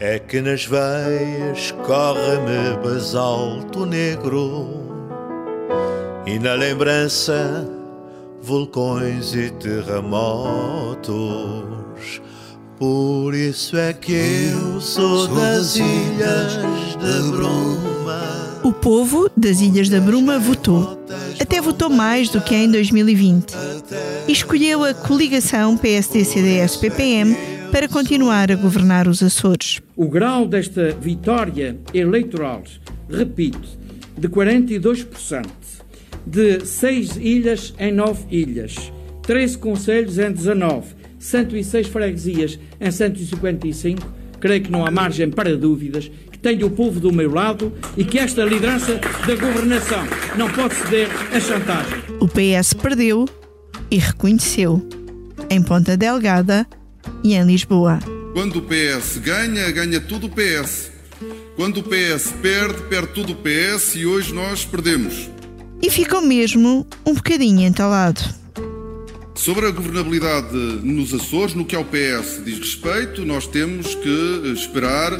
É 0.00 0.16
que 0.20 0.40
nas 0.40 0.64
veias 0.64 1.72
corre-me 1.84 2.76
basalto 2.80 3.84
negro 3.84 4.68
e 6.24 6.38
na 6.38 6.54
lembrança 6.54 7.68
vulcões 8.40 9.34
e 9.34 9.50
terremotos. 9.50 11.10
Por 12.78 13.34
isso 13.34 13.76
é 13.76 13.92
que 13.92 14.52
eu 14.52 14.80
sou 14.80 15.26
das 15.26 15.74
Ilhas 15.74 16.58
da 16.94 17.32
Bruma. 17.32 18.60
O 18.62 18.72
povo 18.72 19.28
das 19.36 19.60
Ilhas 19.60 19.88
da 19.88 20.00
Bruma 20.00 20.38
votou. 20.38 20.96
Até 21.40 21.60
votou 21.60 21.90
mais 21.90 22.28
do 22.28 22.40
que 22.40 22.54
em 22.54 22.70
2020. 22.70 23.52
E 24.28 24.32
escolheu 24.32 24.84
a 24.84 24.94
coligação 24.94 25.76
PSD-CDS-PPM 25.76 27.36
para 27.70 27.88
continuar 27.88 28.50
a 28.50 28.56
governar 28.56 29.06
os 29.06 29.22
Açores. 29.22 29.80
O 29.94 30.08
grau 30.08 30.46
desta 30.46 30.90
vitória 30.92 31.76
eleitoral, 31.92 32.62
repito, 33.08 33.68
de 34.16 34.28
42%, 34.28 35.46
de 36.26 36.64
6 36.64 37.16
ilhas 37.16 37.74
em 37.78 37.92
9 37.92 38.24
ilhas, 38.30 38.92
13 39.22 39.58
conselhos 39.58 40.18
em 40.18 40.32
19, 40.32 40.94
106 41.18 41.88
freguesias 41.88 42.58
em 42.80 42.90
155, 42.90 44.00
creio 44.40 44.62
que 44.62 44.70
não 44.70 44.86
há 44.86 44.90
margem 44.90 45.30
para 45.30 45.56
dúvidas 45.56 46.10
que 46.30 46.38
tenho 46.38 46.66
o 46.66 46.70
povo 46.70 47.00
do 47.00 47.12
meu 47.12 47.30
lado 47.32 47.72
e 47.96 48.04
que 48.04 48.18
esta 48.18 48.44
liderança 48.44 48.94
da 49.26 49.34
governação 49.34 50.04
não 50.36 50.50
pode 50.50 50.74
ceder 50.74 51.08
a 51.34 51.40
chantagem. 51.40 51.98
O 52.20 52.28
PS 52.28 52.72
perdeu 52.72 53.26
e 53.90 53.98
reconheceu 53.98 54.86
em 55.50 55.62
Ponta 55.62 55.96
Delgada 55.96 56.66
e 57.22 57.34
em 57.34 57.44
Lisboa. 57.44 57.98
Quando 58.32 58.58
o 58.58 58.62
PS 58.62 59.18
ganha, 59.18 59.70
ganha 59.70 60.00
tudo 60.00 60.26
o 60.26 60.30
PS. 60.30 60.90
Quando 61.56 61.78
o 61.78 61.82
PS 61.82 62.32
perde, 62.40 62.82
perde 62.82 63.08
tudo 63.08 63.32
o 63.32 63.36
PS 63.36 63.96
e 63.96 64.06
hoje 64.06 64.32
nós 64.32 64.64
perdemos. 64.64 65.28
E 65.82 65.90
ficou 65.90 66.20
mesmo 66.22 66.86
um 67.04 67.14
bocadinho 67.14 67.66
entalado. 67.66 68.20
Sobre 69.34 69.66
a 69.66 69.70
governabilidade 69.70 70.52
nos 70.82 71.14
Açores, 71.14 71.54
no 71.54 71.64
que 71.64 71.76
ao 71.76 71.84
PS 71.84 72.42
diz 72.44 72.58
respeito, 72.58 73.24
nós 73.24 73.46
temos 73.46 73.94
que 73.94 74.52
esperar 74.52 75.18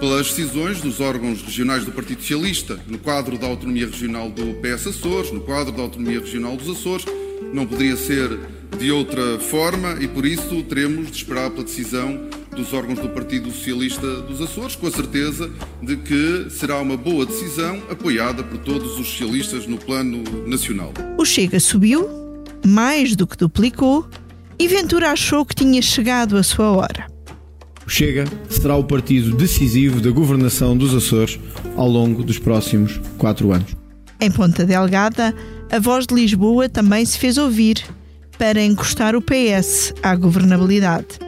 pelas 0.00 0.28
decisões 0.28 0.80
dos 0.80 1.00
órgãos 1.00 1.40
regionais 1.40 1.84
do 1.84 1.92
Partido 1.92 2.20
Socialista, 2.20 2.80
no 2.88 2.98
quadro 2.98 3.38
da 3.38 3.46
autonomia 3.46 3.86
regional 3.86 4.28
do 4.28 4.54
PS 4.54 4.88
Açores, 4.88 5.30
no 5.30 5.40
quadro 5.40 5.72
da 5.72 5.82
autonomia 5.82 6.18
regional 6.18 6.56
dos 6.56 6.68
Açores. 6.68 7.06
Não 7.54 7.64
poderia 7.64 7.96
ser 7.96 8.36
de 8.78 8.90
outra 8.90 9.38
forma 9.38 9.96
e 10.00 10.08
por 10.08 10.24
isso 10.24 10.62
teremos 10.62 11.10
de 11.10 11.16
esperar 11.18 11.50
pela 11.50 11.64
decisão 11.64 12.28
dos 12.54 12.72
órgãos 12.72 12.98
do 12.98 13.08
Partido 13.08 13.50
Socialista 13.50 14.22
dos 14.22 14.40
Açores, 14.40 14.76
com 14.76 14.86
a 14.86 14.90
certeza 14.90 15.50
de 15.82 15.96
que 15.96 16.46
será 16.50 16.78
uma 16.80 16.96
boa 16.96 17.24
decisão 17.24 17.80
apoiada 17.90 18.42
por 18.42 18.58
todos 18.58 18.98
os 18.98 19.06
socialistas 19.06 19.66
no 19.66 19.78
plano 19.78 20.22
nacional. 20.46 20.92
O 21.16 21.24
Chega 21.24 21.60
subiu 21.60 22.20
mais 22.66 23.16
do 23.16 23.26
que 23.26 23.36
duplicou, 23.36 24.08
e 24.58 24.68
Ventura 24.68 25.10
achou 25.10 25.44
que 25.44 25.54
tinha 25.54 25.80
chegado 25.80 26.36
a 26.36 26.42
sua 26.42 26.70
hora. 26.70 27.06
O 27.86 27.88
Chega 27.88 28.24
será 28.48 28.76
o 28.76 28.84
partido 28.84 29.34
decisivo 29.34 30.00
da 30.00 30.10
governação 30.10 30.76
dos 30.76 30.94
Açores 30.94 31.40
ao 31.76 31.88
longo 31.88 32.22
dos 32.22 32.38
próximos 32.38 33.00
quatro 33.16 33.52
anos. 33.52 33.74
Em 34.20 34.30
Ponta 34.30 34.66
Delgada, 34.66 35.34
a 35.70 35.78
voz 35.78 36.06
de 36.06 36.14
Lisboa 36.14 36.68
também 36.68 37.04
se 37.06 37.18
fez 37.18 37.38
ouvir 37.38 37.82
para 38.40 38.62
encostar 38.62 39.14
o 39.14 39.20
PS 39.20 39.92
à 40.02 40.16
governabilidade. 40.16 41.18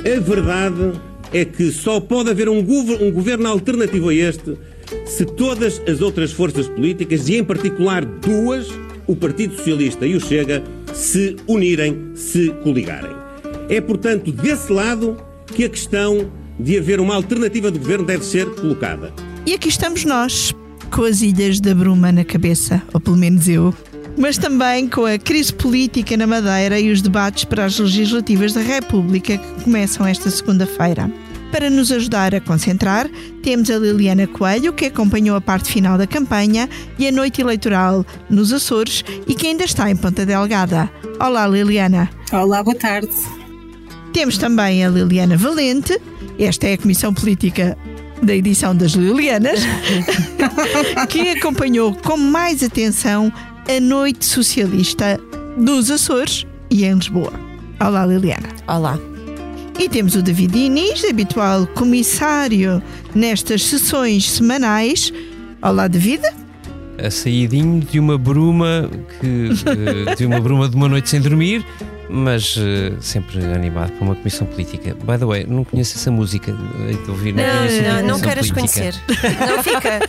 A 0.00 0.20
verdade 0.20 1.00
é 1.32 1.44
que 1.44 1.70
só 1.70 2.00
pode 2.00 2.30
haver 2.30 2.48
um, 2.48 2.60
gover 2.60 3.00
um 3.00 3.12
governo 3.12 3.46
alternativo 3.46 4.08
a 4.08 4.14
este 4.14 4.58
se 5.06 5.24
todas 5.24 5.80
as 5.88 6.00
outras 6.00 6.32
forças 6.32 6.66
políticas, 6.66 7.28
e 7.28 7.36
em 7.36 7.44
particular 7.44 8.04
duas, 8.04 8.66
o 9.06 9.14
Partido 9.14 9.54
Socialista 9.54 10.04
e 10.04 10.16
o 10.16 10.20
Chega 10.20 10.64
se 10.92 11.36
unirem, 11.46 12.10
se 12.16 12.48
coligarem. 12.64 13.14
É, 13.68 13.80
portanto, 13.80 14.32
desse 14.32 14.72
lado 14.72 15.16
que 15.46 15.62
a 15.64 15.68
questão 15.68 16.28
de 16.58 16.76
haver 16.76 16.98
uma 16.98 17.14
alternativa 17.14 17.70
de 17.70 17.78
governo 17.78 18.04
deve 18.04 18.24
ser 18.24 18.46
colocada. 18.56 19.12
E 19.46 19.54
aqui 19.54 19.68
estamos 19.68 20.04
nós, 20.04 20.52
com 20.90 21.04
as 21.04 21.22
Ilhas 21.22 21.60
da 21.60 21.72
Bruma 21.72 22.10
na 22.10 22.24
cabeça, 22.24 22.82
ou 22.92 22.98
pelo 22.98 23.16
menos 23.16 23.48
eu, 23.48 23.72
mas 24.18 24.36
também 24.36 24.88
com 24.88 25.06
a 25.06 25.16
crise 25.16 25.52
política 25.52 26.16
na 26.16 26.26
Madeira 26.26 26.78
e 26.78 26.90
os 26.90 27.00
debates 27.00 27.44
para 27.44 27.64
as 27.64 27.78
legislativas 27.78 28.52
da 28.52 28.60
República 28.60 29.38
que 29.38 29.62
começam 29.62 30.04
esta 30.04 30.28
segunda-feira. 30.28 31.10
Para 31.52 31.70
nos 31.70 31.90
ajudar 31.90 32.34
a 32.34 32.40
concentrar, 32.40 33.08
temos 33.42 33.70
a 33.70 33.78
Liliana 33.78 34.26
Coelho, 34.26 34.72
que 34.72 34.86
acompanhou 34.86 35.36
a 35.36 35.40
parte 35.40 35.72
final 35.72 35.96
da 35.96 36.06
campanha 36.06 36.68
e 36.98 37.06
a 37.06 37.12
noite 37.12 37.40
eleitoral 37.40 38.04
nos 38.28 38.52
Açores 38.52 39.02
e 39.26 39.34
que 39.34 39.46
ainda 39.46 39.64
está 39.64 39.90
em 39.90 39.96
Ponta 39.96 40.26
Delgada. 40.26 40.90
Olá, 41.18 41.46
Liliana. 41.46 42.10
Olá, 42.32 42.62
boa 42.62 42.76
tarde. 42.76 43.14
Temos 44.12 44.36
também 44.36 44.84
a 44.84 44.90
Liliana 44.90 45.36
Valente, 45.36 45.98
esta 46.38 46.66
é 46.66 46.74
a 46.74 46.78
Comissão 46.78 47.14
Política 47.14 47.78
da 48.22 48.34
edição 48.34 48.74
das 48.74 48.92
Lilianas, 48.92 49.60
que 51.08 51.30
acompanhou 51.30 51.94
com 51.94 52.16
mais 52.16 52.62
atenção 52.62 53.32
a 53.68 53.80
noite 53.80 54.24
socialista 54.24 55.20
dos 55.58 55.90
Açores 55.90 56.46
e 56.70 56.86
em 56.86 56.94
Lisboa. 56.94 57.32
Olá, 57.78 58.06
Liliana. 58.06 58.48
Olá. 58.66 58.98
E 59.78 59.90
temos 59.90 60.14
o 60.14 60.22
David 60.22 60.56
Inês, 60.56 61.04
habitual 61.04 61.66
comissário 61.66 62.82
nestas 63.14 63.62
sessões 63.64 64.30
semanais. 64.30 65.12
Olá, 65.60 65.86
David. 65.86 66.22
A 66.96 67.10
saídinho 67.10 67.80
de 67.80 68.00
uma 68.00 68.16
bruma 68.16 68.90
que 69.20 69.50
de 70.16 70.24
uma 70.24 70.40
bruma 70.40 70.66
de 70.66 70.74
uma 70.74 70.88
noite 70.88 71.10
sem 71.10 71.20
dormir, 71.20 71.62
mas 72.08 72.56
uh, 72.56 72.96
sempre 73.00 73.44
animado 73.44 73.92
por 73.92 74.04
uma 74.04 74.14
comissão 74.14 74.46
política. 74.46 74.94
By 74.94 75.18
the 75.18 75.24
way, 75.24 75.46
não 75.46 75.64
conheço 75.64 75.96
essa 75.96 76.10
música 76.10 76.52
de 76.52 77.10
ouvir 77.10 77.34
Não, 77.34 77.44
não, 77.44 78.00
não, 78.00 78.08
não 78.08 78.20
queiras 78.20 78.50
conhecer. 78.50 78.94
Não 79.48 79.62
fica, 79.62 80.00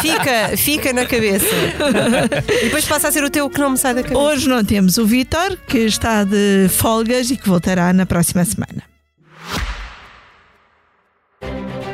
fica, 0.00 0.56
fica 0.56 0.92
na 0.92 1.06
cabeça. 1.06 1.46
E 2.60 2.64
depois 2.64 2.84
passa 2.84 3.08
a 3.08 3.12
ser 3.12 3.24
o 3.24 3.30
teu 3.30 3.48
que 3.48 3.60
não 3.60 3.70
me 3.70 3.78
sai 3.78 3.94
da 3.94 4.02
cabeça. 4.02 4.20
Hoje 4.20 4.48
não 4.48 4.64
temos 4.64 4.98
o 4.98 5.06
Vitor, 5.06 5.56
que 5.66 5.78
está 5.78 6.24
de 6.24 6.68
folgas 6.68 7.30
e 7.30 7.36
que 7.36 7.48
voltará 7.48 7.92
na 7.92 8.06
próxima 8.06 8.44
semana. 8.44 8.82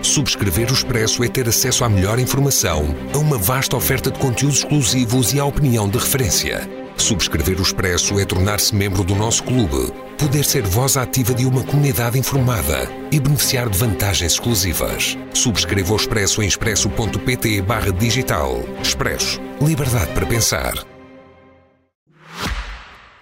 Subscrever 0.02 0.70
o 0.70 0.72
Expresso 0.72 1.24
é 1.24 1.28
ter 1.28 1.48
acesso 1.48 1.84
à 1.84 1.88
melhor 1.88 2.18
informação, 2.18 2.94
a 3.12 3.18
uma 3.18 3.36
vasta 3.36 3.76
oferta 3.76 4.10
de 4.10 4.18
conteúdos 4.18 4.58
exclusivos 4.58 5.34
e 5.34 5.40
à 5.40 5.44
opinião 5.44 5.88
de 5.88 5.98
referência. 5.98 6.85
Subscrever 6.96 7.58
o 7.58 7.62
Expresso 7.62 8.18
é 8.18 8.24
tornar-se 8.24 8.74
membro 8.74 9.04
do 9.04 9.14
nosso 9.14 9.44
clube, 9.44 9.92
poder 10.18 10.44
ser 10.44 10.62
voz 10.62 10.96
ativa 10.96 11.34
de 11.34 11.44
uma 11.44 11.62
comunidade 11.62 12.18
informada 12.18 12.90
e 13.12 13.20
beneficiar 13.20 13.68
de 13.68 13.78
vantagens 13.78 14.32
exclusivas. 14.32 15.16
Subscreva 15.32 15.92
o 15.92 15.96
Expresso 15.96 16.42
em 16.42 16.46
expresso.pt 16.46 17.62
barra 17.62 17.92
digital. 17.92 18.64
Expresso. 18.82 19.40
Liberdade 19.60 20.12
para 20.12 20.26
pensar. 20.26 20.74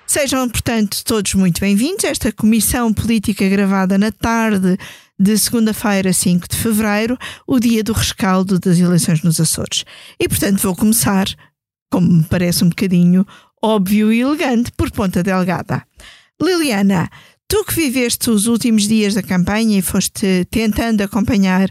Sejam, 0.07 0.49
portanto, 0.49 1.03
todos 1.05 1.35
muito 1.35 1.61
bem-vindos 1.61 2.05
a 2.05 2.09
esta 2.09 2.31
comissão 2.31 2.95
política 2.95 3.49
gravada 3.49 3.99
na 3.99 4.13
tarde 4.13 4.79
de 5.19 5.37
segunda-feira, 5.37 6.13
5 6.13 6.47
de 6.49 6.57
fevereiro, 6.57 7.19
o 7.47 7.59
dia 7.59 7.83
do 7.83 7.93
rescaldo 7.93 8.61
das 8.61 8.79
eleições 8.79 9.23
nos 9.23 9.41
Açores. 9.41 9.85
E, 10.19 10.29
portanto, 10.29 10.59
vou 10.59 10.77
começar, 10.77 11.27
como 11.91 12.13
me 12.13 12.23
parece 12.25 12.63
um 12.63 12.69
bocadinho 12.69 13.27
óbvio 13.65 14.13
e 14.13 14.21
elegante, 14.21 14.71
por 14.73 14.91
Ponta 14.91 15.23
Delgada. 15.23 15.87
Liliana, 16.41 17.09
tu 17.49 17.65
que 17.65 17.75
viveste 17.75 18.29
os 18.29 18.47
últimos 18.47 18.87
dias 18.87 19.15
da 19.15 19.23
campanha 19.23 19.79
e 19.79 19.83
foste 19.83 20.45
tentando 20.51 21.01
acompanhar 21.01 21.71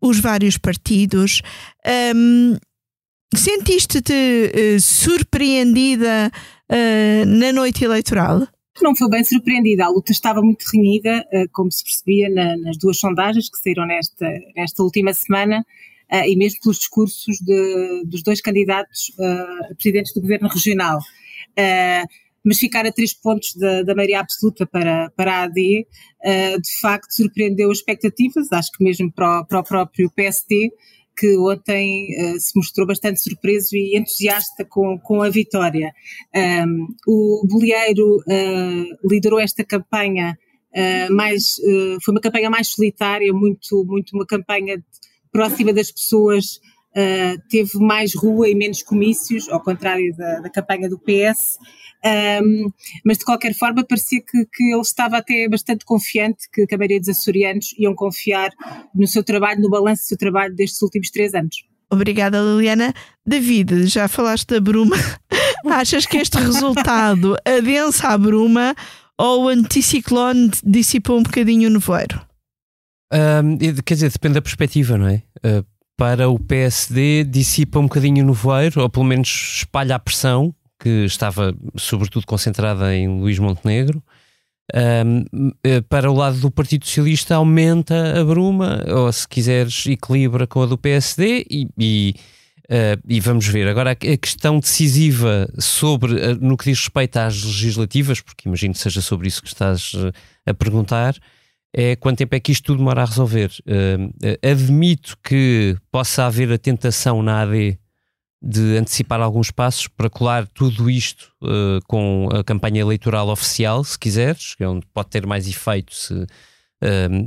os 0.00 0.18
vários 0.18 0.56
partidos, 0.56 1.42
hum, 2.16 2.56
sentiste-te 3.34 4.12
uh, 4.14 4.80
surpreendida 4.80 6.32
uh, 6.72 7.26
na 7.26 7.52
noite 7.52 7.84
eleitoral? 7.84 8.48
Não 8.80 8.96
foi 8.96 9.10
bem 9.10 9.22
surpreendida, 9.22 9.84
a 9.84 9.90
luta 9.90 10.12
estava 10.12 10.40
muito 10.40 10.64
renhida, 10.72 11.26
uh, 11.30 11.48
como 11.52 11.70
se 11.70 11.84
percebia 11.84 12.30
na, 12.30 12.56
nas 12.56 12.78
duas 12.78 12.98
sondagens 12.98 13.50
que 13.50 13.58
saíram 13.58 13.86
nesta, 13.86 14.26
nesta 14.56 14.82
última 14.82 15.12
semana, 15.12 15.64
e 16.28 16.36
mesmo 16.36 16.60
pelos 16.60 16.78
discursos 16.78 17.38
de, 17.40 18.04
dos 18.04 18.22
dois 18.22 18.40
candidatos 18.40 19.10
a 19.18 19.74
presidentes 19.74 20.12
do 20.12 20.20
governo 20.20 20.48
regional. 20.48 21.00
Mas 22.44 22.58
ficar 22.58 22.84
a 22.84 22.92
três 22.92 23.14
pontos 23.14 23.54
da, 23.54 23.82
da 23.82 23.94
maioria 23.94 24.20
absoluta 24.20 24.66
para, 24.66 25.10
para 25.16 25.32
a 25.32 25.42
AD, 25.44 25.86
uh, 26.20 26.60
de 26.60 26.80
facto 26.80 27.10
surpreendeu 27.10 27.70
as 27.70 27.78
expectativas, 27.78 28.52
acho 28.52 28.70
que 28.72 28.84
mesmo 28.84 29.10
para 29.10 29.40
o, 29.40 29.46
para 29.46 29.60
o 29.60 29.64
próprio 29.64 30.10
PSD, 30.10 30.70
que 31.16 31.38
ontem 31.38 32.08
uh, 32.20 32.40
se 32.40 32.52
mostrou 32.56 32.86
bastante 32.86 33.22
surpreso 33.22 33.76
e 33.76 33.96
entusiasta 33.96 34.64
com, 34.64 34.98
com 34.98 35.22
a 35.22 35.30
vitória. 35.30 35.92
Um, 36.34 36.88
o 37.06 37.46
Bolieiro 37.46 38.16
uh, 38.18 39.08
liderou 39.08 39.40
esta 39.40 39.64
campanha 39.64 40.36
uh, 40.74 41.14
mais, 41.14 41.56
foi 42.04 42.14
uma 42.14 42.20
campanha 42.20 42.50
mais 42.50 42.68
solitária, 42.68 43.32
muito, 43.32 43.84
muito 43.86 44.14
uma 44.14 44.26
campanha 44.26 44.82
próxima 45.32 45.72
das 45.72 45.90
pessoas, 45.90 46.60
uh, 46.96 47.42
teve 47.48 47.78
mais 47.78 48.14
rua 48.14 48.48
e 48.48 48.54
menos 48.54 48.82
comícios, 48.82 49.48
ao 49.48 49.60
contrário 49.62 50.14
da, 50.16 50.40
da 50.40 50.50
campanha 50.50 50.88
do 50.88 50.98
PS. 50.98 51.58
Um, 52.04 52.70
mas 53.04 53.16
de 53.16 53.24
qualquer 53.24 53.54
forma 53.54 53.82
parecia 53.82 54.20
que, 54.20 54.44
que, 54.52 54.72
ele 54.72 54.80
estava 54.82 55.16
até 55.16 55.48
bastante 55.48 55.86
confiante 55.86 56.50
que, 56.52 56.66
que 56.66 56.74
a 56.74 56.78
maioria 56.78 57.00
dos 57.00 57.08
açorianos 57.08 57.74
iam 57.78 57.94
confiar 57.94 58.50
no 58.94 59.06
seu 59.06 59.24
trabalho, 59.24 59.62
no 59.62 59.70
balanço 59.70 60.02
do 60.02 60.08
seu 60.08 60.18
trabalho 60.18 60.54
destes 60.54 60.82
últimos 60.82 61.10
três 61.10 61.32
anos. 61.32 61.64
Obrigada, 61.90 62.40
Liliana. 62.40 62.92
David, 63.26 63.86
já 63.86 64.06
falaste 64.06 64.48
da 64.48 64.60
bruma. 64.60 64.96
Achas 65.64 66.04
que 66.04 66.18
este 66.18 66.36
resultado 66.36 67.36
adensa 67.44 68.08
a 68.08 68.18
bruma 68.18 68.74
ou 69.18 69.44
o 69.44 69.48
anticiclone 69.48 70.50
dissipou 70.62 71.18
um 71.18 71.22
bocadinho 71.22 71.70
o 71.70 71.72
nevoeiro? 71.72 72.20
Um, 73.12 73.56
quer 73.84 73.94
dizer, 73.94 74.10
depende 74.10 74.34
da 74.34 74.42
perspectiva, 74.42 74.98
não 74.98 75.06
é? 75.06 75.22
Uh, 75.38 75.64
para 75.96 76.28
o 76.28 76.38
PSD 76.38 77.24
dissipa 77.24 77.78
um 77.78 77.84
bocadinho 77.84 78.24
o 78.24 78.28
nevoeiro, 78.28 78.82
ou 78.82 78.88
pelo 78.88 79.04
menos 79.04 79.58
espalha 79.58 79.96
a 79.96 79.98
pressão, 79.98 80.54
que 80.78 81.04
estava 81.04 81.54
sobretudo 81.76 82.26
concentrada 82.26 82.94
em 82.94 83.08
Luís 83.08 83.38
Montenegro. 83.38 84.02
Um, 84.74 85.50
eh, 85.62 85.82
para 85.82 86.10
o 86.10 86.14
lado 86.14 86.38
do 86.40 86.50
Partido 86.50 86.86
Socialista 86.86 87.34
aumenta 87.34 88.18
a 88.20 88.24
bruma, 88.24 88.82
ou 88.88 89.12
se 89.12 89.28
quiseres, 89.28 89.86
equilibra 89.86 90.46
com 90.46 90.62
a 90.62 90.66
do 90.66 90.78
PSD 90.78 91.46
e, 91.50 91.68
e, 91.78 92.14
uh, 92.70 93.00
e 93.06 93.20
vamos 93.20 93.46
ver. 93.46 93.68
Agora, 93.68 93.90
a 93.90 94.16
questão 94.16 94.58
decisiva 94.58 95.48
sobre 95.58 96.14
uh, 96.14 96.38
no 96.40 96.56
que 96.56 96.64
diz 96.64 96.78
respeito 96.80 97.18
às 97.18 97.42
legislativas, 97.42 98.20
porque 98.20 98.48
imagino 98.48 98.72
que 98.72 98.80
seja 98.80 99.02
sobre 99.02 99.28
isso 99.28 99.42
que 99.42 99.48
estás 99.48 99.92
a 100.46 100.54
perguntar, 100.54 101.14
é 101.76 101.96
quanto 101.96 102.18
tempo 102.18 102.34
é 102.34 102.40
que 102.40 102.52
isto 102.52 102.66
tudo 102.66 102.78
demora 102.78 103.02
a 103.02 103.04
resolver. 103.04 103.50
admito 104.42 105.18
que 105.22 105.76
possa 105.90 106.24
haver 106.24 106.52
a 106.52 106.58
tentação 106.58 107.22
na 107.22 107.42
AD 107.42 107.78
de 108.46 108.76
antecipar 108.76 109.22
alguns 109.22 109.50
passos 109.50 109.88
para 109.88 110.10
colar 110.10 110.46
tudo 110.46 110.90
isto 110.90 111.32
uh, 111.42 111.80
com 111.88 112.28
a 112.30 112.44
campanha 112.44 112.82
eleitoral 112.82 113.30
oficial, 113.30 113.82
se 113.82 113.98
quiseres, 113.98 114.54
que 114.54 114.62
é 114.62 114.68
onde 114.68 114.86
pode 114.92 115.08
ter 115.08 115.26
mais 115.26 115.48
efeito 115.48 115.94
se, 115.94 116.12
uh, 116.12 116.26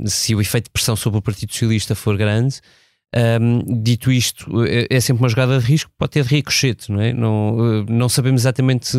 se 0.06 0.32
o 0.36 0.40
efeito 0.40 0.66
de 0.66 0.70
pressão 0.70 0.94
sobre 0.94 1.18
o 1.18 1.22
Partido 1.22 1.52
Socialista 1.52 1.96
for 1.96 2.16
grande. 2.16 2.60
Um, 3.40 3.82
dito 3.82 4.12
isto, 4.12 4.64
é, 4.64 4.86
é, 4.90 5.00
sempre 5.00 5.22
uma 5.22 5.28
jogada 5.28 5.58
de 5.58 5.64
risco, 5.64 5.90
pode 5.98 6.12
ter 6.12 6.24
ricochete, 6.24 6.92
não 6.92 7.00
é? 7.00 7.12
Não, 7.12 7.56
uh, 7.56 7.86
não 7.88 8.08
sabemos 8.08 8.42
exatamente 8.42 8.96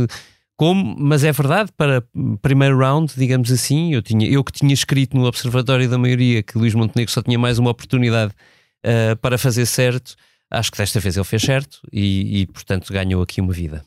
como, 0.59 0.93
mas 0.99 1.23
é 1.23 1.31
verdade, 1.31 1.71
para 1.77 2.03
primeiro 2.41 2.77
round, 2.77 3.13
digamos 3.15 3.49
assim, 3.49 3.93
eu, 3.93 4.01
tinha, 4.01 4.29
eu 4.29 4.43
que 4.43 4.51
tinha 4.51 4.73
escrito 4.73 5.15
no 5.15 5.25
Observatório 5.25 5.89
da 5.89 5.97
Maioria 5.97 6.43
que 6.43 6.57
Luís 6.57 6.73
Montenegro 6.73 7.13
só 7.13 7.21
tinha 7.21 7.39
mais 7.39 7.57
uma 7.57 7.69
oportunidade 7.69 8.33
para 9.21 9.37
fazer 9.37 9.65
certo, 9.65 10.15
acho 10.51 10.69
que 10.69 10.77
desta 10.77 10.99
vez 10.99 11.15
ele 11.15 11.23
fez 11.23 11.43
certo 11.43 11.79
e, 11.93 12.41
e 12.41 12.47
portanto, 12.47 12.91
ganhou 12.91 13.21
aqui 13.21 13.39
uma 13.39 13.53
vida. 13.53 13.85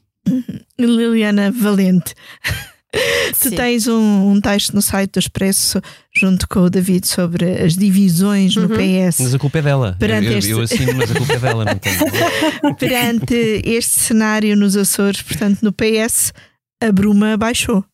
Liliana 0.80 1.52
Valente. 1.52 2.14
tu 3.38 3.50
tens 3.50 3.86
um, 3.86 4.32
um, 4.32 4.40
texto 4.40 4.72
no 4.72 4.80
site 4.80 5.12
do 5.12 5.18
Expresso 5.18 5.78
junto 6.16 6.48
com 6.48 6.60
o 6.60 6.70
David 6.70 7.06
sobre 7.06 7.50
as 7.62 7.76
divisões 7.76 8.56
no 8.56 8.62
uhum. 8.62 8.68
PS. 9.10 9.20
Mas 9.20 9.34
a 9.34 9.38
culpa 9.38 9.58
é 9.58 9.62
dela. 9.62 9.94
Perante 9.98 10.26
eu, 10.26 10.38
este... 10.38 10.50
eu 10.50 10.60
assino, 10.62 10.94
mas 10.94 11.10
a 11.10 11.14
culpa 11.16 11.34
é 11.34 11.38
dela, 11.38 11.64
não 11.66 11.78
tenho. 11.78 12.76
Perante 12.80 13.34
este 13.62 14.00
cenário 14.00 14.56
nos 14.56 14.74
Açores, 14.74 15.20
portanto, 15.20 15.60
no 15.60 15.70
PS, 15.70 16.32
a 16.82 16.92
bruma 16.92 17.36
baixou. 17.36 17.84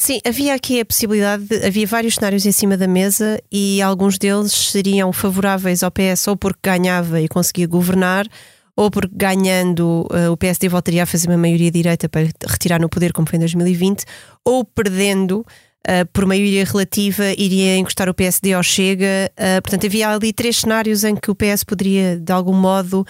Sim, 0.00 0.18
havia 0.26 0.54
aqui 0.54 0.80
a 0.80 0.84
possibilidade, 0.84 1.44
de, 1.44 1.66
havia 1.66 1.86
vários 1.86 2.14
cenários 2.14 2.46
em 2.46 2.52
cima 2.52 2.74
da 2.74 2.88
mesa 2.88 3.38
e 3.52 3.82
alguns 3.82 4.16
deles 4.16 4.50
seriam 4.50 5.12
favoráveis 5.12 5.82
ao 5.82 5.90
PS 5.90 6.26
ou 6.28 6.38
porque 6.38 6.60
ganhava 6.64 7.20
e 7.20 7.28
conseguia 7.28 7.66
governar, 7.66 8.26
ou 8.74 8.90
porque 8.90 9.14
ganhando 9.14 10.08
uh, 10.10 10.32
o 10.32 10.38
PSD 10.38 10.70
voltaria 10.70 11.02
a 11.02 11.06
fazer 11.06 11.28
uma 11.28 11.36
maioria 11.36 11.70
direita 11.70 12.08
para 12.08 12.22
retirar 12.48 12.80
no 12.80 12.88
poder, 12.88 13.12
como 13.12 13.28
foi 13.28 13.36
em 13.36 13.40
2020, 13.40 14.04
ou 14.42 14.64
perdendo. 14.64 15.44
Uh, 15.86 16.06
por 16.12 16.24
maioria 16.24 16.64
relativa, 16.64 17.24
iria 17.36 17.76
encostar 17.76 18.08
o 18.08 18.14
PSD 18.14 18.54
ao 18.54 18.62
Chega. 18.62 19.30
Uh, 19.32 19.60
portanto, 19.60 19.86
havia 19.86 20.08
ali 20.08 20.32
três 20.32 20.58
cenários 20.58 21.04
em 21.04 21.14
que 21.14 21.30
o 21.30 21.34
PS 21.34 21.62
poderia, 21.62 22.18
de 22.18 22.32
algum 22.32 22.54
modo, 22.54 23.06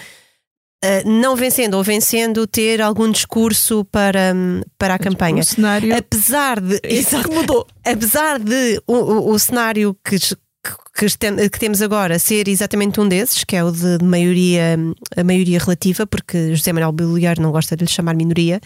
Uh, 0.82 1.06
não 1.06 1.36
vencendo 1.36 1.74
ou 1.74 1.84
vencendo, 1.84 2.46
ter 2.46 2.80
algum 2.80 3.10
discurso 3.10 3.84
para, 3.84 4.34
para 4.78 4.94
a 4.94 4.98
campanha. 4.98 5.42
O 5.42 5.44
cenário. 5.44 5.94
Apesar 5.94 6.58
de. 6.58 6.80
Isso 6.84 7.22
que 7.22 7.30
mudou. 7.30 7.66
Apesar 7.84 8.38
de 8.38 8.82
o, 8.86 8.94
o, 8.94 9.30
o 9.32 9.38
cenário 9.38 9.94
que, 10.02 10.18
que, 10.18 11.50
que, 11.50 11.58
temos 11.58 11.82
agora 11.82 12.18
ser 12.18 12.48
exatamente 12.48 12.98
um 12.98 13.06
desses, 13.06 13.44
que 13.44 13.56
é 13.56 13.62
o 13.62 13.70
de 13.70 14.02
maioria, 14.02 14.78
a 15.14 15.22
maioria 15.22 15.58
relativa, 15.58 16.06
porque 16.06 16.54
José 16.54 16.72
Manuel 16.72 16.92
Biliar 16.92 17.38
não 17.38 17.52
gosta 17.52 17.76
de 17.76 17.84
lhe 17.84 17.90
chamar 17.90 18.14
minoria. 18.14 18.58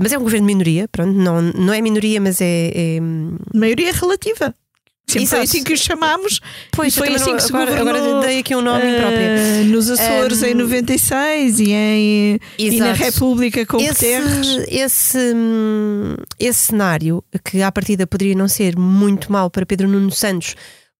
Mas 0.00 0.10
é 0.10 0.18
um 0.18 0.22
governo 0.22 0.46
de 0.46 0.54
minoria, 0.54 0.88
pronto, 0.88 1.12
não, 1.12 1.42
não 1.42 1.74
é 1.74 1.82
minoria, 1.82 2.18
mas 2.18 2.40
é, 2.40 2.72
é... 2.74 2.98
Maioria 3.54 3.92
relativa. 3.92 4.54
Sempre 5.06 5.26
foi 5.26 5.40
assim 5.40 5.62
que 5.62 5.72
o 5.72 5.76
chamámos. 5.76 6.40
Pois, 6.70 6.94
foi 6.94 7.14
assim 7.14 7.36
que 7.36 7.42
se 7.42 7.54
agora, 7.54 7.78
agora 7.78 8.20
dei 8.20 8.38
aqui 8.38 8.54
um 8.56 8.62
nome 8.62 8.84
uh, 8.84 8.96
próprio. 8.96 9.64
Nos 9.66 9.90
Açores 9.90 10.42
um, 10.42 10.46
em 10.46 10.54
96 10.54 11.60
e, 11.60 11.72
em, 11.72 12.38
e 12.58 12.78
na 12.78 12.92
República 12.92 13.66
com 13.66 13.78
esse, 13.78 13.88
Guterres. 13.88 14.64
Esse, 14.68 15.34
esse 16.38 16.58
cenário, 16.58 17.22
que 17.44 17.60
à 17.62 17.70
partida 17.70 18.06
poderia 18.06 18.34
não 18.34 18.48
ser 18.48 18.76
muito 18.76 19.30
mal 19.30 19.50
para 19.50 19.66
Pedro 19.66 19.88
Nuno 19.88 20.10
Santos, 20.10 20.54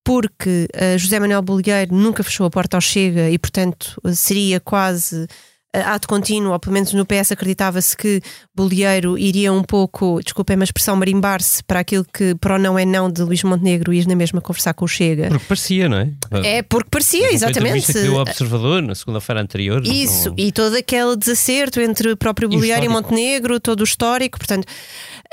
porque 0.04 0.68
uh, 0.74 0.98
José 0.98 1.18
Manuel 1.18 1.42
Bolieiro 1.42 1.94
nunca 1.94 2.22
fechou 2.22 2.46
a 2.46 2.50
porta 2.50 2.76
ao 2.76 2.80
Chega 2.80 3.30
e, 3.30 3.38
portanto, 3.38 4.00
seria 4.14 4.60
quase 4.60 5.26
ato 5.72 6.06
contínuo, 6.06 6.52
ou 6.52 6.60
pelo 6.60 6.74
menos 6.74 6.92
no 6.92 7.06
PS 7.06 7.32
acreditava-se 7.32 7.96
que 7.96 8.20
Bolieiro 8.54 9.18
iria 9.18 9.52
um 9.52 9.62
pouco, 9.62 10.20
desculpem 10.22 10.56
a 10.60 10.64
expressão, 10.64 10.94
marimbar-se 10.96 11.64
para 11.64 11.80
aquilo 11.80 12.04
que 12.04 12.34
para 12.34 12.56
o 12.56 12.58
não 12.58 12.78
é 12.78 12.84
não 12.84 13.10
de 13.10 13.22
Luís 13.22 13.42
Montenegro 13.42 13.92
e 13.92 14.06
na 14.06 14.14
mesma 14.14 14.40
conversar 14.40 14.74
com 14.74 14.84
o 14.84 14.88
Chega. 14.88 15.28
Porque 15.28 15.46
parecia, 15.46 15.88
não 15.88 15.96
é? 15.98 16.10
É, 16.44 16.62
porque 16.62 16.88
parecia, 16.90 17.32
exatamente. 17.32 17.92
Que 17.92 18.08
o 18.08 18.20
Observador 18.20 18.82
na 18.82 18.94
segunda-feira 18.94 19.40
anterior. 19.40 19.82
Isso, 19.86 20.28
não... 20.28 20.36
e 20.36 20.52
todo 20.52 20.76
aquele 20.76 21.16
desacerto 21.16 21.80
entre 21.80 22.12
o 22.12 22.16
próprio 22.16 22.48
Bolieiro 22.48 22.82
e, 22.82 22.86
e 22.86 22.88
Montenegro, 22.88 23.58
todo 23.58 23.80
o 23.80 23.84
histórico, 23.84 24.38
portanto. 24.38 24.66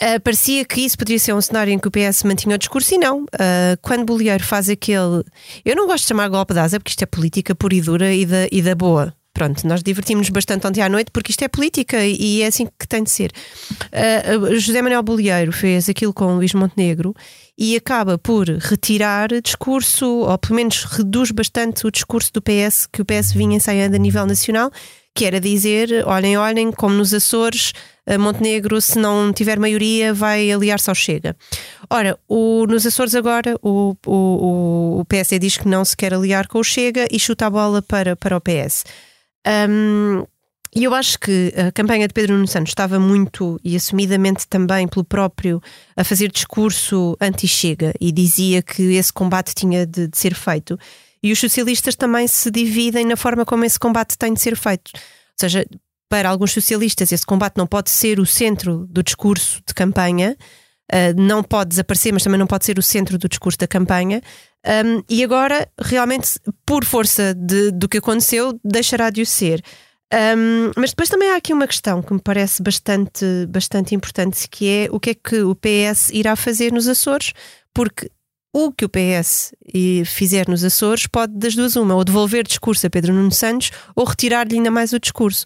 Uh, 0.02 0.18
parecia 0.22 0.64
que 0.64 0.80
isso 0.80 0.98
poderia 0.98 1.20
ser 1.20 1.34
um 1.34 1.42
cenário 1.42 1.74
em 1.74 1.78
que 1.78 1.86
o 1.86 1.92
PS 1.92 2.24
mantinha 2.24 2.56
o 2.56 2.58
discurso 2.58 2.96
e 2.96 2.98
não. 2.98 3.24
Uh, 3.24 3.76
quando 3.82 4.06
Bolieiro 4.06 4.44
faz 4.46 4.70
aquele. 4.70 5.24
Eu 5.66 5.76
não 5.76 5.88
gosto 5.88 6.04
de 6.04 6.08
chamar 6.08 6.30
golpe 6.30 6.54
de 6.54 6.60
asa 6.62 6.80
porque 6.80 6.92
isto 6.92 7.02
é 7.02 7.06
política 7.06 7.54
pura 7.54 7.76
e 7.76 7.82
dura 7.82 8.14
e 8.14 8.26
da, 8.26 8.48
e 8.50 8.62
da 8.62 8.74
boa 8.76 9.14
pronto, 9.34 9.66
nós 9.68 9.82
divertimos-nos 9.82 10.30
bastante 10.30 10.66
ontem 10.68 10.82
à 10.82 10.90
noite 10.90 11.12
porque 11.12 11.32
isto 11.32 11.44
é 11.44 11.48
política 11.48 12.06
e 12.06 12.42
é 12.42 12.48
assim 12.48 12.66
que 12.66 12.88
tem 12.88 13.04
de 13.04 13.10
ser. 13.10 13.32
Uh, 13.72 14.60
José 14.60 14.82
Manuel 14.82 15.04
Bolieiro 15.04 15.52
fez 15.52 15.88
aquilo 15.90 16.14
com 16.14 16.36
Luís 16.36 16.54
Montenegro 16.54 17.16
e 17.58 17.76
acaba 17.76 18.18
por 18.18 18.48
retirar 18.48 19.30
discurso, 19.42 20.06
ou 20.06 20.38
pelo 20.38 20.56
menos 20.56 20.84
reduz 20.84 21.32
bastante 21.32 21.86
o 21.86 21.92
discurso 21.92 22.32
do 22.34 22.42
PS 22.42 22.88
que 22.92 23.02
o 23.02 23.06
PS 23.06 23.34
vinha 23.34 23.58
ensaiando 23.58 23.96
a 23.96 24.00
nível 24.00 24.26
nacional, 24.26 24.72
que 25.16 25.26
era 25.26 25.40
dizer: 25.40 26.06
olhem, 26.06 26.38
olhem, 26.38 26.72
como 26.72 26.96
nos 26.96 27.14
Açores, 27.14 27.74
Montenegro, 28.18 28.82
se 28.82 28.98
não 28.98 29.32
tiver 29.32 29.60
maioria, 29.60 30.14
vai 30.14 30.52
aliar-se 30.52 30.90
ao 30.90 30.96
Chega. 30.96 31.36
Ora, 31.90 32.18
o, 32.28 32.66
nos 32.68 32.86
Açores 32.86 33.14
agora 33.14 33.56
o, 33.62 33.96
o, 34.06 35.00
o 35.02 35.06
PSD 35.06 35.40
diz 35.40 35.58
que 35.58 35.68
não 35.68 35.84
se 35.86 35.96
quer 35.96 36.14
aliar 36.14 36.48
com 36.48 36.60
o 36.60 36.64
Chega 36.64 37.08
e 37.12 37.20
chuta 37.20 37.46
a 37.46 37.50
bola 37.50 37.82
para, 37.82 38.16
para 38.16 38.38
o 38.38 38.42
PS. 38.42 38.86
Um, 39.50 40.26
e 40.76 40.84
eu 40.84 40.94
acho 40.94 41.20
que 41.20 41.52
a 41.58 41.72
campanha 41.72 42.08
de 42.08 42.14
Pedro 42.14 42.36
Nuno 42.36 42.48
Santos 42.48 42.70
estava 42.70 43.00
muito 43.00 43.60
e 43.64 43.76
assumidamente 43.76 44.48
também 44.48 44.88
pelo 44.88 45.04
próprio 45.04 45.60
a 45.98 46.04
fazer 46.04 46.32
discurso 46.32 47.18
anti-chega 47.20 47.92
e 48.00 48.12
dizia 48.12 48.62
que 48.62 48.84
esse 48.94 49.12
combate 49.12 49.56
tinha 49.56 49.86
de, 49.86 50.08
de, 50.08 50.18
ser 50.18 50.36
feito. 50.36 50.78
E 51.24 51.32
os 51.32 51.40
socialistas 51.40 51.96
também 51.96 52.28
se 52.28 52.52
dividem 52.52 53.04
na 53.04 53.16
forma 53.16 53.46
como 53.46 53.66
esse 53.66 53.80
combate 53.80 54.16
tem 54.16 54.32
de 54.32 54.40
ser 54.40 54.56
feito. 54.56 54.92
Ou 54.94 55.02
seja, 55.40 55.66
para 56.08 56.30
alguns 56.30 56.52
socialistas 56.52 57.12
esse 57.12 57.26
combate 57.26 57.58
não 57.58 57.66
pode 57.66 57.90
ser 57.90 58.20
o 58.20 58.26
centro 58.26 58.86
do 58.88 59.02
discurso 59.02 59.62
de 59.68 59.74
campanha, 59.74 60.38
uh, 60.92 61.22
não 61.22 61.44
pode 61.44 61.70
desaparecer, 61.70 62.12
mas 62.14 62.24
também 62.24 62.40
não 62.40 62.48
pode 62.48 62.66
ser 62.66 62.78
o 62.80 62.84
centro 62.84 63.18
do 63.18 63.30
discurso 63.30 63.58
da 63.58 63.68
campanha. 63.68 64.22
Um, 64.66 65.04
e 65.10 65.24
agora, 65.24 65.68
realmente, 65.80 66.40
por 66.66 66.84
força 66.84 67.34
de, 67.34 67.72
do 67.72 67.88
que 67.88 67.98
aconteceu, 67.98 68.60
deixará 68.64 69.10
de 69.10 69.22
o 69.22 69.26
ser. 69.26 69.64
Um, 70.12 70.72
mas 70.76 70.90
depois 70.90 71.08
também 71.08 71.30
há 71.30 71.36
aqui 71.36 71.54
uma 71.54 71.68
questão 71.68 72.02
que 72.02 72.14
me 72.14 72.20
parece 72.20 72.62
bastante, 72.64 73.26
bastante 73.48 73.94
importante, 73.94 74.48
que 74.50 74.68
é 74.68 74.88
o 74.92 75.00
que 75.00 75.12
é 75.12 75.14
que 75.14 75.42
o 75.42 75.56
PS 75.56 76.10
irá 76.12 76.36
fazer 76.36 76.74
nos 76.74 76.88
Açores, 76.88 77.32
porque 77.74 78.10
o 78.52 78.72
que 78.72 78.86
o 78.86 78.90
PS 78.90 79.54
fizer 80.06 80.48
nos 80.50 80.64
Açores 80.64 81.06
pode, 81.06 81.38
das 81.38 81.56
duas, 81.56 81.76
uma, 81.76 81.94
ou 81.94 82.04
devolver 82.04 82.44
discurso 82.46 82.88
a 82.88 82.90
Pedro 82.90 83.14
Nuno 83.14 83.32
Santos 83.32 83.72
ou 83.96 84.04
retirar-lhe 84.04 84.56
ainda 84.56 84.72
mais 84.72 84.92
o 84.92 85.00
discurso. 85.00 85.46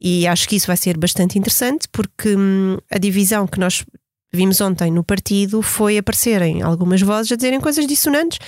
E 0.00 0.26
acho 0.26 0.48
que 0.48 0.56
isso 0.56 0.66
vai 0.66 0.76
ser 0.76 0.96
bastante 0.96 1.38
interessante, 1.38 1.86
porque 1.92 2.34
hum, 2.34 2.78
a 2.90 2.98
divisão 2.98 3.46
que 3.46 3.60
nós 3.60 3.84
vimos 4.32 4.60
ontem 4.60 4.90
no 4.90 5.04
partido 5.04 5.62
foi 5.62 5.98
aparecerem 5.98 6.62
algumas 6.62 7.00
vozes 7.02 7.32
a 7.32 7.36
dizerem 7.36 7.60
coisas 7.60 7.86
dissonantes. 7.86 8.38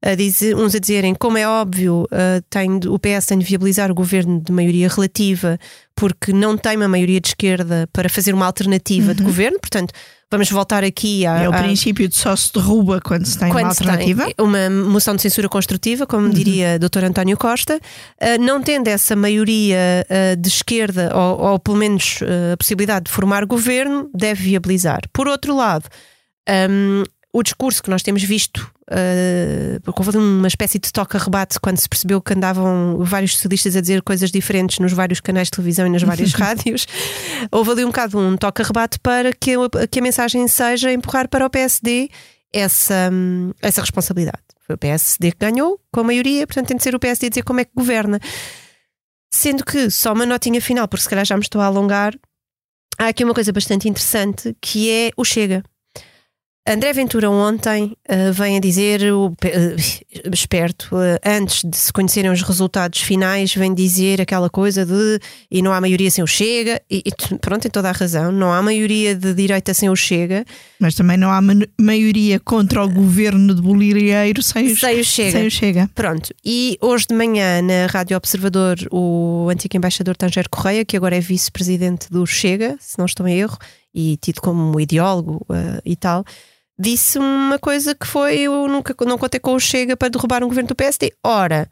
A 0.00 0.14
dizer, 0.14 0.54
uns 0.54 0.76
a 0.76 0.78
dizerem, 0.78 1.12
como 1.12 1.38
é 1.38 1.48
óbvio, 1.48 2.04
uh, 2.04 2.40
tem, 2.48 2.70
o 2.86 2.98
PS 3.00 3.26
tem 3.26 3.38
de 3.38 3.44
viabilizar 3.44 3.90
o 3.90 3.94
governo 3.94 4.40
de 4.40 4.52
maioria 4.52 4.88
relativa 4.88 5.58
porque 5.96 6.32
não 6.32 6.56
tem 6.56 6.76
uma 6.76 6.86
maioria 6.86 7.20
de 7.20 7.28
esquerda 7.28 7.88
para 7.92 8.08
fazer 8.08 8.32
uma 8.32 8.46
alternativa 8.46 9.08
uhum. 9.08 9.14
de 9.14 9.22
governo, 9.24 9.58
portanto, 9.58 9.92
vamos 10.30 10.50
voltar 10.50 10.84
aqui 10.84 11.26
a. 11.26 11.42
É 11.42 11.48
o 11.48 11.52
a, 11.52 11.62
princípio 11.62 12.08
de 12.08 12.16
só 12.16 12.34
se 12.36 12.52
derruba 12.52 13.00
quando 13.00 13.24
se 13.26 13.38
tem 13.38 13.48
quando 13.48 13.64
uma 13.64 13.68
alternativa. 13.70 14.24
Tem 14.24 14.34
uma 14.38 14.70
moção 14.70 15.16
de 15.16 15.22
censura 15.22 15.48
construtiva, 15.48 16.06
como 16.06 16.26
uhum. 16.26 16.30
diria 16.30 16.76
o 16.76 16.88
Dr. 16.88 17.04
António 17.04 17.36
Costa, 17.36 17.76
uh, 17.76 18.40
não 18.40 18.62
tendo 18.62 18.88
essa 18.88 19.16
maioria 19.16 20.06
uh, 20.08 20.36
de 20.36 20.48
esquerda, 20.48 21.10
ou, 21.14 21.52
ou 21.52 21.58
pelo 21.58 21.76
menos 21.76 22.20
uh, 22.20 22.52
a 22.52 22.56
possibilidade 22.56 23.06
de 23.06 23.10
formar 23.10 23.44
governo, 23.44 24.10
deve 24.14 24.44
viabilizar. 24.44 25.00
Por 25.12 25.26
outro 25.26 25.54
lado, 25.54 25.88
um, 26.70 27.02
o 27.32 27.42
discurso 27.42 27.82
que 27.82 27.90
nós 27.90 28.02
temos 28.02 28.22
visto, 28.22 28.58
uh, 28.90 29.92
houve 29.94 30.16
uma 30.16 30.48
espécie 30.48 30.78
de 30.78 30.90
toca-rebate 30.90 31.60
quando 31.60 31.76
se 31.76 31.88
percebeu 31.88 32.22
que 32.22 32.32
andavam 32.32 32.98
vários 33.00 33.32
socialistas 33.32 33.76
a 33.76 33.80
dizer 33.80 34.02
coisas 34.02 34.30
diferentes 34.30 34.78
nos 34.78 34.92
vários 34.92 35.20
canais 35.20 35.48
de 35.48 35.52
televisão 35.52 35.86
e 35.86 35.90
nas 35.90 36.02
várias 36.02 36.32
rádios, 36.34 36.86
houve 37.52 37.70
ali 37.72 37.84
um 37.84 37.88
bocado 37.88 38.18
um 38.18 38.36
toca-rebate 38.36 38.98
para 39.00 39.32
que 39.32 39.52
a, 39.54 39.86
que 39.86 39.98
a 39.98 40.02
mensagem 40.02 40.48
seja 40.48 40.90
empurrar 40.90 41.28
para 41.28 41.44
o 41.44 41.50
PSD 41.50 42.08
essa, 42.52 43.10
essa 43.60 43.82
responsabilidade. 43.82 44.42
Foi 44.66 44.74
o 44.74 44.78
PSD 44.78 45.32
que 45.32 45.38
ganhou, 45.38 45.80
com 45.92 46.00
a 46.00 46.04
maioria, 46.04 46.46
portanto 46.46 46.68
tem 46.68 46.76
de 46.76 46.82
ser 46.82 46.94
o 46.94 46.98
PSD 46.98 47.26
a 47.26 47.30
dizer 47.30 47.42
como 47.42 47.60
é 47.60 47.64
que 47.64 47.72
governa. 47.74 48.18
Sendo 49.30 49.64
que, 49.64 49.90
só 49.90 50.14
uma 50.14 50.24
notinha 50.24 50.60
final, 50.60 50.88
porque 50.88 51.02
se 51.02 51.08
calhar 51.08 51.24
já 51.24 51.36
me 51.36 51.42
estou 51.42 51.60
a 51.60 51.66
alongar, 51.66 52.14
há 52.98 53.08
aqui 53.08 53.22
uma 53.22 53.34
coisa 53.34 53.52
bastante 53.52 53.86
interessante 53.86 54.56
que 54.60 54.90
é 54.90 55.10
o 55.16 55.24
Chega. 55.24 55.62
André 56.70 56.92
Ventura 56.92 57.30
ontem 57.30 57.96
uh, 58.10 58.30
vem 58.30 58.58
a 58.58 58.60
dizer, 58.60 59.00
uh, 59.10 59.34
esperto, 60.30 60.94
uh, 60.94 61.18
antes 61.24 61.62
de 61.64 61.74
se 61.74 61.90
conhecerem 61.90 62.30
os 62.30 62.42
resultados 62.42 63.00
finais, 63.00 63.54
vem 63.54 63.72
dizer 63.72 64.20
aquela 64.20 64.50
coisa 64.50 64.84
de 64.84 65.18
e 65.50 65.62
não 65.62 65.72
há 65.72 65.80
maioria 65.80 66.10
sem 66.10 66.22
o 66.22 66.26
Chega, 66.26 66.78
e, 66.90 67.02
e 67.06 67.38
pronto, 67.38 67.62
tem 67.62 67.70
toda 67.70 67.88
a 67.88 67.92
razão, 67.92 68.30
não 68.30 68.52
há 68.52 68.60
maioria 68.60 69.14
de 69.14 69.32
direita 69.32 69.72
sem 69.72 69.88
o 69.88 69.96
Chega. 69.96 70.44
Mas 70.78 70.94
também 70.94 71.16
não 71.16 71.30
há 71.30 71.40
maioria 71.80 72.38
contra 72.38 72.84
o 72.84 72.88
governo 72.88 73.54
de 73.54 73.62
Bolieiro 73.62 74.42
sem, 74.42 74.74
sem, 74.76 75.00
o 75.00 75.04
Chega. 75.04 75.32
sem 75.32 75.46
o 75.46 75.50
Chega. 75.50 75.90
Pronto, 75.94 76.34
e 76.44 76.76
hoje 76.82 77.06
de 77.08 77.14
manhã 77.14 77.62
na 77.62 77.86
Rádio 77.86 78.14
Observador, 78.14 78.76
o 78.92 79.48
antigo 79.50 79.74
embaixador 79.74 80.18
Tanger 80.18 80.50
Correia, 80.50 80.84
que 80.84 80.98
agora 80.98 81.16
é 81.16 81.20
vice-presidente 81.20 82.10
do 82.10 82.26
Chega, 82.26 82.76
se 82.78 82.98
não 82.98 83.06
estou 83.06 83.26
em 83.26 83.38
erro, 83.38 83.56
e 83.94 84.18
tido 84.18 84.42
como 84.42 84.78
ideólogo 84.78 85.46
e 85.82 85.96
tal 85.96 86.26
disse 86.78 87.18
uma 87.18 87.58
coisa 87.58 87.94
que 87.94 88.06
foi: 88.06 88.40
eu 88.40 88.68
nunca 88.68 88.94
não 89.04 89.18
contei 89.18 89.40
com 89.40 89.54
o 89.54 89.60
Chega 89.60 89.96
para 89.96 90.08
derrubar 90.08 90.42
um 90.44 90.48
governo 90.48 90.68
do 90.68 90.74
PSD. 90.74 91.12
Ora, 91.24 91.68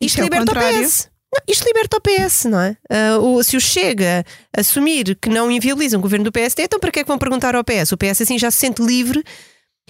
isto, 0.00 0.18
isto 0.18 0.20
é 0.20 0.24
liberta 0.24 0.52
o, 0.52 0.56
o 0.56 0.84
PS. 0.84 1.10
Não, 1.32 1.40
isto 1.46 1.64
liberta 1.64 1.96
o 1.96 2.00
PS, 2.00 2.44
não 2.46 2.60
é? 2.60 2.76
Uh, 2.90 3.36
o, 3.36 3.42
se 3.42 3.56
o 3.56 3.60
Chega 3.60 4.24
assumir 4.56 5.16
que 5.20 5.28
não 5.28 5.50
inviabiliza 5.50 5.96
um 5.96 6.00
governo 6.00 6.24
do 6.24 6.32
PSD, 6.32 6.64
então 6.64 6.80
para 6.80 6.90
que 6.90 7.00
é 7.00 7.02
que 7.04 7.08
vão 7.08 7.18
perguntar 7.18 7.54
ao 7.54 7.64
PS? 7.64 7.92
O 7.92 7.96
PS 7.96 8.22
assim 8.22 8.38
já 8.38 8.50
se 8.50 8.58
sente 8.58 8.82
livre 8.82 9.22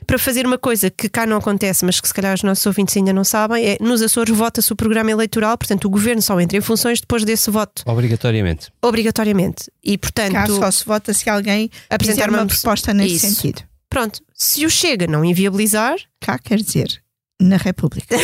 para 0.06 0.18
fazer 0.18 0.46
uma 0.46 0.58
coisa 0.58 0.90
que 0.90 1.08
cá 1.08 1.26
não 1.26 1.36
acontece, 1.36 1.84
mas 1.84 2.00
que 2.00 2.08
se 2.08 2.14
calhar 2.14 2.34
os 2.34 2.42
nossos 2.42 2.64
ouvintes 2.66 2.96
ainda 2.96 3.12
não 3.12 3.24
sabem, 3.24 3.64
é 3.64 3.76
nos 3.80 4.02
Açores 4.02 4.34
vota-se 4.34 4.72
o 4.72 4.76
programa 4.76 5.10
eleitoral, 5.10 5.56
portanto 5.56 5.84
o 5.84 5.90
governo 5.90 6.22
só 6.22 6.38
entra 6.40 6.58
em 6.58 6.60
funções 6.60 7.00
depois 7.00 7.24
desse 7.24 7.50
voto. 7.50 7.82
Obrigatoriamente. 7.86 8.70
Obrigatoriamente. 8.82 9.70
E 9.82 9.96
portanto. 9.98 10.32
Cá 10.32 10.46
só 10.46 10.70
se 10.70 10.84
vota 10.84 11.12
se 11.12 11.28
alguém 11.28 11.70
apresentar 11.88 12.28
uma, 12.28 12.38
uma 12.38 12.46
proposta 12.46 12.92
nesse 12.94 13.16
Isso. 13.16 13.26
sentido. 13.34 13.62
Pronto, 13.88 14.20
se 14.40 14.64
o 14.64 14.70
Chega 14.70 15.06
não 15.06 15.22
inviabilizar. 15.22 15.96
Cá 16.18 16.38
quer 16.38 16.56
dizer, 16.56 17.02
na 17.38 17.58
República. 17.58 18.16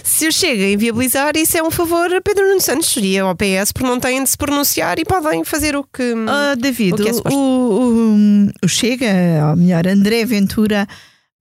se 0.02 0.26
o 0.26 0.32
Chega 0.32 0.70
inviabilizar, 0.70 1.36
isso 1.36 1.58
é 1.58 1.62
um 1.62 1.70
favor 1.70 2.10
a 2.14 2.20
Pedro 2.22 2.48
Nuno 2.48 2.62
Santos 2.62 2.96
e 2.96 3.18
ao 3.18 3.36
PS, 3.36 3.72
porque 3.72 3.86
não 3.86 4.00
têm 4.00 4.24
de 4.24 4.30
se 4.30 4.38
pronunciar 4.38 4.98
e 4.98 5.04
podem 5.04 5.44
fazer 5.44 5.76
o 5.76 5.84
que. 5.84 6.14
Uh, 6.14 6.56
David, 6.58 6.94
o, 6.94 6.96
que 6.96 7.08
é 7.10 7.12
o, 7.12 7.36
o, 7.36 8.46
o, 8.64 8.68
Chega, 8.68 9.50
ou 9.50 9.56
melhor, 9.56 9.86
André 9.86 10.24
Ventura. 10.24 10.88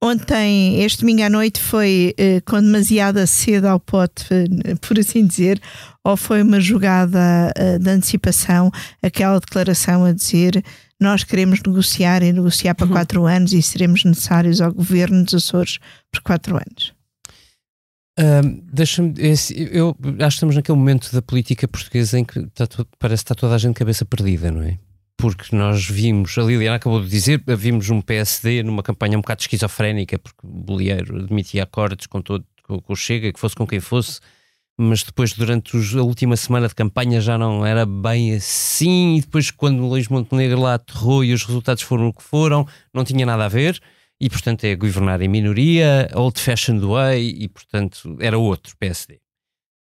Ontem, 0.01 0.81
este 0.83 1.01
domingo 1.01 1.23
à 1.23 1.29
noite, 1.29 1.61
foi 1.61 2.13
eh, 2.17 2.41
com 2.45 2.61
demasiada 2.61 3.27
sede 3.27 3.67
ao 3.67 3.81
pote, 3.81 4.25
eh, 4.31 4.75
por 4.79 4.97
assim 4.97 5.27
dizer, 5.27 5.61
ou 6.05 6.15
foi 6.15 6.41
uma 6.41 6.61
jogada 6.61 7.51
eh, 7.53 7.77
de 7.77 7.89
antecipação, 7.89 8.71
aquela 9.03 9.41
declaração 9.41 10.05
a 10.05 10.13
dizer 10.13 10.63
nós 10.99 11.23
queremos 11.23 11.61
negociar 11.65 12.21
e 12.23 12.33
negociar 12.33 12.75
para 12.75 12.85
uhum. 12.85 12.91
quatro 12.91 13.25
anos 13.25 13.53
e 13.53 13.61
seremos 13.61 14.03
necessários 14.03 14.59
ao 14.59 14.73
governo 14.73 15.23
dos 15.23 15.33
Açores 15.33 15.79
por 16.11 16.21
quatro 16.21 16.55
anos. 16.57 16.93
Uh, 18.19 18.61
Deixa-me. 18.73 19.13
Eu 19.71 19.95
acho 20.01 20.17
que 20.17 20.25
estamos 20.25 20.55
naquele 20.55 20.77
momento 20.77 21.09
da 21.13 21.21
política 21.21 21.67
portuguesa 21.69 22.19
em 22.19 22.25
que 22.25 22.39
está, 22.39 22.67
parece 22.99 23.23
que 23.23 23.31
está 23.31 23.35
toda 23.35 23.55
a 23.55 23.57
gente 23.57 23.73
de 23.73 23.79
cabeça 23.79 24.03
perdida, 24.03 24.51
não 24.51 24.61
é? 24.61 24.77
Porque 25.15 25.55
nós 25.55 25.85
vimos, 25.85 26.37
a 26.37 26.43
Liliana 26.43 26.75
acabou 26.75 27.01
de 27.01 27.09
dizer, 27.09 27.41
vimos 27.57 27.89
um 27.89 28.01
PSD 28.01 28.61
numa 28.63 28.83
campanha 28.83 29.17
um 29.17 29.21
bocado 29.21 29.41
esquizofrénica, 29.41 30.19
porque 30.19 30.45
o 30.45 30.49
Bolieiro 30.49 31.17
admitia 31.17 31.63
acordos 31.63 32.07
com, 32.07 32.21
todo, 32.21 32.45
com, 32.63 32.81
com 32.81 32.93
o 32.93 32.95
Chega, 32.95 33.31
que 33.31 33.39
fosse 33.39 33.55
com 33.55 33.67
quem 33.67 33.79
fosse, 33.79 34.19
mas 34.81 35.03
depois, 35.03 35.33
durante 35.33 35.75
os, 35.75 35.93
a 35.93 36.01
última 36.01 36.37
semana 36.37 36.69
de 36.69 36.73
campanha, 36.73 37.19
já 37.19 37.37
não 37.37 37.65
era 37.65 37.85
bem 37.85 38.33
assim. 38.33 39.17
E 39.17 39.21
depois, 39.21 39.51
quando 39.51 39.83
o 39.83 39.89
Luís 39.89 40.07
Montenegro 40.07 40.61
lá 40.61 40.75
aterrou 40.75 41.21
e 41.21 41.33
os 41.33 41.43
resultados 41.43 41.83
foram 41.83 42.07
o 42.07 42.13
que 42.13 42.23
foram, 42.23 42.65
não 42.93 43.03
tinha 43.03 43.25
nada 43.25 43.43
a 43.43 43.49
ver. 43.49 43.77
E, 44.21 44.29
portanto, 44.29 44.63
é 44.63 44.73
governar 44.77 45.21
em 45.21 45.27
minoria, 45.27 46.09
old-fashioned 46.13 46.85
way, 46.85 47.35
e, 47.39 47.49
portanto, 47.49 48.17
era 48.21 48.37
outro 48.37 48.73
PSD. 48.79 49.19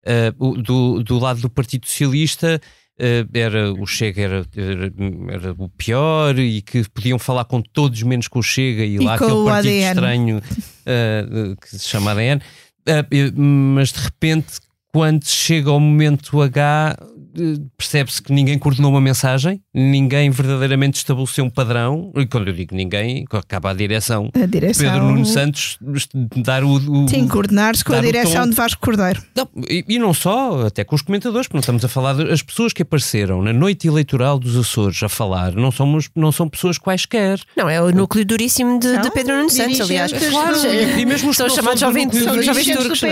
Uh, 0.05 0.62
do, 0.62 1.05
do 1.05 1.19
lado 1.21 1.40
do 1.43 1.50
Partido 1.50 1.87
Socialista, 1.87 2.61
uh, 2.99 3.38
era 3.38 3.73
o 3.73 3.87
Chega 3.87 4.23
era, 4.23 4.47
era, 4.57 4.93
era, 5.33 5.55
o 5.57 5.69
pior 5.69 6.37
e 6.40 6.61
que 6.61 6.88
podiam 6.88 7.21
falar 7.21 7.45
com 7.45 7.62
todos 7.62 8.02
menos 8.02 8.26
com 8.26 8.40
o 8.40 8.43
Chega 8.43 8.85
e, 8.85 8.95
e 8.95 8.99
lá 8.99 9.14
aquele 9.14 9.45
partido 9.45 9.50
ADN. 9.50 9.88
estranho 9.90 10.38
uh, 10.38 11.57
que 11.61 11.69
se 11.69 11.88
chama 11.88 12.12
ADN. 12.12 12.40
mas 13.37 13.93
de 13.93 14.00
repente 14.00 14.67
quando 14.92 15.25
chega 15.25 15.71
ao 15.71 15.80
momento 15.80 16.40
H, 16.40 16.97
percebe-se 17.76 18.23
que 18.23 18.33
ninguém 18.33 18.59
coordenou 18.59 18.90
uma 18.90 19.00
mensagem, 19.00 19.61
ninguém 19.75 20.30
verdadeiramente 20.30 20.97
estabeleceu 20.99 21.45
um 21.45 21.50
padrão, 21.50 22.12
e 22.16 22.26
quando 22.26 22.49
eu 22.49 22.54
digo 22.54 22.75
ninguém, 22.75 23.25
acaba 23.33 23.71
a 23.71 23.75
direção. 23.75 24.30
A 24.35 24.47
direção... 24.47 24.85
Pedro 24.85 25.07
Nuno 25.07 25.25
Santos 25.25 25.78
dar 26.37 26.64
o. 26.64 26.75
o 26.75 27.09
Sim, 27.09 27.26
coordenar-se 27.28 27.85
com 27.85 27.92
a 27.92 28.00
direção 28.00 28.49
de 28.49 28.54
Vasco 28.54 28.80
Cordeiro. 28.80 29.23
Não, 29.37 29.49
e, 29.68 29.85
e, 29.88 29.99
não 29.99 30.12
só, 30.14 30.66
até 30.66 30.85
com 30.85 30.95
os 30.95 31.02
comentadores, 31.02 31.47
porque 31.47 31.57
não 31.57 31.61
estamos 31.61 31.85
a 31.85 31.88
falar 31.88 32.14
das 32.14 32.42
pessoas 32.42 32.73
que 32.73 32.83
apareceram 32.83 33.42
na 33.42 33.52
noite 33.52 33.87
eleitoral 33.87 34.38
dos 34.38 34.57
Açores 34.57 35.02
a 35.02 35.09
falar, 35.09 35.52
não, 35.54 35.71
somos, 35.71 36.09
não 36.14 36.33
são 36.33 36.49
pessoas 36.49 36.78
quaisquer. 36.78 37.40
Não, 37.57 37.68
é 37.68 37.80
o 37.80 37.90
núcleo 37.92 38.25
duríssimo 38.25 38.78
de, 38.78 38.99
de 38.99 39.11
Pedro 39.11 39.37
Nuno 39.37 39.50
Santos, 39.50 39.80
aliás. 39.80 40.12
Claro, 40.12 40.57
e, 40.66 41.00
e 41.00 41.07
mesmo 41.07 41.33
são 41.33 41.49
chamados 41.49 41.80
jovens 41.80 42.09
turcos. 42.66 43.02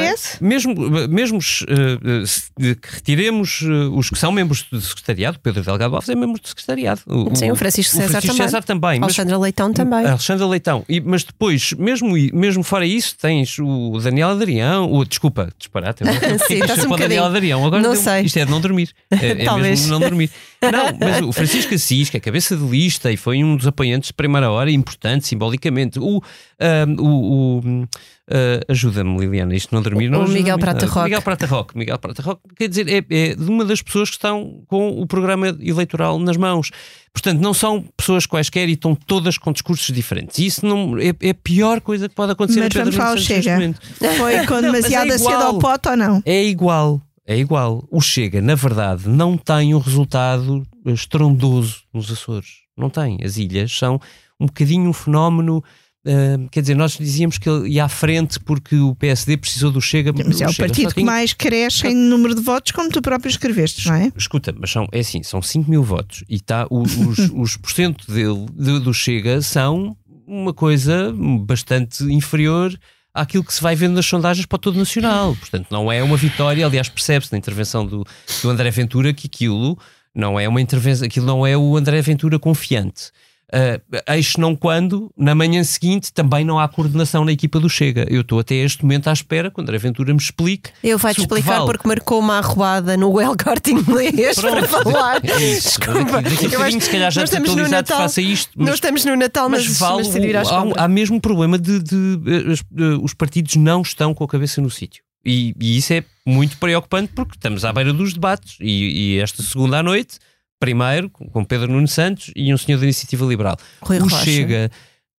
Mesmo, 0.40 0.74
mesmo 1.08 1.38
uh, 1.38 2.76
que 2.80 2.94
retiremos 2.94 3.62
uh, 3.62 3.96
os 3.96 4.08
que 4.16 4.20
são 4.20 4.32
membros 4.32 4.62
do 4.72 4.80
secretariado, 4.80 5.38
Pedro 5.38 5.62
Delgado 5.62 5.94
Alves 5.94 6.08
é 6.08 6.14
membro 6.14 6.40
do 6.40 6.48
secretariado. 6.48 7.02
O, 7.06 7.36
Sim, 7.36 7.50
o 7.50 7.56
Francisco, 7.56 7.94
o 7.94 8.00
César, 8.00 8.12
Francisco 8.12 8.34
também. 8.34 8.46
César 8.48 8.62
também. 8.62 9.02
Alexandra 9.02 9.38
Leitão 9.38 9.72
também. 9.74 10.06
Alexandra 10.06 10.46
Leitão. 10.46 10.84
E, 10.88 11.00
mas 11.02 11.22
depois, 11.22 11.74
mesmo, 11.74 12.14
mesmo 12.32 12.62
fora 12.62 12.86
isso, 12.86 13.14
tens 13.18 13.58
o 13.58 13.98
Daniel 14.02 14.30
Adrião, 14.30 14.90
o, 14.90 15.04
desculpa, 15.04 15.52
disparate. 15.58 16.02
Sim, 16.48 16.54
está 16.54 16.74
um 16.88 16.92
o 16.92 16.96
Daniel 16.96 17.26
Adrião. 17.26 17.66
Agora 17.66 17.82
não 17.82 17.92
deu, 17.92 18.00
sei. 18.00 18.22
Isto 18.22 18.38
é 18.38 18.46
de 18.46 18.50
não 18.50 18.60
dormir. 18.60 18.90
É, 19.26 19.44
é 19.44 19.56
mesmo 19.56 19.90
não 19.90 19.98
dormir. 19.98 20.30
Não, 20.60 20.98
mas 21.00 21.22
o 21.22 21.32
Francisco 21.32 21.74
Assis, 21.74 22.10
que 22.10 22.16
é 22.16 22.20
cabeça 22.20 22.56
de 22.56 22.64
lista 22.64 23.10
e 23.10 23.16
foi 23.16 23.42
um 23.42 23.56
dos 23.56 23.66
apoiantes 23.66 24.08
de 24.08 24.14
primeira 24.14 24.50
hora, 24.50 24.70
importante 24.70 25.26
simbolicamente. 25.26 25.98
O, 25.98 26.20
um, 26.20 27.02
o, 27.02 27.58
o 27.58 27.88
Uh, 28.28 28.58
Ajuda-me, 28.68 29.18
Liliana, 29.20 29.54
isto 29.54 29.72
não 29.72 29.80
dormir. 29.80 30.08
Não 30.08 30.24
o 30.24 30.28
Miguel 30.28 30.58
Prata 30.58 30.84
Roque. 30.84 31.04
Miguel 31.04 31.22
Prata 31.22 31.46
Roque. 31.46 31.78
Miguel 31.78 31.98
Prata 31.98 32.22
Roque, 32.22 32.42
quer 32.56 32.68
dizer, 32.68 32.88
é, 32.88 33.04
é 33.08 33.34
de 33.36 33.48
uma 33.48 33.64
das 33.64 33.80
pessoas 33.80 34.10
que 34.10 34.16
estão 34.16 34.64
com 34.66 35.00
o 35.00 35.06
programa 35.06 35.56
eleitoral 35.60 36.18
nas 36.18 36.36
mãos. 36.36 36.72
Portanto, 37.12 37.40
não 37.40 37.54
são 37.54 37.84
pessoas 37.96 38.26
quaisquer 38.26 38.68
e 38.68 38.72
estão 38.72 38.96
todas 38.96 39.38
com 39.38 39.52
discursos 39.52 39.94
diferentes. 39.94 40.40
Isso 40.40 40.66
não, 40.66 40.98
é, 40.98 41.14
é 41.20 41.30
a 41.30 41.34
pior 41.34 41.80
coisa 41.80 42.08
que 42.08 42.14
pode 42.16 42.32
acontecer 42.32 42.60
mas 42.60 42.76
a 42.76 42.84
Pedro 42.84 42.92
vamos 42.92 43.22
Chega. 43.22 43.74
Foi 44.18 44.46
com 44.46 44.60
demasiada 44.60 45.14
é 45.14 45.18
cedo 45.18 45.32
ao 45.32 45.58
pote 45.60 45.88
ou 45.88 45.96
não? 45.96 46.20
É 46.26 46.44
igual. 46.44 47.00
É 47.24 47.36
igual. 47.38 47.86
O 47.92 48.00
Chega, 48.00 48.42
na 48.42 48.56
verdade, 48.56 49.08
não 49.08 49.36
tem 49.36 49.72
um 49.72 49.78
resultado 49.78 50.66
estrondoso 50.84 51.82
nos 51.94 52.10
Açores. 52.10 52.66
Não 52.76 52.90
tem. 52.90 53.18
As 53.24 53.36
ilhas 53.36 53.70
são 53.70 54.00
um 54.38 54.46
bocadinho 54.46 54.90
um 54.90 54.92
fenómeno 54.92 55.62
Uh, 56.06 56.48
quer 56.50 56.60
dizer, 56.60 56.76
nós 56.76 56.92
dizíamos 56.92 57.36
que 57.36 57.50
ele 57.50 57.70
ia 57.70 57.84
à 57.84 57.88
frente 57.88 58.38
porque 58.38 58.76
o 58.76 58.94
PSD 58.94 59.36
precisou 59.36 59.72
do 59.72 59.80
Chega. 59.80 60.12
Mas 60.12 60.40
é 60.40 60.46
o 60.46 60.52
Chega 60.52 60.68
partido 60.68 60.94
que 60.94 61.02
mais 61.02 61.32
cresce 61.32 61.88
em 61.88 61.96
número 61.96 62.32
de 62.32 62.40
votos, 62.40 62.70
como 62.70 62.88
tu 62.90 63.02
próprio 63.02 63.28
escreveste, 63.28 63.88
não 63.88 63.94
é? 63.96 64.12
Escuta, 64.16 64.54
mas 64.56 64.70
são, 64.70 64.86
é 64.92 65.00
assim, 65.00 65.24
são 65.24 65.42
5 65.42 65.68
mil 65.68 65.82
votos 65.82 66.22
e 66.28 66.38
tá, 66.38 66.64
os, 66.70 67.18
os 67.34 67.56
porcento 67.56 68.06
dele, 68.12 68.46
de, 68.54 68.78
do 68.78 68.94
Chega 68.94 69.42
são 69.42 69.96
uma 70.24 70.54
coisa 70.54 71.12
bastante 71.44 72.04
inferior 72.04 72.72
àquilo 73.12 73.42
que 73.42 73.52
se 73.52 73.62
vai 73.62 73.74
vendo 73.74 73.94
nas 73.94 74.06
sondagens 74.06 74.46
para 74.46 74.56
o 74.56 74.60
todo 74.60 74.78
nacional. 74.78 75.34
Portanto, 75.34 75.66
não 75.70 75.90
é 75.90 76.02
uma 76.04 76.16
vitória. 76.16 76.64
Aliás, 76.64 76.88
percebe-se 76.88 77.32
na 77.32 77.38
intervenção 77.38 77.84
do, 77.84 78.06
do 78.42 78.50
André 78.50 78.70
Ventura 78.70 79.12
que 79.12 79.26
aquilo 79.26 79.76
não 80.14 80.38
é 80.38 80.48
uma 80.48 80.60
intervenção, 80.60 81.06
aquilo 81.06 81.26
não 81.26 81.44
é 81.44 81.56
o 81.56 81.76
André 81.76 82.00
Ventura 82.00 82.38
confiante. 82.38 83.10
Uh, 83.46 84.12
eis 84.12 84.34
não 84.36 84.56
quando, 84.56 85.08
na 85.16 85.32
manhã 85.32 85.62
seguinte, 85.62 86.12
também 86.12 86.44
não 86.44 86.58
há 86.58 86.66
coordenação 86.66 87.24
na 87.24 87.30
equipa 87.30 87.60
do 87.60 87.70
Chega. 87.70 88.04
Eu 88.10 88.22
estou 88.22 88.40
até 88.40 88.56
este 88.56 88.82
momento 88.82 89.08
à 89.08 89.12
espera, 89.12 89.52
quando 89.52 89.70
a 89.70 89.74
Aventura 89.74 90.12
me 90.12 90.18
explique. 90.18 90.70
Eu 90.82 90.98
vou-te 90.98 91.20
explicar 91.20 91.58
vale. 91.58 91.66
porque 91.66 91.86
marcou 91.86 92.18
uma 92.18 92.38
arrobada 92.38 92.96
no 92.96 93.20
El 93.20 93.36
Corte 93.36 93.70
Inglês 93.70 94.40
para 94.40 94.66
falar. 94.66 95.20
É 95.26 95.52
isso. 95.52 95.78
Desculpa. 95.78 96.22
Daqui, 96.22 96.30
daqui 96.30 96.46
a 96.46 96.58
bocadinho, 96.58 96.80
se 96.80 96.90
calhar 96.90 97.10
já 97.10 97.24
está 97.24 97.38
atualizado, 97.38 97.88
faça 97.88 98.20
isto. 98.20 98.52
Mas, 98.56 98.66
não 98.66 98.74
estamos 98.74 99.04
no 99.04 99.16
Natal, 99.16 99.48
mas, 99.48 99.66
mas, 99.66 99.78
vale, 99.78 100.32
mas 100.32 100.48
há, 100.48 100.84
há, 100.84 100.88
mesmo 100.88 101.20
problema 101.20 101.58
de, 101.58 101.78
de, 101.80 102.16
de, 102.16 102.54
de, 102.70 102.84
os 103.02 103.12
partidos 103.12 103.56
não 103.56 103.82
estão 103.82 104.14
com 104.14 104.24
a 104.24 104.28
cabeça 104.28 104.60
no 104.60 104.70
sítio. 104.70 105.02
E, 105.24 105.54
e, 105.60 105.76
isso 105.76 105.92
é 105.92 106.04
muito 106.24 106.56
preocupante 106.58 107.12
porque 107.14 107.36
estamos 107.36 107.64
à 107.64 107.72
beira 107.72 107.92
dos 107.92 108.12
debates 108.12 108.56
e, 108.60 109.14
e 109.14 109.18
esta 109.18 109.42
segunda 109.42 109.78
à 109.78 109.82
noite 109.82 110.18
primeiro, 110.66 111.08
com 111.10 111.44
Pedro 111.44 111.70
Nuno 111.70 111.86
Santos 111.86 112.32
e 112.34 112.52
um 112.52 112.58
senhor 112.58 112.78
da 112.78 112.84
Iniciativa 112.84 113.24
Liberal. 113.24 113.56
Rui 113.80 113.98
o 113.98 114.02
Rocha. 114.02 114.24
Chega 114.24 114.70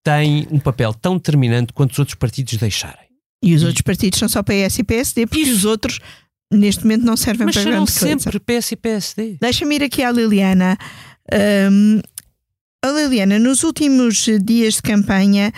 tem 0.03 0.47
um 0.53 0.61
papel 0.61 0.95
tão 0.95 1.17
determinante 1.17 1.73
quanto 1.73 1.93
os 1.93 1.99
outros 1.99 2.15
partidos 2.15 2.57
deixarem. 2.57 3.07
E 3.43 3.55
os 3.55 3.65
outros 3.65 3.83
partidos 3.83 4.19
são 4.21 4.29
só 4.29 4.41
PS 4.43 4.79
e 4.79 4.85
PSD, 4.85 5.27
porque 5.27 5.43
Isso. 5.43 5.57
os 5.57 5.65
outros 5.65 5.99
neste 6.53 6.85
momento 6.85 7.05
não 7.05 7.17
servem 7.17 7.47
Mas 7.47 7.57
para 7.57 7.65
grande 7.65 7.93
coisa. 7.93 8.19
Sempre 8.19 8.39
PS 8.39 8.73
e 8.73 8.77
PSD. 8.77 9.37
Deixa-me 9.41 9.75
ir 9.75 9.83
aqui 9.83 10.05
à 10.05 10.13
Liliana. 10.13 10.79
Um, 11.71 12.01
a 12.85 12.89
Liliana, 12.89 13.39
nos 13.39 13.65
últimos 13.65 14.27
dias 14.45 14.75
de 14.75 14.83
campanha, 14.83 15.53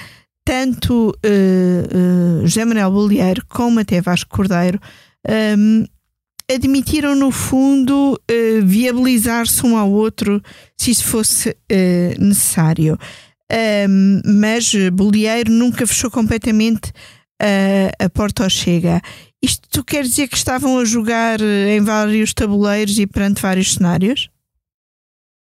tanto 0.47 1.11
uh, 1.11 2.41
uh, 2.41 2.47
José 2.47 2.65
Manuel 2.65 2.91
Bolieiro 2.91 3.45
como 3.49 3.81
até 3.81 4.01
Vasco 4.01 4.35
Cordeiro 4.35 4.81
um, 5.59 5.85
admitiram, 6.51 7.15
no 7.15 7.31
fundo, 7.31 8.15
uh, 8.15 8.67
viabilizar-se 8.67 9.65
um 9.67 9.77
ao 9.77 9.91
outro 9.91 10.43
se 10.77 10.91
isso 10.91 11.05
fosse 11.05 11.51
uh, 11.51 12.25
necessário. 12.25 12.99
Mas 14.27 14.75
Bolieiro 14.93 15.51
nunca 15.51 15.87
fechou 15.87 16.11
completamente 16.11 16.91
uh, 17.41 17.91
a 17.99 18.11
porta 18.11 18.45
ao 18.45 18.51
Chega. 18.51 19.01
Isto 19.43 19.83
quer 19.83 20.03
dizer 20.03 20.29
que 20.29 20.37
estavam 20.37 20.79
a 20.79 20.85
jogar 20.85 21.41
em 21.41 21.81
vários 21.81 22.35
tabuleiros 22.35 22.99
e 22.99 23.07
perante 23.07 23.41
vários 23.41 23.73
cenários? 23.75 24.29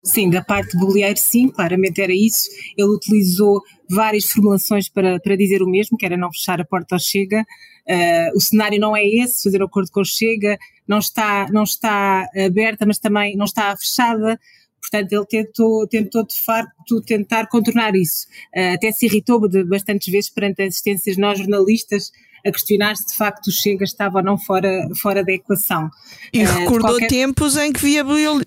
Sim, 0.05 0.29
da 0.29 0.45
parte 0.45 0.73
de 0.73 0.85
Bolieiro, 0.85 1.19
sim, 1.19 1.49
claramente 1.49 2.03
era 2.03 2.13
isso. 2.13 2.51
Ele 2.77 2.91
utilizou 2.91 3.63
várias 3.89 4.27
formulações 4.27 4.89
para, 4.89 5.19
para 5.19 5.37
dizer 5.37 5.63
o 5.63 5.67
mesmo, 5.67 5.97
que 5.97 6.05
era 6.05 6.17
não 6.17 6.31
fechar 6.31 6.61
a 6.61 6.65
porta 6.65 6.97
ao 6.97 6.99
Chega. 6.99 7.41
Uh, 7.89 8.37
o 8.37 8.41
cenário 8.41 8.79
não 8.79 8.95
é 8.95 9.03
esse, 9.03 9.43
fazer 9.45 9.63
acordo 9.63 9.91
com 9.91 10.01
o 10.01 10.05
Chega, 10.05 10.59
não 10.87 10.99
está, 10.99 11.47
não 11.51 11.63
está 11.63 12.29
aberta, 12.37 12.85
mas 12.87 12.99
também 12.99 13.37
não 13.37 13.45
está 13.45 13.77
fechada. 13.77 14.39
Portanto, 14.81 15.13
ele 15.13 15.27
tentou, 15.27 15.87
tentou 15.89 16.27
de 16.27 16.39
facto 16.39 17.01
tentar 17.03 17.47
contornar 17.47 17.95
isso. 17.95 18.27
Uh, 18.55 18.75
até 18.75 18.93
se 18.93 19.07
irritou 19.07 19.41
bastantes 19.67 20.13
vezes 20.13 20.31
perante 20.31 20.63
as 20.63 20.69
assistências 20.69 21.17
nós 21.17 21.39
jornalistas 21.39 22.13
a 22.45 22.53
questionar 22.53 22.97
se 22.97 23.07
de 23.07 23.17
facto 23.17 23.47
o 23.49 23.53
Chega 23.53 23.85
estava 23.85 24.19
ou 24.19 24.25
não 24.25 24.37
fora, 24.37 24.89
fora 25.01 25.25
da 25.25 25.33
equação. 25.33 25.91
E 26.33 26.45
uh, 26.45 26.47
recordou 26.47 26.91
qualquer... 26.91 27.09
tempos 27.09 27.57
em 27.57 27.73
que 27.73 27.81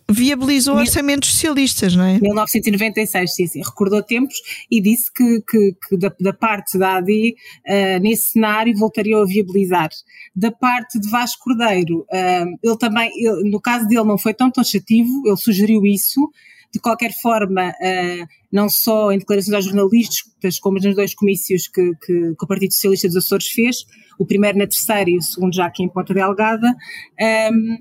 viabilizou 0.09 0.75
orçamentos 0.75 1.31
socialistas, 1.31 1.95
não 1.95 2.03
é? 2.05 2.19
1996, 2.19 3.33
sim, 3.33 3.47
sim. 3.47 3.61
Recordou 3.63 4.03
tempos 4.03 4.35
e 4.69 4.81
disse 4.81 5.11
que, 5.11 5.41
que, 5.41 5.75
que 5.87 5.97
da, 5.97 6.13
da, 6.19 6.33
parte 6.33 6.77
da 6.77 6.97
AD, 6.97 7.35
uh, 7.67 7.99
nesse 8.01 8.31
cenário, 8.31 8.77
voltariam 8.77 9.21
a 9.21 9.25
viabilizar. 9.25 9.89
Da 10.35 10.51
parte 10.51 10.99
de 10.99 11.09
Vasco 11.09 11.43
Cordeiro, 11.43 11.99
uh, 12.01 12.57
ele 12.63 12.77
também, 12.77 13.11
ele, 13.15 13.49
no 13.49 13.59
caso 13.59 13.87
dele, 13.87 14.03
não 14.03 14.17
foi 14.17 14.33
tão 14.33 14.51
taxativo, 14.51 15.09
ele 15.25 15.37
sugeriu 15.37 15.85
isso, 15.85 16.29
de 16.73 16.79
qualquer 16.79 17.13
forma, 17.13 17.69
uh, 17.69 18.27
não 18.51 18.69
só 18.69 19.11
em 19.11 19.19
declarações 19.19 19.53
aos 19.53 19.65
jornalistas, 19.65 20.59
como 20.59 20.79
nos 20.79 20.95
dois 20.95 21.13
comícios 21.13 21.67
que, 21.67 21.93
que, 22.05 22.35
que, 22.35 22.43
o 22.43 22.47
Partido 22.47 22.73
Socialista 22.73 23.07
dos 23.07 23.17
Açores 23.17 23.47
fez, 23.47 23.85
o 24.19 24.25
primeiro 24.25 24.57
na 24.57 24.67
terceira 24.67 25.09
e 25.09 25.17
o 25.17 25.21
segundo 25.21 25.55
já 25.55 25.65
aqui 25.65 25.83
em 25.83 25.89
Ponta 25.89 26.13
Delgada, 26.13 26.75
ehm, 27.19 27.77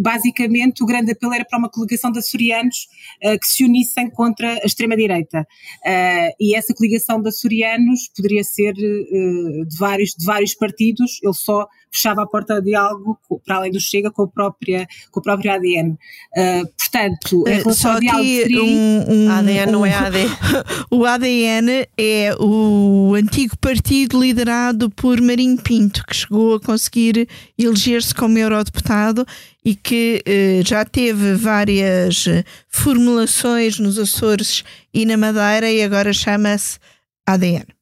basicamente 0.00 0.82
o 0.82 0.86
grande 0.86 1.12
apelo 1.12 1.34
era 1.34 1.44
para 1.44 1.58
uma 1.58 1.68
coligação 1.68 2.10
de 2.10 2.18
açorianos 2.18 2.88
uh, 3.22 3.38
que 3.38 3.46
se 3.46 3.64
unissem 3.64 4.08
contra 4.08 4.54
a 4.54 4.64
extrema-direita. 4.66 5.40
Uh, 5.40 6.32
e 6.40 6.54
essa 6.56 6.72
coligação 6.72 7.20
de 7.20 7.28
açorianos 7.28 8.10
poderia 8.16 8.42
ser 8.42 8.72
de, 8.72 9.66
vários, 9.78 10.14
de 10.18 10.24
vários 10.24 10.54
partidos, 10.54 11.18
ele 11.22 11.34
só 11.34 11.68
fechava 11.90 12.22
a 12.22 12.26
porta 12.26 12.60
de 12.60 12.74
algo 12.74 13.18
para 13.44 13.56
além 13.56 13.72
do 13.72 13.80
Chega 13.80 14.10
com, 14.10 14.22
a 14.22 14.28
própria, 14.28 14.86
com 15.10 15.20
o 15.20 15.22
próprio 15.22 15.52
ADN. 15.52 15.98
portanto, 16.78 17.44
em 17.48 17.54
relação 17.58 17.74
só 17.74 17.92
ao 17.94 18.00
diálogo. 18.00 18.26
Um, 18.62 19.26
um, 19.26 19.30
ADN 19.30 19.72
não 19.72 19.86
é 19.86 19.94
AD. 19.94 20.18
o 20.90 21.04
ADN 21.04 21.86
é 21.98 22.34
o 22.38 23.14
antigo 23.14 23.56
partido 23.58 24.20
liderado 24.20 24.90
por 24.90 25.20
Marinho 25.20 25.60
Pinto, 25.60 26.04
que 26.06 26.14
chegou 26.14 26.54
a 26.54 26.60
conseguir 26.60 27.28
eleger-se 27.58 28.14
como 28.14 28.38
eurodeputado 28.38 29.26
e 29.64 29.74
que 29.74 30.22
eh, 30.24 30.62
já 30.64 30.84
teve 30.84 31.34
várias 31.34 32.24
formulações 32.68 33.78
nos 33.78 33.98
Açores 33.98 34.64
e 34.92 35.04
na 35.04 35.16
Madeira 35.16 35.70
e 35.70 35.82
agora 35.82 36.12
chama-se 36.12 36.78
ADN. 37.26 37.79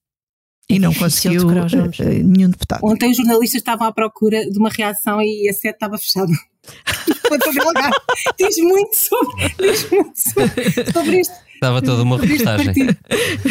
E 0.69 0.79
não 0.79 0.93
conseguiu 0.93 1.47
uh, 1.47 2.25
nenhum 2.25 2.51
deputado. 2.51 2.85
Ontem 2.85 3.11
os 3.11 3.17
jornalistas 3.17 3.61
estavam 3.61 3.87
à 3.87 3.93
procura 3.93 4.51
de 4.51 4.59
uma 4.59 4.69
reação 4.69 5.23
e 5.23 5.49
a 5.49 5.53
sede 5.53 5.75
estava 5.75 5.97
fechada. 5.97 6.29
diz 8.39 8.59
muito 8.59 8.95
sobre, 8.95 9.55
diz 9.59 9.91
muito 9.91 10.13
sobre, 10.15 10.93
sobre 10.93 11.21
isto. 11.21 11.35
Dava 11.61 11.83
toda 11.83 12.03
uma 12.03 12.21
reportagem. 12.21 12.75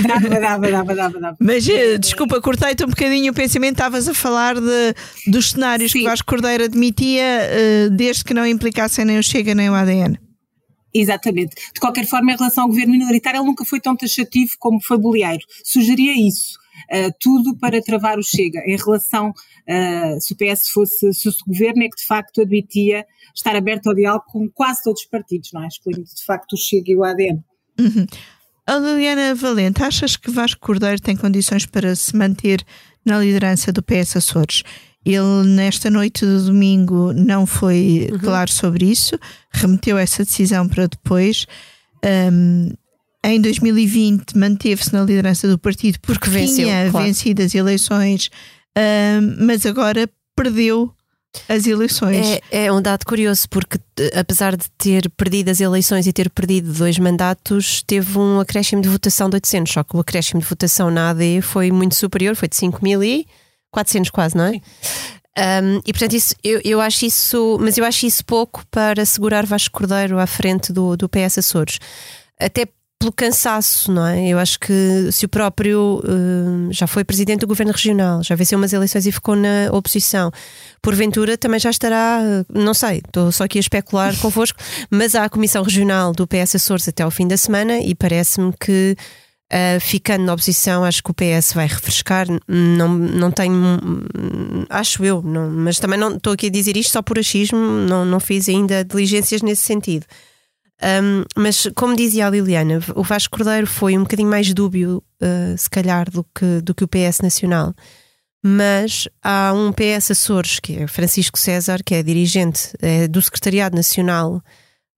dava, 0.08 0.30
dava, 0.30 0.72
dava, 0.72 0.96
dava, 0.96 1.20
dava. 1.20 1.38
Mas 1.40 1.68
eh, 1.68 1.98
desculpa, 1.98 2.40
cortei-te 2.40 2.86
um 2.86 2.90
bocadinho 2.90 3.32
o 3.32 3.36
pensamento. 3.36 3.74
Estavas 3.74 4.08
a 4.08 4.14
falar 4.14 4.56
de, 4.56 4.96
dos 5.26 5.52
cenários 5.52 5.92
Sim. 5.92 6.00
que 6.00 6.06
Vasco 6.06 6.26
Cordeiro 6.26 6.64
admitia, 6.64 7.50
desde 7.92 8.24
que 8.24 8.34
não 8.34 8.46
implicassem 8.46 9.04
nem 9.04 9.20
o 9.20 9.24
Chega 9.24 9.54
nem 9.54 9.70
o 9.70 9.74
ADN. 9.74 10.18
Exatamente. 10.94 11.56
De 11.74 11.80
qualquer 11.80 12.06
forma, 12.06 12.32
em 12.32 12.38
relação 12.38 12.64
ao 12.64 12.70
governo 12.70 12.94
minoritário, 12.94 13.40
ele 13.40 13.46
nunca 13.46 13.66
foi 13.66 13.80
tão 13.80 13.96
taxativo 13.96 14.54
como 14.58 14.82
foi 14.82 14.98
Bolieiro. 14.98 15.44
Sugeria 15.64 16.14
isso. 16.14 16.58
Uh, 16.92 17.12
tudo 17.20 17.58
para 17.58 17.82
travar 17.82 18.18
o 18.18 18.24
Chega. 18.24 18.60
Em 18.66 18.78
relação, 18.78 19.30
uh, 19.30 20.22
se 20.22 20.34
o 20.34 20.38
PS 20.38 20.70
fosse, 20.70 21.14
se 21.14 21.28
o 21.28 21.34
governo 21.46 21.84
é 21.84 21.90
que 21.90 21.98
de 21.98 22.06
facto 22.06 22.42
admitia 22.42 23.06
estar 23.36 23.56
aberto 23.56 23.88
ao 23.88 23.96
diálogo 23.96 24.26
com 24.28 24.50
quase 24.50 24.84
todos 24.84 25.02
os 25.02 25.08
partidos, 25.08 25.52
não 25.54 25.64
é? 25.64 25.68
Excluindo 25.68 26.04
de 26.04 26.26
facto 26.26 26.54
o 26.54 26.58
Chega 26.58 26.92
e 26.92 26.96
o 26.96 27.04
ADN. 27.04 27.44
Uhum. 27.80 28.06
A 28.66 28.78
Liliana 28.78 29.34
Valente, 29.34 29.82
achas 29.82 30.18
que 30.18 30.30
Vasco 30.30 30.60
Cordeiro 30.60 31.02
tem 31.02 31.16
condições 31.16 31.66
para 31.66 31.96
se 31.96 32.16
manter 32.16 32.62
na 33.06 33.20
liderança 33.20 33.72
do 33.72 33.82
PS 33.82 34.18
Açores? 34.18 34.64
Ele, 35.06 35.46
nesta 35.46 35.90
noite 35.90 36.26
de 36.26 36.46
domingo, 36.46 37.14
não 37.14 37.46
foi 37.46 38.10
uhum. 38.12 38.20
claro 38.20 38.52
sobre 38.52 38.86
isso, 38.86 39.18
remeteu 39.52 39.98
essa 39.98 40.26
decisão 40.26 40.68
para 40.68 40.86
depois. 40.88 41.46
Um, 42.04 42.74
em 43.24 43.42
2020 43.42 44.38
manteve-se 44.38 44.94
na 44.94 45.02
liderança 45.02 45.48
do 45.48 45.58
partido 45.58 46.00
porque, 46.02 46.30
venceu, 46.30 46.66
tinha 46.66 46.90
claro. 46.90 47.06
vencido 47.06 47.42
as 47.42 47.54
eleições, 47.54 48.30
um, 48.78 49.46
mas 49.46 49.66
agora 49.66 50.10
perdeu 50.36 50.94
as 51.48 51.68
eleições. 51.68 52.40
É, 52.52 52.66
é, 52.66 52.72
um 52.72 52.82
dado 52.82 53.06
curioso, 53.06 53.48
porque 53.50 53.80
apesar 54.16 54.56
de 54.56 54.70
ter 54.78 55.10
perdido 55.12 55.50
as 55.50 55.60
eleições 55.60 56.08
e 56.08 56.14
ter 56.14 56.30
perdido 56.30 56.72
dois 56.74 56.98
mandatos, 56.98 57.84
teve 57.84 58.18
um 58.18 58.40
acréscimo 58.40 58.82
de 58.82 58.90
votação 58.90 59.30
de 59.30 59.36
800, 59.36 59.74
só 59.74 59.84
que 59.84 59.96
o 59.96 60.00
acréscimo 60.00 60.42
de 60.42 60.48
votação 60.48 60.90
na 60.90 61.10
AD 61.10 61.42
foi 61.42 61.72
muito 61.72 61.96
superior, 61.96 62.36
foi 62.36 62.48
de 62.48 62.56
5.400 62.56 64.10
quase, 64.12 64.36
não 64.36 64.46
é? 64.46 64.62
Um, 65.38 65.82
e 65.86 65.94
portanto, 65.94 66.16
isso, 66.16 66.34
eu, 66.44 66.60
eu 66.64 66.82
acho 66.82 67.06
isso, 67.06 67.58
mas 67.62 67.78
eu 67.78 67.86
acho 67.86 68.08
isso 68.08 68.26
pouco 68.26 68.66
para 68.72 69.06
segurar 69.06 69.46
Vasco 69.46 69.78
Cordeiro 69.78 70.18
à 70.18 70.26
frente 70.26 70.74
do, 70.74 70.98
do 70.98 71.08
PS 71.08 71.38
Açores. 71.38 71.80
Até 72.40 72.66
pelo 73.00 73.12
cansaço, 73.12 73.92
não 73.92 74.06
é? 74.06 74.28
Eu 74.28 74.40
acho 74.40 74.60
que 74.60 75.12
se 75.12 75.26
o 75.26 75.30
próprio 75.30 76.02
uh, 76.04 76.72
já 76.72 76.88
foi 76.88 77.04
presidente 77.04 77.42
do 77.42 77.48
governo 77.48 77.72
regional, 77.72 78.24
já 78.24 78.36
venceu 78.36 78.58
umas 78.58 78.74
eleições 78.74 79.06
e 79.06 79.12
ficou 79.12 79.36
na 79.36 79.70
oposição, 79.72 80.32
porventura 80.82 81.38
também 81.38 81.60
já 81.60 81.70
estará, 81.70 82.20
não 82.52 82.74
sei, 82.74 83.02
estou 83.06 83.32
só 83.32 83.44
aqui 83.44 83.60
a 83.60 83.62
especular 83.62 84.18
convosco, 84.20 84.60
mas 84.90 85.14
há 85.14 85.26
a 85.26 85.30
Comissão 85.30 85.64
Regional 85.64 86.12
do 86.12 86.28
PS 86.28 86.56
Açores 86.56 86.88
até 86.88 87.04
ao 87.04 87.12
fim 87.12 87.28
da 87.28 87.38
semana 87.38 87.80
e 87.80 87.94
parece-me 87.94 88.54
que 88.60 88.96
Uh, 89.50 89.80
ficando 89.80 90.26
na 90.26 90.34
oposição, 90.34 90.84
acho 90.84 91.02
que 91.02 91.10
o 91.10 91.14
PS 91.14 91.54
vai 91.54 91.68
refrescar. 91.68 92.28
Não, 92.50 92.90
não 92.90 93.32
tenho, 93.32 93.80
acho 94.70 95.06
eu, 95.06 95.22
não, 95.22 95.50
mas 95.50 95.80
também 95.80 95.98
não 95.98 96.18
estou 96.18 96.34
aqui 96.34 96.48
a 96.48 96.50
dizer 96.50 96.76
isto 96.76 96.92
só 96.92 97.02
por 97.02 97.18
achismo, 97.18 97.58
não, 97.58 98.04
não 98.04 98.20
fiz 98.20 98.50
ainda 98.50 98.84
diligências 98.84 99.42
nesse 99.42 99.62
sentido. 99.62 100.06
Um, 100.84 101.24
mas, 101.36 101.68
como 101.76 101.96
dizia 101.96 102.28
a 102.28 102.30
Liliana, 102.30 102.80
o 102.96 103.04
Vasco 103.04 103.36
Cordeiro 103.36 103.66
foi 103.66 103.98
um 103.98 104.04
bocadinho 104.04 104.30
mais 104.30 104.54
dúbio, 104.54 105.04
uh, 105.22 105.58
se 105.58 105.70
calhar, 105.70 106.10
do 106.10 106.24
que, 106.24 106.62
do 106.62 106.76
que 106.76 106.84
o 106.84 106.88
PS 106.88 107.20
Nacional. 107.22 107.74
Mas 108.44 109.08
há 109.24 109.52
um 109.54 109.72
PS 109.72 110.12
Açores, 110.12 110.60
que 110.60 110.78
é 110.78 110.88
Francisco 110.88 111.40
César, 111.40 111.80
que 111.84 111.96
é 111.96 112.04
dirigente 112.04 112.70
é, 112.80 113.08
do 113.08 113.22
Secretariado 113.22 113.76
Nacional 113.76 114.42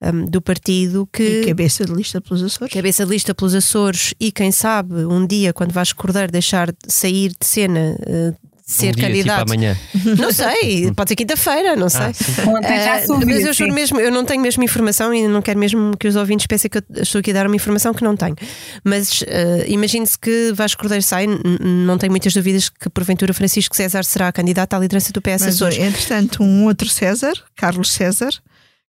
um, 0.02 0.26
do 0.26 0.42
partido 0.42 1.08
que. 1.12 1.42
E 1.42 1.46
cabeça 1.46 1.86
de 1.86 1.94
lista 1.94 2.22
pelos 2.22 2.44
Açores. 2.44 2.74
Cabeça 2.74 3.06
de 3.06 3.12
lista 3.12 3.34
pelos 3.34 3.56
Açores, 3.56 4.14
e 4.20 4.32
quem 4.32 4.52
sabe 4.52 5.06
um 5.06 5.26
dia, 5.26 5.54
quando 5.54 5.72
Vasco 5.72 6.02
Cordeiro 6.02 6.32
deixar 6.32 6.72
de 6.72 6.94
sair 6.94 7.30
de 7.30 7.46
cena. 7.46 7.98
Uh, 8.02 8.49
ser 8.70 8.90
um 8.90 8.92
dia, 8.92 9.08
candidato. 9.08 9.40
Tipo 9.40 9.52
amanhã. 9.52 9.78
Não 10.18 10.32
sei, 10.32 10.92
pode 10.96 11.10
ser 11.10 11.16
quinta-feira, 11.16 11.76
não 11.76 11.90
sei. 11.90 12.02
Ah, 12.02 13.12
uh, 13.12 13.26
mas 13.26 13.44
eu 13.44 13.54
juro 13.54 13.74
mesmo, 13.74 14.00
eu 14.00 14.12
não 14.12 14.24
tenho 14.24 14.42
mesmo 14.42 14.64
informação 14.64 15.14
e 15.14 15.28
não 15.28 15.42
quero 15.42 15.60
mesmo 15.60 15.98
que 15.98 16.08
os 16.08 16.16
ouvintes 16.16 16.46
pensem 16.46 16.70
que 16.70 16.78
eu 16.78 16.84
estou 17.02 17.20
aqui 17.20 17.32
a 17.32 17.34
dar 17.34 17.48
uma 17.48 17.56
informação 17.56 17.94
que 17.94 18.04
não 18.04 18.16
tenho. 18.16 18.36
Mas 18.84 19.22
uh, 19.22 19.26
imagine-se 19.68 20.20
que 20.20 20.52
Vasco 20.54 20.82
Cordeiro 20.82 21.04
sai, 21.04 21.26
não 21.60 21.98
tenho 21.98 22.12
muitas 22.12 22.32
dúvidas 22.32 22.70
que 22.70 22.90
porventura 22.90 23.34
Francisco 23.34 23.76
César 23.76 24.04
será 24.04 24.32
candidato 24.32 24.76
à 24.76 24.80
liderança 24.80 25.12
do 25.12 25.22
PS 25.22 25.42
Mas, 25.42 25.56
Açores. 25.56 25.80
entretanto, 25.80 26.44
um 26.44 26.66
outro 26.66 26.88
César, 26.88 27.34
Carlos 27.56 27.92
César, 27.92 28.32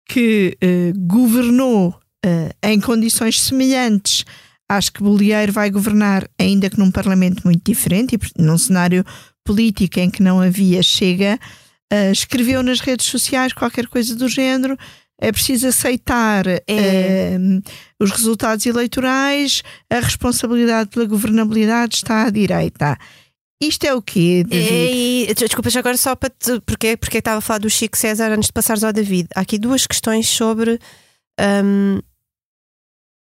que 0.09 0.57
uh, 0.63 0.99
governou 1.05 1.89
uh, 2.25 2.49
em 2.63 2.79
condições 2.79 3.41
semelhantes 3.41 4.25
às 4.69 4.89
que 4.89 5.01
Bolieiro 5.01 5.51
vai 5.51 5.69
governar, 5.69 6.27
ainda 6.37 6.69
que 6.69 6.77
num 6.79 6.91
parlamento 6.91 7.41
muito 7.45 7.63
diferente 7.63 8.15
e 8.15 8.41
num 8.41 8.57
cenário 8.57 9.05
político 9.47 9.99
em 9.99 10.09
que 10.09 10.21
não 10.21 10.41
havia 10.41 10.83
chega, 10.83 11.39
uh, 11.93 12.11
escreveu 12.11 12.61
nas 12.61 12.81
redes 12.81 13.05
sociais 13.05 13.53
qualquer 13.53 13.87
coisa 13.87 14.13
do 14.15 14.27
género. 14.27 14.77
É 15.19 15.31
preciso 15.31 15.67
aceitar 15.67 16.45
É. 16.67 17.37
os 17.99 18.11
resultados 18.11 18.63
eleitorais, 18.67 19.63
a 19.89 19.99
responsabilidade 19.99 20.91
pela 20.91 21.05
governabilidade 21.05 21.95
está 21.95 22.25
à 22.25 22.29
direita. 22.29 22.95
Isto 23.59 23.85
é 23.85 23.93
o 23.95 24.01
quê, 24.03 24.43
David? 24.47 24.69
E, 24.71 25.33
desculpa, 25.33 25.71
já 25.71 25.79
agora 25.79 25.97
só 25.97 26.15
para 26.15 26.29
te, 26.29 26.59
porque, 26.63 26.95
porque 26.95 27.17
estava 27.17 27.39
a 27.39 27.41
falar 27.41 27.57
do 27.57 27.69
Chico 27.69 27.97
César 27.97 28.31
antes 28.31 28.47
de 28.47 28.53
passares 28.53 28.83
ao 28.83 28.93
David. 28.93 29.27
Há 29.35 29.41
aqui 29.41 29.57
duas 29.57 29.87
questões 29.87 30.27
sobre. 30.29 30.77
hum, 31.41 31.99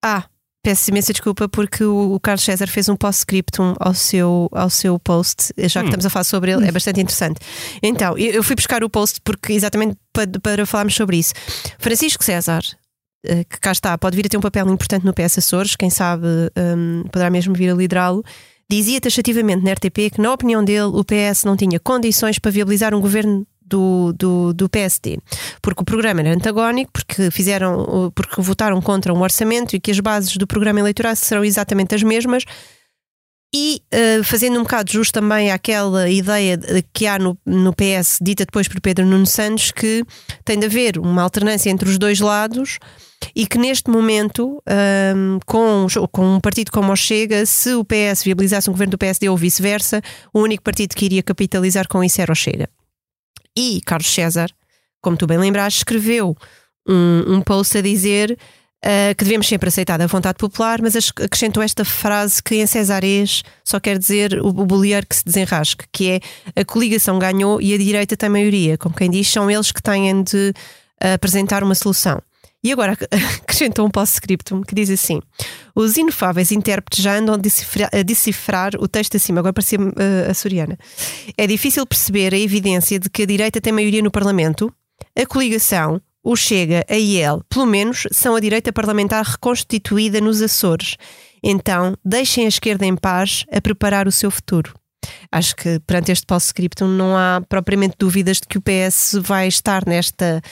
ah, 0.04 0.24
peço 0.66 0.90
imensa 0.90 1.12
desculpa 1.12 1.48
porque 1.48 1.84
o, 1.84 2.18
Carlos 2.20 2.42
César 2.42 2.66
fez 2.66 2.88
um 2.88 2.96
post-scriptum 2.96 3.74
ao 3.78 3.94
seu, 3.94 4.48
ao 4.50 4.68
seu 4.68 4.98
post, 4.98 5.52
já 5.56 5.78
que 5.80 5.86
Hum. 5.86 5.90
estamos 5.90 6.06
a 6.06 6.10
falar 6.10 6.24
sobre 6.24 6.50
ele, 6.50 6.66
é 6.66 6.72
bastante 6.72 7.00
interessante. 7.00 7.38
Então, 7.80 8.18
eu, 8.18 8.42
fui 8.42 8.56
buscar 8.56 8.82
o 8.82 8.90
post 8.90 9.20
porque 9.22 9.52
exatamente 9.52 9.96
para, 10.12 10.26
para 10.42 10.66
falarmos 10.66 10.96
sobre 10.96 11.18
isso. 11.18 11.32
Francisco 11.78 12.24
César. 12.24 12.62
eh, 13.24 13.44
Que 13.44 13.60
cá 13.60 13.70
está, 13.70 13.96
pode 13.96 14.16
vir 14.16 14.26
a 14.26 14.28
ter 14.28 14.36
um 14.36 14.40
papel 14.40 14.68
importante 14.68 15.04
no 15.06 15.14
PS 15.14 15.38
Açores, 15.38 15.76
quem 15.76 15.88
sabe 15.88 16.26
hum, 16.76 17.04
poderá 17.12 17.30
mesmo 17.30 17.54
vir 17.54 17.70
a 17.70 17.74
liderá-lo. 17.74 18.24
Dizia 18.68 19.00
taxativamente 19.00 19.62
na 19.64 19.70
RTP 19.72 20.10
que, 20.14 20.20
na 20.20 20.32
opinião 20.32 20.64
dele, 20.64 20.90
o 20.92 21.04
PS 21.04 21.44
não 21.44 21.56
tinha 21.56 21.78
condições 21.78 22.40
para 22.40 22.50
viabilizar 22.50 22.92
um 22.92 23.00
governo 23.00 23.46
do, 23.66 24.12
do, 24.12 24.52
do 24.54 24.68
PSD, 24.68 25.18
porque 25.60 25.82
o 25.82 25.84
programa 25.84 26.20
era 26.20 26.32
antagónico, 26.34 26.92
porque 26.92 27.30
fizeram, 27.30 28.12
porque 28.14 28.40
votaram 28.40 28.80
contra 28.80 29.12
um 29.12 29.20
orçamento 29.20 29.74
e 29.74 29.80
que 29.80 29.90
as 29.90 30.00
bases 30.00 30.36
do 30.36 30.46
programa 30.46 30.80
eleitoral 30.80 31.14
serão 31.16 31.44
exatamente 31.44 31.94
as 31.94 32.02
mesmas. 32.02 32.44
E 33.54 33.80
eh, 33.90 34.22
fazendo 34.22 34.58
um 34.58 34.64
bocado 34.64 34.92
justo 34.92 35.14
também 35.14 35.50
àquela 35.50 36.10
ideia 36.10 36.56
de- 36.56 36.84
que 36.92 37.06
há 37.06 37.18
no, 37.18 37.38
no 37.46 37.72
PS, 37.72 38.18
dita 38.20 38.44
depois 38.44 38.68
por 38.68 38.80
Pedro 38.80 39.06
Nuno 39.06 39.24
Santos, 39.24 39.70
que 39.70 40.04
tem 40.44 40.58
de 40.58 40.66
haver 40.66 40.98
uma 40.98 41.22
alternância 41.22 41.70
entre 41.70 41.88
os 41.88 41.96
dois 41.96 42.20
lados 42.20 42.78
e 43.34 43.46
que 43.46 43.56
neste 43.56 43.88
momento, 43.90 44.62
hum, 45.16 45.38
com, 45.46 45.86
com 46.12 46.36
um 46.36 46.40
partido 46.40 46.70
como 46.70 46.92
o 46.92 46.96
Chega, 46.96 47.46
se 47.46 47.72
o 47.74 47.84
PS 47.84 48.24
viabilizasse 48.24 48.68
um 48.68 48.72
governo 48.72 48.90
do 48.90 48.98
PSD 48.98 49.28
ou 49.28 49.36
vice-versa, 49.36 50.02
o 50.34 50.40
único 50.40 50.62
partido 50.62 50.94
que 50.94 51.04
iria 51.06 51.22
capitalizar 51.22 51.88
com 51.88 52.04
isso 52.04 52.20
era 52.20 52.32
o 52.32 52.36
Chega. 52.36 52.68
E 53.56 53.80
Carlos 53.84 54.12
César, 54.12 54.50
como 55.00 55.16
tu 55.16 55.26
bem 55.26 55.38
lembraste, 55.38 55.80
escreveu 55.80 56.36
um, 56.88 57.34
um 57.36 57.40
post 57.40 57.78
a 57.78 57.80
dizer 57.80 58.36
ah, 58.84 59.14
que 59.16 59.24
devemos 59.24 59.48
sempre 59.48 59.68
aceitar 59.68 60.00
a 60.00 60.06
vontade 60.06 60.38
popular, 60.38 60.80
mas 60.82 60.94
ac- 60.94 61.22
acrescentou 61.24 61.62
esta 61.62 61.84
frase 61.84 62.42
que 62.42 62.56
em 62.56 62.66
cesarês 62.66 63.42
só 63.64 63.80
quer 63.80 63.98
dizer 63.98 64.38
o, 64.40 64.48
o 64.48 64.66
bolieiro 64.66 65.06
que 65.06 65.16
se 65.16 65.24
desenrasque, 65.24 65.86
que 65.90 66.10
é 66.10 66.20
a 66.60 66.64
coligação 66.64 67.18
ganhou 67.18 67.60
e 67.60 67.74
a 67.74 67.78
direita 67.78 68.16
tem 68.16 68.28
maioria. 68.28 68.76
Como 68.76 68.94
quem 68.94 69.10
diz, 69.10 69.28
são 69.28 69.50
eles 69.50 69.72
que 69.72 69.82
têm 69.82 70.22
de 70.22 70.52
ah, 71.00 71.14
apresentar 71.14 71.64
uma 71.64 71.74
solução. 71.74 72.20
E 72.66 72.72
agora 72.72 72.98
acrescentou 73.44 73.86
um 73.86 73.90
post-scriptum 73.90 74.60
que 74.60 74.74
diz 74.74 74.90
assim: 74.90 75.20
Os 75.72 75.96
inefáveis 75.96 76.50
intérpretes 76.50 77.00
já 77.00 77.16
andam 77.16 77.36
a 77.36 77.38
decifrar, 77.38 77.88
a 77.92 78.02
decifrar 78.02 78.72
o 78.80 78.88
texto 78.88 79.16
acima, 79.16 79.38
agora 79.38 79.52
parecia 79.52 79.78
uh, 79.78 80.30
a 80.30 80.34
Soriana. 80.34 80.76
É 81.38 81.46
difícil 81.46 81.86
perceber 81.86 82.34
a 82.34 82.38
evidência 82.38 82.98
de 82.98 83.08
que 83.08 83.22
a 83.22 83.26
direita 83.26 83.60
tem 83.60 83.72
maioria 83.72 84.02
no 84.02 84.10
Parlamento, 84.10 84.74
a 85.16 85.24
coligação, 85.24 86.00
o 86.24 86.34
Chega, 86.34 86.84
a 86.90 86.96
IEL, 86.96 87.40
pelo 87.48 87.66
menos, 87.66 88.02
são 88.10 88.34
a 88.34 88.40
direita 88.40 88.72
parlamentar 88.72 89.24
reconstituída 89.24 90.20
nos 90.20 90.42
Açores. 90.42 90.96
Então, 91.44 91.96
deixem 92.04 92.46
a 92.46 92.48
esquerda 92.48 92.84
em 92.84 92.96
paz 92.96 93.44
a 93.52 93.60
preparar 93.60 94.08
o 94.08 94.12
seu 94.12 94.28
futuro. 94.28 94.74
Acho 95.30 95.54
que 95.54 95.78
perante 95.86 96.10
este 96.10 96.26
post-scriptum 96.26 96.88
não 96.88 97.16
há 97.16 97.40
propriamente 97.48 97.94
dúvidas 97.96 98.38
de 98.38 98.48
que 98.48 98.58
o 98.58 98.60
PS 98.60 99.20
vai 99.20 99.46
estar 99.46 99.86
nesta 99.86 100.42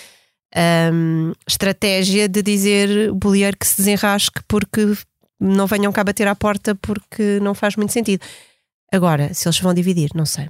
hum, 0.93 1.33
estratégia 1.47 2.29
de 2.29 2.43
dizer 2.43 3.11
o 3.11 3.15
bolieiro 3.15 3.57
que 3.57 3.67
se 3.67 3.77
desenrasque 3.79 4.41
porque 4.49 4.81
não 5.41 5.67
venham 5.67 5.93
cá 5.93 6.03
bater 6.05 6.27
à 6.29 6.35
porta 6.35 6.75
porque 6.75 7.39
não 7.41 7.55
faz 7.55 7.77
muito 7.77 7.93
sentido. 7.93 8.25
Agora, 8.93 9.33
se 9.35 9.47
eles 9.49 9.59
vão 9.61 9.75
dividir, 9.75 10.11
não 10.15 10.25
sei. 10.27 10.49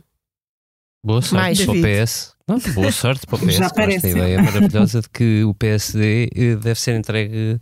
Boa 1.04 1.20
sorte 1.20 1.34
Mais, 1.34 1.60
para 1.64 1.70
o 1.72 1.80
David. 1.80 2.02
PS. 2.02 2.34
Não, 2.48 2.58
boa 2.74 2.92
sorte 2.92 3.26
para 3.26 3.36
o 3.36 3.38
PS. 3.46 3.54
Já 3.56 3.66
esta 3.66 4.08
ideia 4.08 4.42
maravilhosa 4.42 5.00
de 5.02 5.08
que 5.10 5.44
o 5.44 5.54
PSD 5.54 6.30
eh, 6.34 6.56
deve 6.56 6.78
ser 6.80 6.94
entregue 6.98 7.58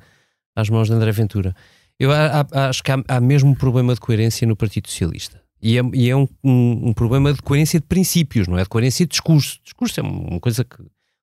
às 0.55 0.69
mãos 0.69 0.89
de 0.89 0.95
André 0.95 1.11
Ventura. 1.13 1.55
Eu 1.99 2.11
acho 2.13 2.83
que 2.83 2.91
há, 2.91 3.03
há 3.09 3.21
mesmo 3.21 3.51
um 3.51 3.55
problema 3.55 3.95
de 3.95 4.01
coerência 4.01 4.47
no 4.47 4.57
Partido 4.57 4.89
Socialista. 4.89 5.41
E 5.61 5.79
é, 5.79 5.83
e 5.95 6.11
é 6.11 6.17
um, 6.17 6.27
um- 6.43 6.89
um 6.89 6.93
problema 6.93 7.33
de 7.33 7.41
coerência 7.41 7.79
de 7.79 7.87
princípios, 7.87 8.49
não 8.49 8.59
é 8.59 8.65
de 8.65 8.69
coerência 8.69 9.07
de 9.07 9.11
discurso. 9.11 9.61
Discurso 9.63 10.01
é 10.01 10.03
uma 10.03 10.41
coisa 10.41 10.65
que 10.65 10.77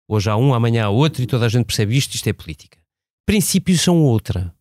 hoje 0.10 0.30
há 0.30 0.36
um, 0.36 0.54
amanhã 0.54 0.86
há 0.86 0.90
outro 0.90 1.22
e 1.22 1.28
toda 1.28 1.46
a 1.46 1.50
gente 1.50 1.66
percebe 1.66 1.96
isto, 1.96 2.16
isto 2.16 2.28
é 2.28 2.34
política. 2.34 2.78
Princípios 3.26 3.82
são 3.82 4.02
outra. 4.02 4.54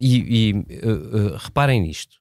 E, 0.00 0.16
e, 0.16 0.50
eh, 0.68 0.80
eh, 0.82 1.36
reparem 1.38 1.80
nisto. 1.80 2.16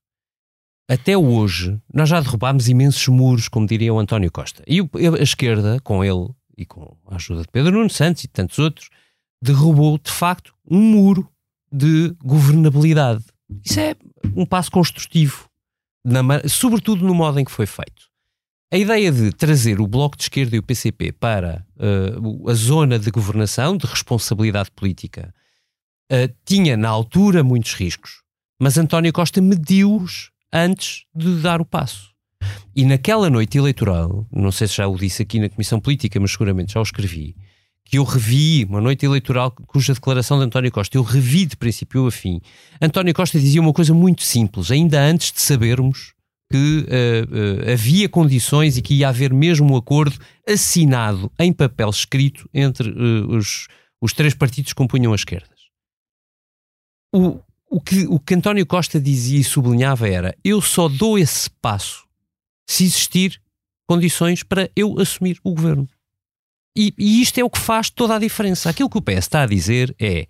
Até 0.87 1.17
hoje, 1.17 1.81
nós 1.91 2.07
já 2.07 2.19
derrubámos 2.19 2.69
imensos 2.69 3.07
muros, 3.07 3.47
como 3.47 3.65
diria 3.65 3.91
o 3.91 3.97
António 3.97 4.31
Costa. 4.31 4.63
E 4.67 4.79
a 4.81 5.23
esquerda, 5.23 5.79
com 5.79 6.03
ele 6.03 6.29
e 6.55 6.63
com 6.63 6.95
a 7.07 7.15
ajuda 7.15 7.41
de 7.41 7.47
Pedro 7.47 7.71
Nuno 7.71 7.89
Santos 7.89 8.23
e 8.23 8.27
de 8.27 8.33
tantos 8.33 8.59
outros, 8.59 8.89
derrubou, 9.41 9.97
de 9.97 10.11
facto, 10.11 10.53
um 10.69 10.79
muro 10.79 11.27
de 11.71 12.15
governabilidade. 12.23 13.23
Isso 13.65 13.79
é 13.79 13.95
um 14.35 14.45
passo 14.45 14.69
construtivo, 14.69 15.49
na 16.05 16.21
sobretudo 16.47 17.03
no 17.03 17.15
modo 17.15 17.39
em 17.39 17.45
que 17.45 17.51
foi 17.51 17.65
feito. 17.65 18.10
A 18.73 18.77
ideia 18.77 19.11
de 19.11 19.31
trazer 19.33 19.81
o 19.81 19.87
Bloco 19.87 20.15
de 20.15 20.23
Esquerda 20.23 20.55
e 20.55 20.59
o 20.59 20.63
PCP 20.63 21.11
para 21.11 21.65
o- 22.21 22.49
a 22.49 22.53
zona 22.53 22.97
de 22.97 23.11
governação, 23.11 23.75
de 23.75 23.85
responsabilidade 23.85 24.71
política, 24.71 25.33
eh, 26.09 26.29
tinha 26.45 26.77
na 26.77 26.87
altura 26.87 27.43
muitos 27.43 27.73
riscos, 27.73 28.21
mas 28.57 28.77
António 28.77 29.11
Costa 29.11 29.41
mediu-os 29.41 30.31
antes 30.53 31.03
de 31.13 31.41
dar 31.41 31.59
o 31.59 31.65
passo. 31.65 32.11
E 32.73 32.85
naquela 32.85 33.29
noite 33.29 33.57
eleitoral, 33.57 34.25
não 34.31 34.53
sei 34.53 34.67
se 34.67 34.77
já 34.77 34.87
o 34.87 34.97
disse 34.97 35.21
aqui 35.21 35.39
na 35.39 35.49
Comissão 35.49 35.79
Política, 35.79 36.17
mas 36.17 36.31
seguramente 36.31 36.73
já 36.73 36.79
o 36.79 36.83
escrevi, 36.83 37.35
que 37.83 37.97
eu 37.97 38.05
revi 38.05 38.63
uma 38.63 38.79
noite 38.79 39.05
eleitoral 39.05 39.51
cuja 39.51 39.93
declaração 39.93 40.39
de 40.39 40.45
António 40.45 40.71
Costa 40.71 40.97
eu 40.97 41.03
revi 41.03 41.45
de 41.45 41.57
princípio 41.57 42.07
a 42.07 42.11
fim. 42.11 42.39
António 42.81 43.13
Costa 43.13 43.37
dizia 43.37 43.59
uma 43.59 43.73
coisa 43.73 43.93
muito 43.93 44.23
simples, 44.23 44.71
ainda 44.71 45.01
antes 45.01 45.33
de 45.33 45.41
sabermos 45.41 46.13
que 46.51 46.85
eh, 46.87 47.23
eh, 47.67 47.73
havia 47.73 48.07
condições 48.09 48.77
e 48.77 48.81
que 48.81 48.95
ia 48.95 49.09
haver 49.09 49.33
mesmo 49.33 49.73
um 49.73 49.77
acordo 49.77 50.17
assinado 50.47 51.31
em 51.39 51.51
papel 51.51 51.89
escrito 51.89 52.49
entre 52.53 52.89
eh, 52.89 53.25
os, 53.27 53.67
os 54.01 54.13
três 54.13 54.33
partidos 54.33 54.73
que 54.73 54.77
compunham 54.77 55.13
as 55.13 55.21
esquerdas. 55.21 55.59
O, 57.13 57.39
o, 57.69 57.81
que, 57.81 58.05
o 58.07 58.19
que 58.19 58.35
António 58.35 58.65
Costa 58.65 58.99
dizia 58.99 59.39
e 59.39 59.43
sublinhava 59.43 60.07
era: 60.07 60.35
eu 60.43 60.61
só 60.61 60.87
dou 60.87 61.17
esse 61.17 61.49
passo 61.49 62.05
se 62.67 62.83
existir 62.83 63.41
condições 63.87 64.43
para 64.43 64.69
eu 64.75 64.99
assumir 64.99 65.39
o 65.43 65.53
governo. 65.53 65.87
E, 66.77 66.93
e 66.97 67.21
isto 67.21 67.37
é 67.37 67.43
o 67.43 67.49
que 67.49 67.59
faz 67.59 67.89
toda 67.89 68.15
a 68.15 68.19
diferença. 68.19 68.69
Aquilo 68.69 68.89
que 68.89 68.97
o 68.97 69.01
PS 69.01 69.17
está 69.17 69.43
a 69.43 69.47
dizer 69.47 69.93
é: 69.99 70.27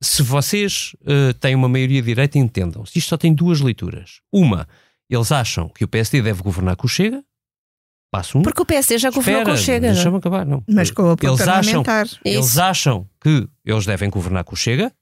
se 0.00 0.22
vocês 0.22 0.94
uh, 1.02 1.34
têm 1.34 1.54
uma 1.54 1.68
maioria 1.68 2.02
direita, 2.02 2.38
entendam. 2.38 2.84
Se 2.84 2.98
isto 2.98 3.08
só 3.08 3.16
tem 3.16 3.34
duas 3.34 3.60
leituras. 3.60 4.20
Uma, 4.32 4.68
eles 5.10 5.30
acham 5.32 5.68
que 5.68 5.84
o 5.84 5.88
PSD 5.88 6.22
deve 6.22 6.42
governar 6.42 6.76
com 6.76 6.86
o 6.86 6.90
Chega. 6.90 7.22
Passo 8.10 8.38
um. 8.38 8.42
Porque 8.42 8.62
o 8.62 8.66
PSD 8.66 8.98
já 8.98 9.10
governou 9.10 9.42
Espera, 9.42 9.56
com 9.56 9.62
o 9.62 9.64
Chega. 9.64 9.92
Deixa-me 9.92 10.16
acabar, 10.18 10.46
não. 10.46 10.62
Mas 10.68 10.90
com 10.90 11.02
o 11.02 11.10
apoio 11.10 11.30
eles 11.30 11.40
acham, 11.40 11.82
parlamentar. 11.82 12.20
eles 12.24 12.46
Isso. 12.46 12.62
acham 12.62 13.08
que 13.20 13.48
eles 13.64 13.84
devem 13.86 14.08
governar 14.08 14.44
com 14.44 14.54
o 14.54 14.56
Chega. 14.56 14.92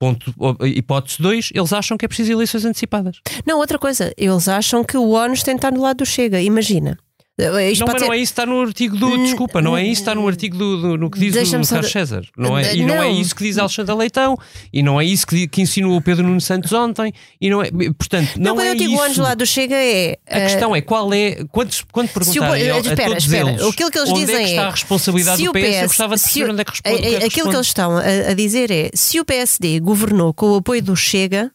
Ponto, 0.00 0.34
hipótese 0.66 1.22
2, 1.22 1.50
eles 1.54 1.72
acham 1.72 1.96
que 1.96 2.04
é 2.04 2.08
preciso 2.08 2.32
eleições 2.32 2.64
antecipadas. 2.64 3.20
Não, 3.46 3.58
outra 3.58 3.78
coisa, 3.78 4.12
eles 4.16 4.48
acham 4.48 4.82
que 4.82 4.96
o 4.96 5.10
ONU 5.10 5.34
tem 5.44 5.54
de 5.54 5.58
estar 5.58 5.70
no 5.70 5.80
lado 5.80 5.98
do 5.98 6.06
Chega. 6.06 6.40
Imagina. 6.40 6.98
Eh, 7.42 7.72
Isto 7.72 7.80
não, 7.84 7.92
mas 7.92 8.00
ser- 8.00 8.06
não 8.06 8.12
é 8.14 8.16
isso 8.18 8.32
que 8.34 8.40
está 8.40 8.46
no 8.46 8.60
artigo 8.60 8.96
do. 8.96 9.06
Hum, 9.08 9.24
Desculpa, 9.24 9.60
não 9.62 9.76
é 9.76 9.82
isso 9.82 9.92
que 10.02 10.08
está 10.08 10.14
no 10.14 10.26
artigo 10.28 10.56
do, 10.56 10.76
do- 10.80 10.98
no 10.98 11.10
que 11.10 11.18
diz 11.18 11.34
o 11.34 11.50
Carlos 11.68 11.68
de- 11.86 11.92
César. 11.92 12.22
Não 12.36 12.58
é, 12.58 12.74
e 12.74 12.84
não, 12.84 13.02
é 13.02 13.10
isso 13.10 13.34
que 13.34 13.44
diz 13.44 13.58
Alexandre 13.58 13.94
Leitão, 13.94 14.36
e 14.72 14.82
não 14.82 15.00
é 15.00 15.04
isso 15.04 15.26
que, 15.26 15.46
que 15.48 15.60
insinuou 15.62 15.96
o 15.96 16.02
Pedro 16.02 16.24
Nuno 16.26 16.40
Santos 16.40 16.72
ontem, 16.72 17.12
e 17.40 17.50
não 17.50 17.62
é. 17.62 17.70
Portanto, 17.96 18.30
não, 18.36 18.44
Não, 18.50 18.54
quando 18.56 18.66
é 18.66 18.70
eu 18.70 18.74
digo 18.76 19.04
isso. 19.06 19.14
Do 19.14 19.22
lado 19.22 19.38
do 19.38 19.46
Chega 19.46 19.74
é. 19.76 20.16
A 20.28 20.38
eh, 20.38 20.46
questão 20.46 20.74
é 20.76 20.80
qual 20.80 21.12
é. 21.12 21.44
Quando, 21.50 21.70
quando 21.90 22.08
Se 22.08 22.12
o- 22.12 22.14
perguntarem 22.42 22.70
a, 22.70 22.74
a 22.74 22.78
espera, 22.78 23.08
todos 23.08 23.24
espera. 23.24 23.50
eles 23.50 23.62
Aquilo 23.66 23.90
que 23.90 23.98
eles 23.98 24.10
onde 24.10 24.20
dizem 24.20 24.36
é 24.36 24.38
que 24.44 24.50
está 24.50 24.62
é, 24.62 24.66
a 24.66 24.70
responsabilidade 24.70 25.36
se 25.38 25.44
do 25.44 25.50
o 25.50 25.52
PS, 25.52 25.62
eu 25.64 25.70
PS 25.72 25.86
gostava 25.86 26.14
de 26.16 26.22
perceber 26.22 26.46
o- 26.46 26.52
onde 26.52 26.60
é 26.60 26.64
que 26.64 26.70
responde. 26.70 26.94
eh, 26.94 26.98
é 26.98 27.00
que 27.00 27.16
Aquilo 27.16 27.28
que 27.30 27.36
responde. 27.36 27.56
eles 27.56 27.66
estão 27.66 27.96
a, 27.96 28.30
a 28.30 28.34
dizer 28.34 28.70
é: 28.70 28.90
se 28.94 29.20
o 29.20 29.24
PSD 29.24 29.80
governou 29.80 30.32
com 30.34 30.46
o 30.52 30.56
apoio 30.56 30.82
do 30.82 30.96
Chega, 30.96 31.50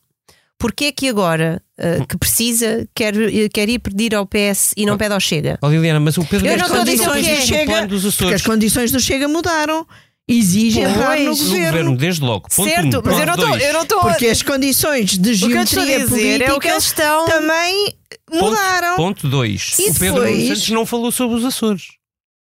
porquê 0.57 0.85
é 0.85 0.91
que 0.91 1.07
agora 1.09 1.61
eh, 1.77 1.99
que 2.07 2.17
precisa 2.17 2.87
quer, 2.95 3.13
quer 3.53 3.69
ir 3.69 3.79
pedir 3.79 4.15
ao 4.15 4.25
PS 4.25 4.73
e 4.75 4.85
não 4.85 4.97
pede 4.97 5.13
ao 5.13 5.19
Chega? 5.19 5.57
Oh, 5.61 5.69
Liliana, 5.69 5.99
mas 5.99 6.17
o 6.17 6.25
Pedro 6.25 6.47
Eu 6.47 6.57
Nuno 6.57 6.57
não 6.57 6.65
estou 6.65 6.81
a 6.81 6.85
Santos 6.85 6.91
dizer 6.93 7.03
o 7.03 7.13
não 7.13 7.15
que 7.15 7.23
fez 7.23 7.43
isso 7.43 7.53
no 7.55 7.65
plano 7.65 7.87
dos 7.87 8.01
Porque 8.01 8.07
Açores. 8.23 8.35
as 8.35 8.41
condições 8.47 8.91
do 8.91 8.99
Chega 8.99 9.27
mudaram. 9.27 9.85
Exige 10.29 10.81
entrar 10.81 11.17
no 11.19 11.25
Pois. 11.27 11.39
No 11.39 11.45
governo. 11.45 11.65
governo, 11.71 11.97
desde 11.97 12.21
logo. 12.21 12.49
Ponto 12.53 12.69
certo, 12.69 12.99
um. 12.99 13.01
mas 13.05 13.17
eu 13.19 13.25
não 13.25 13.33
estou. 13.35 13.57
Eu 13.57 13.73
não 13.73 13.83
estou. 13.83 14.01
Porque 14.01 14.25
as 14.27 14.41
condições 14.41 15.17
de 15.17 15.33
geometria 15.33 15.99
dizer 16.05 16.41
é 16.41 16.51
o 16.51 16.59
que 16.59 16.67
política 16.67 16.69
eles 16.69 16.83
estão. 16.83 17.25
também 17.27 17.93
mudaram. 18.33 18.95
Ponto 18.97 19.25
2. 19.29 19.79
E 19.79 19.89
O 19.89 19.93
Pedro 19.93 20.15
Nuno 20.23 20.25
depois- 20.25 20.47
Santos 20.49 20.69
não 20.69 20.85
falou 20.85 21.11
sobre 21.13 21.37
os 21.37 21.45
Açores. 21.45 21.83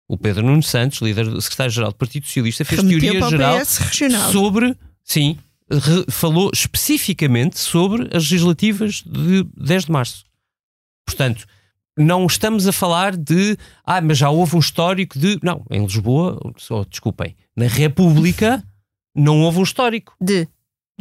O 0.09 0.19
Pedro 0.19 0.45
Nuno 0.45 0.65
Santos, 0.65 1.01
líder 1.01 1.27
do 1.29 1.41
secretário-geral 1.41 1.91
do 1.93 1.97
Partido 1.97 2.27
Socialista, 2.27 2.65
fez 2.65 2.81
Remeteu 2.83 3.13
teoria 3.13 3.29
geral 3.31 3.61
sobre. 4.33 4.77
Sim, 5.05 5.39
falou 6.11 6.51
especificamente 6.53 7.59
sobre 7.59 8.05
as 8.05 8.25
legislativas 8.31 9.03
de 9.07 9.45
10 9.57 9.85
de 9.85 9.93
março. 9.93 10.25
Portanto, 11.07 11.47
não 11.97 12.27
estamos 12.27 12.67
a 12.67 12.73
falar 12.73 13.17
de. 13.17 13.57
Ah, 13.85 14.01
mas 14.01 14.19
já 14.19 14.31
houve 14.31 14.57
um 14.57 14.61
histórico 14.61 15.19
de. 15.19 15.39
Não, 15.43 15.65
em 15.71 15.83
Lisboa, 15.83 16.39
desculpem, 16.89 17.37
na 17.57 17.67
República 17.67 18.63
não 19.15 19.43
houve 19.43 19.59
um 19.59 19.63
histórico 19.63 20.15
De. 20.21 20.49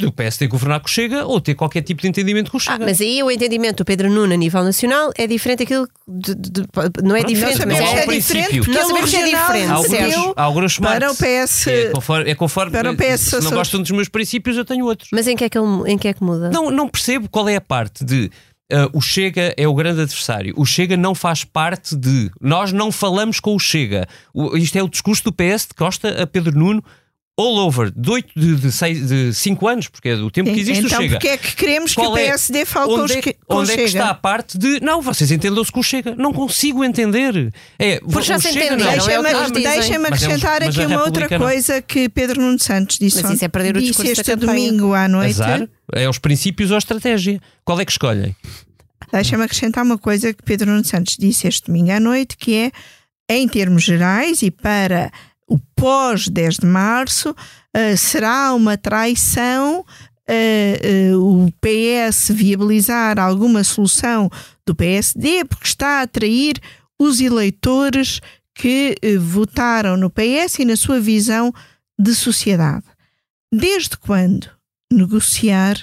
Do 0.06 0.12
PSD 0.12 0.46
governar 0.48 0.80
com 0.80 0.86
o 0.86 0.90
Chega 0.90 1.24
ou 1.26 1.40
ter 1.40 1.54
qualquer 1.54 1.82
tipo 1.82 2.02
de 2.02 2.08
entendimento 2.08 2.50
com 2.50 2.56
o 2.56 2.60
Ah, 2.60 2.72
Chega. 2.72 2.84
mas 2.84 3.00
aí 3.00 3.22
o 3.22 3.30
entendimento 3.30 3.78
do 3.78 3.84
Pedro 3.84 4.10
Nuno 4.10 4.32
a 4.32 4.36
nível 4.36 4.62
nacional 4.64 5.10
é 5.16 5.26
diferente 5.26 5.60
daquilo 5.60 5.86
de, 6.08 6.34
de- 6.34 6.50
de- 6.50 6.66
não 7.02 7.14
é 7.16 7.22
diferente, 7.24 7.58
não 7.60 7.66
mas 7.68 7.78
é 7.78 7.82
que 7.82 7.98
é 7.98 8.06
diferente, 8.18 8.68
não 8.70 8.86
sabemos 8.88 9.10
que 9.10 9.16
é 9.16 9.24
diferente, 9.24 9.70
Há 9.70 9.74
alguns? 9.74 9.90
Deu 9.90 10.34
há 10.36 10.42
alguns 10.42 10.78
para 10.78 11.10
o. 11.12 11.14
PS. 11.14 11.66
É 11.68 11.90
conforme, 11.90 12.30
é 12.30 12.34
conforme 12.34 12.72
para 12.72 12.90
o 12.90 12.96
PS 12.96 13.20
se 13.20 13.40
não 13.40 13.50
gostam 13.52 13.80
dos 13.80 13.90
meus 13.90 14.08
princípios, 14.08 14.56
eu 14.56 14.64
tenho 14.64 14.84
outros. 14.86 15.08
Mas 15.12 15.26
em 15.28 15.36
que 15.36 15.44
é 15.44 15.48
que, 15.48 15.58
ele, 15.58 15.66
em 15.86 15.96
que, 15.98 16.08
é 16.08 16.12
que 16.14 16.22
muda? 16.22 16.50
Não, 16.50 16.70
não 16.70 16.88
percebo 16.88 17.28
qual 17.28 17.48
é 17.48 17.56
a 17.56 17.60
parte 17.60 18.04
de 18.04 18.30
ah, 18.72 18.88
o 18.92 19.00
Chega 19.00 19.52
é 19.56 19.66
o 19.66 19.74
grande 19.74 20.00
adversário. 20.02 20.54
O 20.56 20.64
Chega 20.64 20.96
não 20.96 21.14
faz 21.14 21.42
parte 21.44 21.96
de. 21.96 22.30
Nós 22.40 22.72
não 22.72 22.92
falamos 22.92 23.40
com 23.40 23.54
o 23.54 23.58
Chega. 23.58 24.06
O- 24.32 24.56
isto 24.56 24.76
é 24.76 24.82
o 24.82 24.88
discurso 24.88 25.24
do 25.24 25.32
PS 25.32 25.66
de 25.68 25.74
Costa 25.76 26.22
a 26.22 26.26
Pedro 26.26 26.56
Nuno. 26.58 26.82
All 27.40 27.58
over, 27.58 27.90
de, 27.90 28.10
oito, 28.10 28.28
de, 28.38 28.54
de, 28.56 28.70
seis, 28.72 29.08
de 29.08 29.32
cinco 29.34 29.66
anos, 29.66 29.88
porque 29.88 30.10
é 30.10 30.16
do 30.16 30.30
tempo 30.30 30.52
que 30.52 30.60
existe 30.60 30.84
então, 30.86 30.98
o 30.98 31.02
Chega. 31.02 31.14
porque 31.14 31.28
é 31.28 31.36
que 31.36 31.56
queremos 31.56 31.90
que 31.94 32.00
Qual 32.00 32.12
o 32.12 32.18
é- 32.18 32.26
PSD 32.26 32.64
fale 32.64 32.86
com, 32.86 32.92
onde 32.94 33.04
os, 33.04 33.10
é, 33.18 33.20
que- 33.22 33.32
com 33.46 33.54
o 33.54 33.58
onde 33.60 33.72
é 33.72 33.76
que 33.76 33.82
está 33.82 34.10
a 34.10 34.14
parte 34.14 34.58
de 34.58 34.80
não, 34.80 35.00
vocês 35.00 35.30
entendam-se 35.30 35.72
com 35.72 35.80
o 35.80 35.82
Chega? 35.82 36.14
Não 36.16 36.32
consigo 36.32 36.84
entender. 36.84 37.52
É, 37.78 38.00
Porque 38.00 38.22
já 38.28 38.36
o 38.36 38.40
se 38.40 38.48
é 38.48 38.50
o 38.50 38.54
que 38.76 39.28
eles 39.28 39.52
dizem. 39.52 39.62
deixa-me 39.62 39.98
Mas 40.10 40.22
é 40.22 40.26
acrescentar 40.26 40.60
mas 40.64 40.78
aqui 40.78 40.86
uma 40.86 41.02
outra 41.02 41.28
não. 41.30 41.38
coisa 41.38 41.80
que 41.82 42.08
Pedro 42.08 42.40
Nuno 42.40 42.58
Santos 42.58 42.98
disse 42.98 43.22
Mas 43.22 43.32
isso 43.34 43.44
é 43.44 43.48
perder 43.48 43.76
o 43.76 43.80
disse 43.80 43.92
discurso 43.92 44.12
este 44.20 44.36
domingo 44.36 44.94
à 44.94 45.08
noite. 45.08 45.30
Azar, 45.42 45.68
é 45.94 46.08
os 46.08 46.18
princípios 46.18 46.70
ou 46.70 46.74
a 46.76 46.78
estratégia. 46.78 47.40
Qual 47.64 47.80
é 47.80 47.84
que 47.84 47.92
escolhem? 47.92 48.34
Deixa-me 49.12 49.42
acrescentar 49.44 49.84
uma 49.84 49.98
coisa 49.98 50.32
que 50.32 50.42
Pedro 50.42 50.70
Nuno 50.70 50.84
Santos 50.84 51.16
disse 51.18 51.48
este 51.48 51.66
domingo 51.66 51.90
à 51.90 51.98
noite, 51.98 52.36
que 52.36 52.54
é, 52.54 52.70
em 53.28 53.48
termos 53.48 53.82
gerais 53.82 54.42
e 54.42 54.50
para 54.50 55.10
o 55.50 55.58
pós 55.74 56.28
10 56.28 56.58
de 56.58 56.66
março, 56.66 57.34
eh, 57.74 57.96
será 57.96 58.54
uma 58.54 58.78
traição 58.78 59.84
eh, 60.32 60.78
eh, 60.80 61.16
o 61.16 61.50
PS 61.60 62.30
viabilizar 62.32 63.18
alguma 63.18 63.64
solução 63.64 64.30
do 64.64 64.76
PSD, 64.76 65.44
porque 65.44 65.66
está 65.66 65.98
a 65.98 66.02
atrair 66.02 66.54
os 67.00 67.20
eleitores 67.20 68.20
que 68.54 68.94
eh, 69.02 69.16
votaram 69.16 69.96
no 69.96 70.08
PS 70.08 70.60
e 70.60 70.64
na 70.64 70.76
sua 70.76 71.00
visão 71.00 71.52
de 71.98 72.14
sociedade. 72.14 72.84
Desde 73.52 73.96
quando 73.96 74.48
negociar 74.92 75.76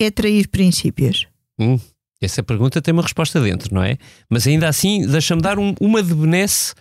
é 0.00 0.10
trair 0.10 0.48
princípios? 0.48 1.28
Hum, 1.58 1.78
essa 2.24 2.42
pergunta 2.42 2.80
tem 2.82 2.92
uma 2.92 3.02
resposta 3.02 3.40
dentro, 3.40 3.74
não 3.74 3.82
é? 3.82 3.96
Mas 4.28 4.46
ainda 4.46 4.68
assim, 4.68 5.06
deixa-me 5.06 5.40
dar 5.42 5.58
um- 5.58 5.74
uma 5.80 6.02
de 6.02 6.14
benesse 6.14 6.74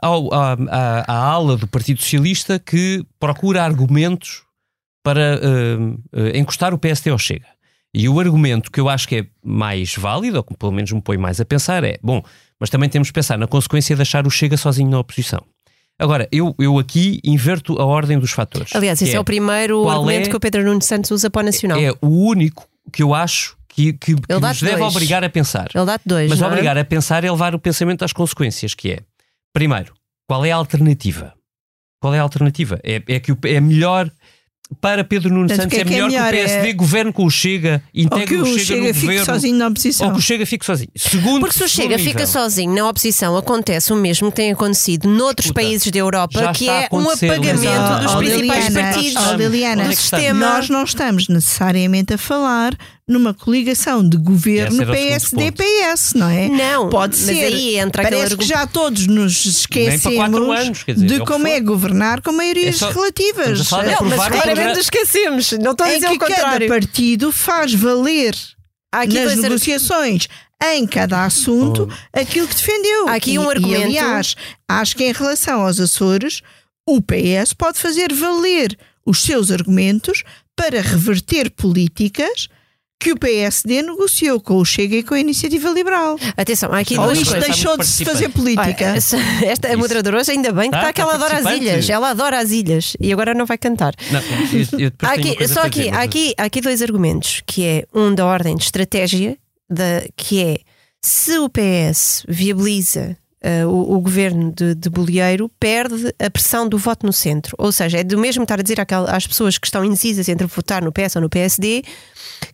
ao, 0.00 0.32
à, 0.34 0.52
à- 0.70 1.04
à 1.12 1.16
ala 1.30 1.56
do 1.56 1.66
Partido 1.66 2.00
Socialista 2.00 2.58
que 2.58 3.04
procura 3.18 3.62
argumentos 3.64 4.42
para 5.02 5.40
hum, 5.78 5.98
eh, 6.12 6.38
encostar 6.38 6.74
o 6.74 6.78
PSD 6.78 7.10
ao 7.10 7.18
Chega. 7.18 7.46
E 7.94 8.08
o 8.08 8.20
argumento 8.20 8.70
que 8.70 8.78
eu 8.80 8.88
acho 8.88 9.08
que 9.08 9.16
é 9.16 9.26
mais 9.42 9.94
válido, 9.94 10.36
ou 10.36 10.42
que 10.42 10.54
pelo 10.56 10.72
menos 10.72 10.92
me 10.92 11.00
põe 11.00 11.16
mais 11.16 11.40
a 11.40 11.44
pensar, 11.44 11.82
é: 11.84 11.98
bom, 12.02 12.22
mas 12.60 12.68
também 12.68 12.88
temos 12.88 13.08
que 13.08 13.14
pensar 13.14 13.38
na 13.38 13.46
consequência 13.46 13.94
de 13.94 13.98
deixar 13.98 14.26
o 14.26 14.30
Chega 14.30 14.56
sozinho 14.56 14.90
na 14.90 14.98
oposição. 14.98 15.42
Agora, 15.98 16.28
eu, 16.30 16.54
eu 16.60 16.78
aqui 16.78 17.18
inverto 17.24 17.80
a 17.80 17.84
ordem 17.84 18.18
dos 18.20 18.30
fatores. 18.30 18.72
Aliás, 18.74 19.02
esse 19.02 19.16
é, 19.16 19.20
o 19.20 19.24
primeiro 19.24 19.82
qual 19.82 19.96
argumento 19.98 20.26
é- 20.28 20.30
que 20.30 20.36
o 20.36 20.40
Pedro 20.40 20.62
Nuno 20.64 20.80
Santos 20.82 21.10
usa 21.10 21.28
para 21.28 21.42
o 21.42 21.44
Nacional. 21.46 21.78
É 21.80 21.90
o 22.00 22.08
único 22.28 22.68
que 22.92 23.02
eu 23.02 23.12
acho 23.14 23.56
que, 23.78 23.92
que, 23.92 24.14
que 24.16 24.34
nos 24.40 24.60
deve 24.60 24.76
dois. 24.78 24.94
obrigar 24.96 25.22
a 25.22 25.30
pensar. 25.30 25.68
Ele 25.72 25.84
dá-te 25.86 26.02
dois. 26.04 26.28
Mas 26.30 26.42
é? 26.42 26.46
obrigar 26.46 26.76
a 26.76 26.84
pensar 26.84 27.22
é 27.22 27.30
levar 27.30 27.54
o 27.54 27.58
pensamento 27.60 28.04
às 28.04 28.12
consequências, 28.12 28.74
que 28.74 28.90
é, 28.90 28.98
primeiro, 29.52 29.94
qual 30.26 30.44
é 30.44 30.50
a 30.50 30.56
alternativa? 30.56 31.32
Qual 32.00 32.12
é 32.12 32.18
a 32.18 32.22
alternativa? 32.22 32.80
É, 32.82 33.00
é 33.06 33.20
que 33.20 33.30
o- 33.32 33.38
é 33.44 33.60
melhor 33.60 34.10
para 34.82 35.02
Pedro 35.02 35.30
Nuno 35.30 35.48
Portanto, 35.48 35.62
Santos, 35.62 35.74
que 35.74 35.78
é 35.78 35.80
é, 35.80 35.84
que 35.84 35.94
é 35.94 35.96
melhor 35.96 36.10
que 36.10 36.28
o? 36.28 36.30
PSD 36.30 36.68
É- 36.68 36.72
governe 36.74 37.12
com 37.12 37.24
o 37.24 37.30
Chega, 37.30 37.82
integre 37.94 38.26
que 38.26 38.34
o 38.36 38.42
o 38.42 38.46
Chega, 38.46 38.64
Chega 38.64 38.80
no 38.88 38.94
fique 38.94 39.00
governo, 39.06 39.24
sozinho 39.24 39.56
na 39.56 39.66
oposição? 39.68 40.06
ou 40.06 40.12
que 40.12 40.18
o 40.18 40.22
Chega 40.22 40.46
fique 40.46 40.66
sozinho. 40.66 40.90
Segundo, 40.96 41.40
Porque 41.40 41.54
se 41.58 41.64
o 41.64 41.68
Chega 41.68 41.98
fica 41.98 42.10
nível, 42.20 42.26
sozinho 42.26 42.74
na 42.74 42.88
oposição, 42.88 43.36
acontece 43.36 43.92
o 43.92 43.96
mesmo 43.96 44.30
que 44.30 44.36
tem 44.36 44.52
acontecido 44.52 45.08
noutros 45.08 45.46
Escuta, 45.46 45.60
países 45.62 45.90
da 45.90 45.98
Europa, 45.98 46.52
que 46.52 46.68
é 46.68 46.86
um 46.92 47.08
apagamento 47.08 47.56
Liliana. 47.60 48.00
dos 48.02 48.14
principais 48.16 48.74
partidos 48.74 49.32
Liliana, 49.38 49.84
do 49.84 49.90
é 49.92 49.94
sistema. 49.94 50.38
Nós 50.38 50.68
não 50.68 50.84
estamos 50.84 51.28
necessariamente 51.28 52.12
a 52.12 52.18
falar 52.18 52.76
numa 53.08 53.32
coligação 53.32 54.06
de 54.06 54.16
governo 54.18 54.76
ponto. 54.78 54.92
PSD-PS, 54.92 56.14
não 56.14 56.28
é? 56.28 56.48
Não, 56.48 56.88
Pode 56.90 57.16
mas 57.16 57.24
ser. 57.24 57.44
aí 57.46 57.76
entra 57.78 58.02
Parece 58.02 58.36
que 58.36 58.44
já 58.44 58.66
todos 58.66 59.06
nos 59.06 59.44
esquecemos 59.46 60.06
anos, 60.50 60.84
dizer, 60.86 61.04
é 61.04 61.08
de 61.08 61.14
que 61.20 61.26
como 61.26 61.46
for. 61.46 61.52
é 61.52 61.60
governar 61.60 62.20
com 62.20 62.32
maiorias 62.32 62.76
É 62.76 62.78
só- 62.78 62.90
relativas. 62.90 63.70
Não, 63.70 64.08
mas 64.08 64.28
claramente 64.28 64.80
esquecemos. 64.80 65.52
Não 65.52 65.72
estou 65.72 65.86
a 65.86 65.90
em 65.90 65.94
dizer 65.94 66.08
que 66.08 66.16
o 66.16 66.18
contrário. 66.18 66.68
cada 66.68 66.80
partido 66.80 67.32
faz 67.32 67.72
valer 67.74 68.34
aqui 68.92 69.18
nas 69.20 69.36
negociações 69.36 70.28
em 70.74 70.86
cada 70.86 71.24
assunto 71.24 71.88
aquilo 72.12 72.46
que 72.48 72.54
defendeu. 72.54 73.08
Há 73.08 73.14
aqui 73.14 73.32
E- 73.32 73.38
um 73.38 73.44
e, 73.44 73.48
argumento- 73.48 73.84
aliás, 73.84 74.36
acho 74.68 74.96
que 74.96 75.04
em 75.04 75.12
relação 75.12 75.62
aos 75.64 75.78
Açores, 75.80 76.42
o 76.86 77.00
PS 77.00 77.54
pode 77.56 77.78
fazer 77.78 78.12
valer 78.12 78.76
os 79.06 79.22
seus 79.22 79.50
argumentos 79.50 80.24
para 80.56 80.80
reverter 80.82 81.50
políticas 81.50 82.48
que 83.00 83.12
o 83.12 83.16
PSD 83.16 83.80
negociou 83.82 84.40
com 84.40 84.56
o 84.56 84.64
Chega 84.64 84.96
e 84.96 85.02
com 85.04 85.14
a 85.14 85.20
Iniciativa 85.20 85.68
Liberal. 85.70 86.18
Atenção, 86.36 86.72
há 86.72 86.78
aqui 86.80 86.98
Ou 86.98 87.04
duas 87.06 87.18
isto 87.18 87.30
coisas. 87.30 87.48
deixou 87.48 87.78
de 87.78 87.86
se 87.86 88.04
fazer 88.04 88.24
Olha, 88.24 88.32
política. 88.34 88.84
essa- 88.86 89.16
esta 89.46 89.68
a 89.68 89.70
Isso. 89.70 89.78
moderadora 89.78 90.18
hoje 90.18 90.32
ainda 90.32 90.50
bem 90.52 90.64
que 90.64 90.70
Tá, 90.72 90.78
está 90.80 90.92
que 90.92 91.00
ela 91.00 91.14
adora 91.14 91.38
as 91.38 91.56
ilhas. 91.56 91.88
Ela 91.88 92.10
adora 92.10 92.40
as 92.40 92.50
ilhas 92.50 92.96
e 93.00 93.12
agora 93.12 93.34
não 93.34 93.46
vai 93.46 93.56
cantar. 93.56 93.94
Não, 94.10 94.20
eu- 94.80 94.86
eu 94.86 94.92
aqui, 95.08 95.48
só 95.48 95.60
aqui, 95.62 95.78
dizer, 95.78 95.88
há, 95.90 95.92
mas- 95.92 96.04
aqui, 96.06 96.34
há 96.36 96.42
aqui 96.44 96.60
dois 96.60 96.82
argumentos, 96.82 97.40
que 97.46 97.64
é 97.64 97.84
um 97.94 98.12
da 98.12 98.26
ordem 98.26 98.56
de 98.56 98.64
estratégia, 98.64 99.38
da, 99.70 100.02
que 100.16 100.42
é 100.42 100.58
se 101.00 101.38
o 101.38 101.48
PS 101.48 102.24
viabiliza 102.28 103.16
eh, 103.40 103.64
o, 103.66 103.94
o 103.94 104.00
governo 104.00 104.52
de, 104.52 104.74
de 104.74 104.88
Bolieiro, 104.90 105.50
perde 105.60 106.14
a 106.18 106.30
pressão 106.30 106.68
do 106.68 106.76
voto 106.78 107.04
no 107.06 107.12
centro. 107.12 107.54
Ou 107.58 107.70
seja, 107.72 107.98
é 107.98 108.04
do 108.04 108.18
mesmo 108.18 108.42
estar 108.42 108.58
a 108.58 108.62
dizer 108.62 108.80
àquela- 108.80 109.10
às 109.10 109.26
pessoas 109.26 109.58
que 109.58 109.66
estão 109.66 109.84
indecisas 109.84 110.28
entre 110.28 110.46
votar 110.46 110.82
no 110.82 110.92
PS 110.92 111.16
ou 111.16 111.22
no 111.22 111.28
PSD, 111.28 111.82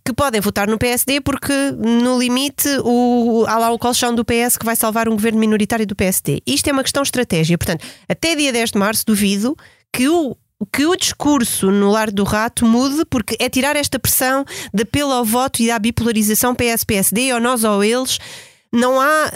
que 0.05 0.13
podem 0.13 0.41
votar 0.41 0.67
no 0.69 0.79
PSD 0.79 1.21
porque, 1.21 1.53
no 1.79 2.19
limite, 2.19 2.69
o, 2.85 3.45
há 3.49 3.59
lá 3.59 3.71
o 3.71 3.79
colchão 3.79 4.15
do 4.15 4.25
PS 4.25 4.57
que 4.59 4.65
vai 4.65 4.77
salvar 4.77 5.09
um 5.09 5.13
governo 5.13 5.39
minoritário 5.39 5.87
do 5.87 5.95
PSD. 5.97 6.43
Isto 6.47 6.69
é 6.69 6.73
uma 6.73 6.83
questão 6.83 7.03
de 7.03 7.09
estratégia. 7.09 7.57
Portanto, 7.59 7.85
até 8.09 8.35
dia 8.35 8.53
10 8.53 8.71
de 8.73 8.79
março, 8.79 9.05
duvido 9.07 9.57
que 9.93 10.09
o 10.09 10.37
que 10.73 10.87
o 10.87 10.97
discurso 10.97 11.71
no 11.71 11.91
Lar 11.91 12.11
do 12.11 12.25
Rato 12.25 12.65
mude, 12.65 13.05
porque 13.11 13.37
é 13.39 13.51
tirar 13.51 13.77
esta 13.77 13.99
pressão 13.99 14.45
de 14.73 14.83
apelo 14.85 15.13
ao 15.13 15.25
voto 15.25 15.61
e 15.61 15.67
da 15.67 15.79
bipolarização 15.79 16.55
PS-PSD, 16.55 17.35
ou 17.35 17.41
nós 17.41 17.65
ou 17.65 17.85
eles. 17.85 18.19
Não 18.73 18.99
há. 18.99 19.31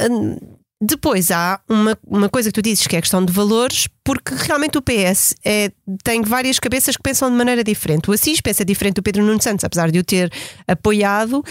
Depois 0.81 1.31
há 1.33 1.61
uma, 1.69 1.99
uma 2.07 2.29
coisa 2.29 2.51
que 2.51 2.55
tu 2.55 2.63
dizes 2.63 2.87
que 2.87 2.95
é 2.95 3.01
a 3.01 3.03
questão 3.03 3.25
de 3.25 3.33
valores, 3.33 3.89
porque 4.05 4.33
realmente 4.35 4.79
o 4.79 4.83
PS 4.83 5.35
é, 5.45 5.73
tem 6.05 6.23
várias 6.23 6.61
cabeças 6.61 6.97
que 6.97 7.03
pensam 7.03 7.29
de 7.29 7.37
maneira 7.37 7.65
diferente. 7.65 8.09
O 8.09 8.13
Assis 8.13 8.41
pensa 8.41 8.65
diferente 8.65 8.95
do 8.95 9.03
Pedro 9.03 9.25
Nuno 9.25 9.43
Santos, 9.43 9.65
apesar 9.65 9.91
de 9.91 9.99
o 9.99 10.05
ter 10.05 10.33
apoiado, 10.69 11.45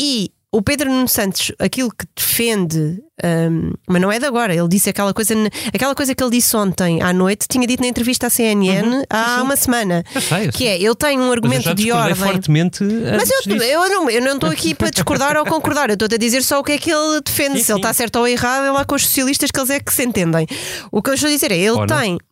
e 0.00 0.32
o 0.54 0.60
Pedro 0.60 0.90
Nuno 0.90 1.08
Santos, 1.08 1.50
aquilo 1.58 1.90
que 1.90 2.04
defende, 2.14 3.02
um, 3.24 3.72
mas 3.88 4.02
não 4.02 4.12
é 4.12 4.18
de 4.18 4.26
agora, 4.26 4.54
ele 4.54 4.68
disse 4.68 4.90
aquela 4.90 5.14
coisa, 5.14 5.34
aquela 5.72 5.94
coisa 5.94 6.14
que 6.14 6.22
ele 6.22 6.30
disse 6.30 6.54
ontem 6.54 7.00
à 7.00 7.10
noite, 7.10 7.46
tinha 7.48 7.66
dito 7.66 7.80
na 7.80 7.86
entrevista 7.86 8.26
à 8.26 8.30
CNN 8.30 8.86
uhum, 8.86 9.02
há 9.08 9.36
sim. 9.36 9.42
uma 9.42 9.56
semana. 9.56 10.04
Eu 10.14 10.20
sei, 10.20 10.46
eu 10.48 10.52
que 10.52 10.66
é, 10.66 10.76
ele 10.76 10.94
tem 10.94 11.18
um 11.18 11.32
argumento 11.32 11.74
de 11.74 11.90
ordem. 11.90 12.14
fortemente. 12.14 12.84
Mas 12.84 13.30
eu, 13.30 13.56
eu, 13.56 13.88
não, 13.88 14.10
eu 14.10 14.20
não 14.20 14.34
estou 14.34 14.50
aqui 14.50 14.74
para 14.74 14.90
discordar 14.90 15.38
ou 15.38 15.46
concordar, 15.46 15.88
eu 15.88 15.94
estou 15.94 16.06
a 16.12 16.18
dizer 16.18 16.42
só 16.42 16.60
o 16.60 16.64
que 16.64 16.72
é 16.72 16.78
que 16.78 16.90
ele 16.90 17.22
defende. 17.24 17.56
Sim, 17.56 17.64
se 17.64 17.72
ele 17.72 17.78
está 17.78 17.94
certo 17.94 18.16
ou 18.16 18.28
errado, 18.28 18.66
é 18.66 18.70
lá 18.70 18.84
com 18.84 18.94
os 18.94 19.06
socialistas 19.06 19.50
que 19.50 19.58
eles 19.58 19.70
é 19.70 19.80
que 19.80 19.92
se 19.92 20.04
entendem. 20.04 20.46
O 20.90 21.00
que 21.00 21.08
eu 21.08 21.14
estou 21.14 21.28
a 21.28 21.32
dizer 21.32 21.50
é, 21.50 21.56
ele 21.56 21.70
ou 21.70 21.86
tem. 21.86 22.12
Não 22.12 22.31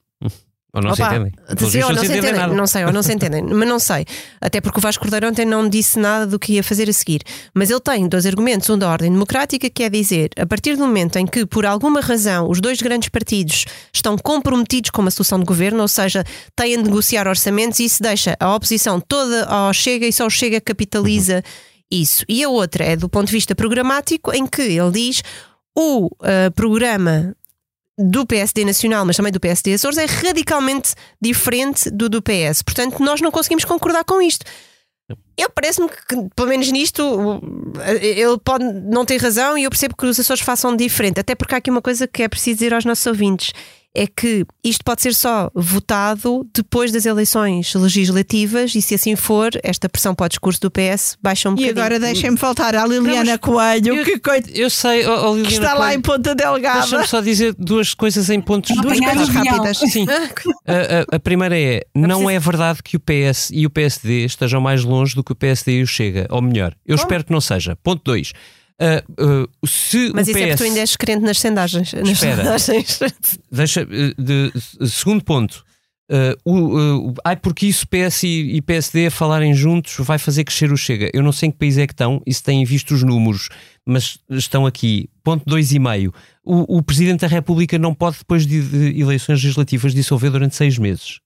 ou 0.72 0.80
não 0.80 0.92
Opa, 0.92 0.96
se 0.96 1.02
entendem. 1.02 1.33
Sim, 1.59 1.83
ou 1.83 1.92
não, 1.92 2.00
se 2.00 2.06
entendem. 2.06 2.33
Nada. 2.33 2.54
Não 2.54 2.66
sei, 2.66 2.85
ou 2.85 2.92
não 2.92 3.02
se 3.02 3.12
entendem. 3.12 3.42
mas 3.52 3.68
não 3.68 3.78
sei. 3.78 4.06
Até 4.40 4.61
porque 4.61 4.78
o 4.78 4.80
Vasco 4.80 5.02
Cordeiro 5.02 5.28
ontem 5.28 5.44
não 5.44 5.68
disse 5.68 5.98
nada 5.98 6.26
do 6.26 6.38
que 6.38 6.52
ia 6.52 6.62
fazer 6.62 6.88
a 6.88 6.92
seguir. 6.92 7.22
Mas 7.52 7.70
ele 7.70 7.80
tem 7.80 8.09
dois 8.09 8.24
argumentos. 8.24 8.70
Um 8.70 8.78
da 8.78 8.88
ordem 8.88 9.11
democrática, 9.11 9.68
que 9.68 9.83
é 9.83 9.88
dizer, 9.88 10.30
a 10.38 10.46
partir 10.46 10.76
do 10.76 10.87
momento 10.87 11.16
em 11.16 11.26
que, 11.26 11.44
por 11.44 11.66
alguma 11.66 12.00
razão, 12.00 12.48
os 12.48 12.61
dois 12.61 12.80
grandes 12.80 13.09
partidos 13.09 13.64
estão 13.92 14.16
comprometidos 14.16 14.90
com 14.90 15.02
uma 15.02 15.11
solução 15.11 15.40
de 15.40 15.44
governo, 15.44 15.80
ou 15.83 15.88
seja, 15.88 16.24
têm 16.54 16.76
de 16.76 16.85
negociar 16.85 17.26
orçamentos, 17.26 17.80
e 17.80 17.87
isso 17.87 18.02
deixa 18.02 18.37
a 18.38 18.54
oposição 18.54 19.00
toda 19.00 19.44
ao 19.46 19.72
Chega 19.72 20.06
e 20.06 20.12
só 20.12 20.26
o 20.26 20.30
Chega 20.30 20.61
capitaliza 20.61 21.37
uhum. 21.37 21.42
isso. 21.90 22.24
E 22.28 22.44
a 22.44 22.48
outra 22.48 22.85
é 22.85 22.96
do 22.96 23.09
ponto 23.09 23.26
de 23.26 23.33
vista 23.33 23.56
programático, 23.56 24.33
em 24.33 24.46
que 24.46 24.62
ele 24.62 24.90
diz 24.92 25.22
o 25.76 26.06
uh, 26.06 26.50
programa 26.54 27.35
do 28.01 28.27
PSD 28.27 28.65
Nacional, 28.65 29.05
mas 29.05 29.17
também 29.17 29.33
do 29.33 29.41
PSD 29.41 29.75
Açores, 29.75 29.99
é 29.99 30.07
radicalmente 30.07 30.95
diferente 31.21 31.91
do 31.91 32.09
do 32.09 32.23
PS. 32.23 32.63
Portanto, 32.63 33.03
nós 33.03 33.21
não 33.21 33.31
conseguimos 33.31 33.65
concordar 33.65 34.05
com 34.05 34.23
isto. 34.23 34.45
Eu 35.37 35.51
parece-me 35.51 35.89
que, 35.89 36.29
pelo 36.37 36.49
menos 36.49 36.71
nisto, 36.71 37.41
ele 38.01 38.39
pode 38.45 38.65
não 38.65 39.05
ter 39.05 39.17
razão 39.21 39.59
e 39.59 39.65
eu 39.65 39.71
percebo 39.71 39.97
que 39.97 40.07
os 40.07 40.21
Açores 40.21 40.43
façam 40.43 40.77
diferente. 40.77 41.19
Até 41.19 41.35
porque 41.35 41.55
há 41.55 41.59
aqui 41.59 41.71
uma 41.71 41.83
coisa 41.83 42.07
que 42.07 42.23
é 42.23 42.29
preciso 42.29 42.59
dizer 42.59 42.75
aos 42.75 42.85
nossos 42.85 43.07
ouvintes 43.07 43.53
é 43.94 44.07
que 44.07 44.46
isto 44.62 44.85
pode 44.85 45.03
ser 45.03 45.14
só 45.14 45.50
votado 45.55 46.48
depois 46.55 46.92
das 46.92 47.07
eleições 47.07 47.74
legislativas 47.74 48.74
e 48.74 48.83
se 48.83 48.94
assim 48.94 49.16
for, 49.16 49.50
esta 49.62 49.88
pressão 49.88 50.14
para 50.14 50.26
o 50.26 50.29
discurso 50.29 50.61
do 50.61 50.70
PS 50.70 51.16
baixa 51.20 51.48
um 51.48 51.53
bocadinho. 51.53 51.76
E 51.76 51.79
agora 51.79 51.98
deixem-me 51.98 52.37
faltar 52.37 52.74
à 52.76 52.87
Liliana 52.87 53.37
Coelho, 53.37 53.94
eu, 53.94 54.05
que, 54.05 54.18
coit... 54.18 54.48
eu 54.55 54.70
sei, 54.70 55.05
oh, 55.07 55.33
oh, 55.33 55.35
que 55.42 55.53
está 55.53 55.70
Coelho, 55.70 55.81
lá 55.81 55.94
em 55.94 56.00
Ponta 56.00 56.35
Delgada. 56.35 56.81
Deixa-me 56.81 57.07
só 57.07 57.20
dizer 57.20 57.55
duas 57.59 57.92
coisas 57.92 58.31
em 58.31 58.40
pontos 58.40 58.74
duas 58.76 59.00
coisas 59.00 59.29
rápidas. 59.29 59.79
Sim. 59.79 60.07
a, 60.66 61.14
a, 61.14 61.16
a, 61.16 61.20
primeira 61.20 61.59
é, 61.59 61.83
não 61.94 62.31
é 62.31 62.38
verdade 62.38 62.83
que 62.83 62.96
o 62.96 63.00
PS 63.00 63.50
e 63.53 63.66
o 63.66 63.70
PSD 63.70 64.24
estejam 64.24 64.61
mais 64.61 64.85
longe 64.85 65.14
do 65.14 65.24
que 65.24 65.33
o 65.33 65.35
PSD 65.35 65.79
e 65.79 65.83
o 65.83 65.87
Chega, 65.87 66.26
ou 66.31 66.40
melhor, 66.40 66.74
eu 66.87 66.96
Como? 66.96 67.07
espero 67.07 67.24
que 67.24 67.33
não 67.33 67.40
seja. 67.40 67.76
Ponto 67.83 68.03
2. 68.05 68.33
Uh, 68.81 69.45
uh, 69.45 69.66
se 69.66 70.11
Mas 70.14 70.27
isso 70.27 70.38
PS... 70.38 70.45
é 70.45 70.49
que 70.51 70.57
tu 70.57 70.62
ainda 70.64 70.81
és 70.81 70.97
crente 70.97 71.23
nas 71.23 71.38
sondagens. 71.38 71.93
Nas 71.93 72.09
Espera, 72.09 72.59
sondagens. 72.59 73.01
deixa, 73.53 73.85
de, 73.85 74.53
segundo 74.88 75.23
ponto, 75.23 75.64
Uh, 76.12 77.14
ai, 77.25 77.37
porque 77.37 77.66
isso 77.66 77.87
PS 77.87 78.25
e, 78.25 78.57
e, 78.57 78.62
PSD 78.62 79.11
falarem 79.11 79.55
juntos 79.55 79.95
vai 80.01 80.19
fazer 80.19 80.43
crescer 80.43 80.73
o 80.73 80.77
Chega. 80.77 81.09
Eu 81.14 81.23
não 81.23 81.31
sei 81.31 81.49
em 81.49 81.53
que 81.53 81.59
país 81.59 81.79
é 81.79 81.87
que 81.87 81.93
estão 81.93 82.21
e 82.27 82.35
se 82.35 82.43
têm 82.43 82.64
visto 82.64 82.93
os 82.93 83.05
números, 83.05 83.49
mas 83.87 84.19
estão 84.29 84.66
aqui. 84.66 85.09
Ponto 85.23 85.45
2,5. 85.49 86.12
O, 86.45 86.79
o 86.79 86.83
Presidente 86.83 87.21
da 87.21 87.29
República 87.29 87.79
não 87.79 87.95
pode, 87.95 88.19
depois 88.19 88.45
de, 88.45 88.61
de 88.61 89.01
eleições 89.01 89.40
legislativas, 89.40 89.95
dissolver 89.95 90.33
durante 90.33 90.57
seis 90.57 90.77
meses. 90.79 91.21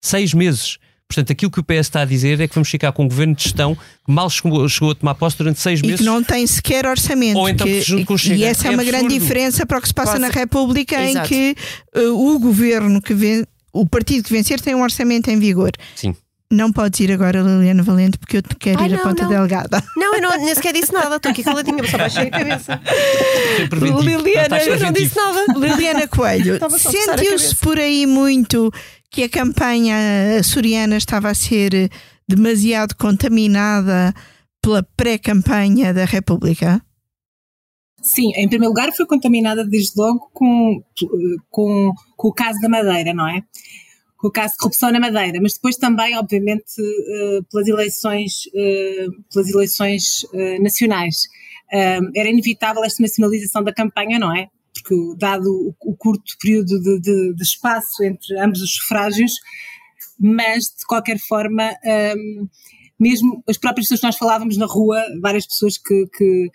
Seis 0.00 0.32
meses. 0.32 0.78
Portanto, 1.08 1.30
aquilo 1.30 1.50
que 1.50 1.60
o 1.60 1.64
PS 1.64 1.80
está 1.80 2.00
a 2.00 2.04
dizer 2.04 2.40
é 2.40 2.48
que 2.48 2.54
vamos 2.54 2.70
ficar 2.70 2.90
com 2.92 3.04
um 3.04 3.08
governo 3.08 3.34
de 3.34 3.42
gestão 3.42 3.74
que 3.74 4.10
mal 4.10 4.30
chegou, 4.30 4.66
chegou 4.68 4.92
a 4.92 4.94
tomar 4.94 5.14
posse 5.14 5.36
durante 5.36 5.60
seis 5.60 5.82
meses. 5.82 5.96
E 5.96 5.98
que 5.98 6.04
não 6.04 6.22
tem 6.22 6.46
sequer 6.46 6.86
orçamento. 6.86 7.38
Ou 7.38 7.48
então 7.48 7.66
que, 7.66 7.82
junto 7.82 8.06
com 8.06 8.14
o 8.14 8.18
Chega. 8.18 8.36
E 8.36 8.44
essa 8.44 8.66
é, 8.66 8.72
é 8.72 8.74
uma 8.74 8.84
grande 8.84 9.18
diferença 9.18 9.66
para 9.66 9.78
o 9.78 9.82
que 9.82 9.88
se 9.88 9.94
passa, 9.94 10.12
passa. 10.12 10.20
na 10.20 10.28
República, 10.28 11.02
Exato. 11.02 11.26
em 11.26 11.54
que 11.54 11.56
uh, 11.98 12.34
o 12.34 12.38
governo 12.38 13.00
que 13.02 13.12
vem, 13.12 13.44
o 13.72 13.86
partido 13.86 14.24
que 14.24 14.32
vencer 14.32 14.60
tem 14.60 14.74
um 14.74 14.82
orçamento 14.82 15.30
em 15.30 15.38
vigor. 15.38 15.72
Sim. 15.94 16.16
Não 16.52 16.70
podes 16.70 17.00
ir 17.00 17.10
agora, 17.10 17.40
Liliana 17.40 17.82
Valente, 17.82 18.18
porque 18.18 18.36
eu 18.36 18.42
te 18.42 18.54
quero 18.56 18.78
Ai, 18.78 18.88
ir 18.88 18.92
não, 18.92 18.98
a 18.98 19.02
Ponta 19.02 19.22
não. 19.22 19.30
Delgada. 19.30 19.82
Não, 19.96 20.14
eu 20.14 20.20
não, 20.20 20.36
nem 20.36 20.54
sequer 20.54 20.74
disse 20.74 20.92
nada, 20.92 21.16
estou 21.16 21.32
aqui 21.32 21.42
caladinha, 21.42 21.82
só 21.88 21.96
baixei 21.96 22.24
a 22.24 22.30
cabeça. 22.30 22.80
Liliana, 23.72 24.62
eu 24.62 24.78
não 24.78 24.92
disse 24.92 25.16
nada. 25.16 25.46
Liliana 25.56 26.06
Coelho, 26.06 26.58
sentiu-se 26.78 27.56
por 27.56 27.78
aí 27.78 28.04
muito 28.04 28.70
que 29.10 29.22
a 29.22 29.30
campanha 29.30 29.96
açoriana 30.38 30.98
estava 30.98 31.30
a 31.30 31.34
ser 31.34 31.90
demasiado 32.28 32.96
contaminada 32.96 34.12
pela 34.60 34.82
pré-campanha 34.94 35.94
da 35.94 36.04
República? 36.04 36.82
Sim, 38.02 38.30
em 38.36 38.48
primeiro 38.48 38.74
lugar 38.74 38.92
foi 38.92 39.06
contaminada 39.06 39.64
desde 39.64 39.92
logo 39.96 40.28
com, 40.34 40.82
com, 41.48 41.92
com 42.14 42.28
o 42.28 42.32
caso 42.32 42.60
da 42.60 42.68
Madeira, 42.68 43.14
não 43.14 43.26
é? 43.26 43.42
Com 44.22 44.28
o 44.28 44.30
caso 44.30 44.52
de 44.52 44.58
corrupção 44.58 44.92
na 44.92 45.00
Madeira, 45.00 45.40
mas 45.42 45.54
depois 45.54 45.76
também, 45.76 46.16
obviamente, 46.16 46.80
eh, 46.80 47.40
pelas 47.50 47.66
eleições, 47.66 48.44
eh, 48.54 49.06
pelas 49.32 49.48
eleições 49.48 50.24
eh, 50.32 50.60
nacionais. 50.60 51.24
Era 52.14 52.28
inevitável 52.28 52.84
esta 52.84 53.02
nacionalização 53.02 53.64
da 53.64 53.72
campanha, 53.72 54.18
não 54.18 54.32
é? 54.32 54.46
porque 54.74 54.94
dado 55.18 55.74
o, 55.80 55.96
curto 55.96 56.36
período 56.40 56.80
de, 56.80 57.00
de, 57.00 57.34
de, 57.34 57.42
espaço 57.42 58.04
entre 58.04 58.38
ambos 58.38 58.60
os 58.60 58.74
sufrágios, 58.74 59.32
mas 60.18 60.64
de 60.64 60.84
qualquer 60.86 61.18
forma, 61.18 61.74
um, 62.16 62.48
mesmo 62.98 63.42
as 63.48 63.58
próprias 63.58 63.86
pessoas 63.86 64.00
que 64.00 64.06
nós 64.06 64.16
falávamos 64.16 64.56
na 64.56 64.66
rua, 64.66 65.02
várias 65.20 65.46
pessoas 65.46 65.78
que, 65.78 66.06
que, 66.16 66.50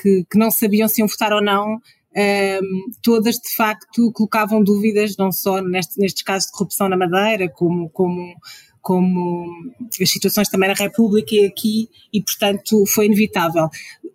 que, 0.00 0.24
que 0.30 0.38
não 0.38 0.50
sabiam 0.50 0.88
se 0.88 1.00
iam 1.00 1.08
votar 1.08 1.32
ou 1.32 1.42
não, 1.42 1.80
um, 2.16 2.90
todas 3.02 3.36
de 3.36 3.54
facto 3.54 4.10
colocavam 4.12 4.62
dúvidas, 4.62 5.16
não 5.18 5.30
só 5.30 5.60
neste, 5.60 6.00
nestes 6.00 6.22
casos 6.22 6.46
de 6.46 6.52
corrupção 6.52 6.88
na 6.88 6.96
Madeira, 6.96 7.48
como, 7.48 7.90
como, 7.90 8.34
como 8.80 9.46
as 10.00 10.10
situações 10.10 10.48
também 10.48 10.68
na 10.70 10.74
República 10.74 11.34
e 11.34 11.44
aqui, 11.44 11.90
e 12.12 12.22
portanto 12.22 12.84
foi 12.86 13.06
inevitável. 13.06 13.68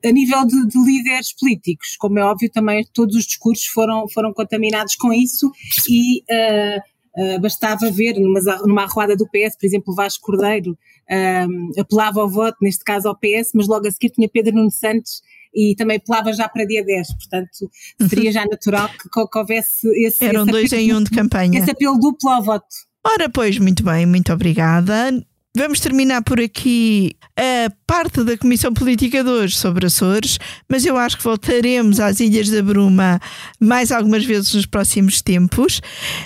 A 0.04 0.12
nível 0.12 0.46
de, 0.48 0.68
de, 0.68 0.80
líderes 0.84 1.32
políticos, 1.32 1.96
como 2.00 2.18
é 2.18 2.24
óbvio, 2.24 2.50
também 2.52 2.84
todos 2.92 3.16
os 3.16 3.26
discursos 3.26 3.68
foram, 3.68 4.10
foram 4.10 4.34
contaminados 4.34 4.96
com 4.96 5.14
isso 5.14 5.52
e 5.88 6.22
uh, 6.22 7.36
uh, 7.36 7.40
bastava 7.40 7.92
ver 7.92 8.20
numa, 8.20 8.40
numa 8.66 8.84
arruada 8.84 9.16
do 9.16 9.28
PS, 9.28 9.56
por 9.60 9.68
exemplo, 9.68 9.94
Vasco 9.94 10.26
Cordeiro 10.26 10.72
uh, 10.72 11.80
apelava 11.80 12.20
ao 12.20 12.28
voto, 12.28 12.58
neste 12.64 12.84
caso 12.84 13.08
ao 13.08 13.16
PS, 13.16 13.52
mas 13.54 13.68
logo 13.68 13.88
a 13.88 13.92
seguir 13.92 14.10
tinha 14.10 14.28
Pedro 14.28 14.56
Nuno 14.56 14.72
Santos 14.72 15.22
e 15.54 15.76
também 15.76 15.98
apelava 15.98 16.34
já 16.34 16.48
para 16.48 16.66
dia 16.66 16.84
10, 16.84 17.08
portanto 17.14 17.70
seria 18.10 18.32
já 18.32 18.46
natural 18.46 18.90
que, 18.90 19.10
que 19.10 19.38
houvesse 19.38 19.88
esse. 20.06 20.26
Eram 20.26 20.44
esse 20.44 20.52
dois 20.52 20.74
em 20.74 20.94
um 20.94 21.04
de 21.04 21.12
campanha. 21.12 21.60
Esse 21.60 21.72
apelo 21.72 22.00
duplo 22.00 22.30
ao 22.30 22.44
voto. 22.44 22.66
Ora, 23.06 23.30
pois, 23.30 23.58
muito 23.58 23.84
bem, 23.84 24.06
muito 24.06 24.32
obrigada. 24.32 25.12
Vamos 25.56 25.82
terminar 25.82 26.24
por 26.24 26.40
aqui 26.40 27.14
a 27.36 27.70
parte 27.86 28.24
da 28.24 28.38
Comissão 28.38 28.74
Política 28.74 29.22
de 29.22 29.30
hoje 29.30 29.58
sobre 29.58 29.86
Açores, 29.86 30.40
mas 30.70 30.86
eu 30.86 30.98
acho 30.98 31.18
que 31.18 31.24
voltaremos 31.24 32.00
às 32.00 32.22
Ilhas 32.22 32.50
da 32.50 32.64
Bruma 32.64 33.20
mais 33.60 33.92
algumas 33.92 34.24
vezes 34.24 34.54
nos 34.54 34.66
próximos 34.66 35.22
tempos, 35.22 35.82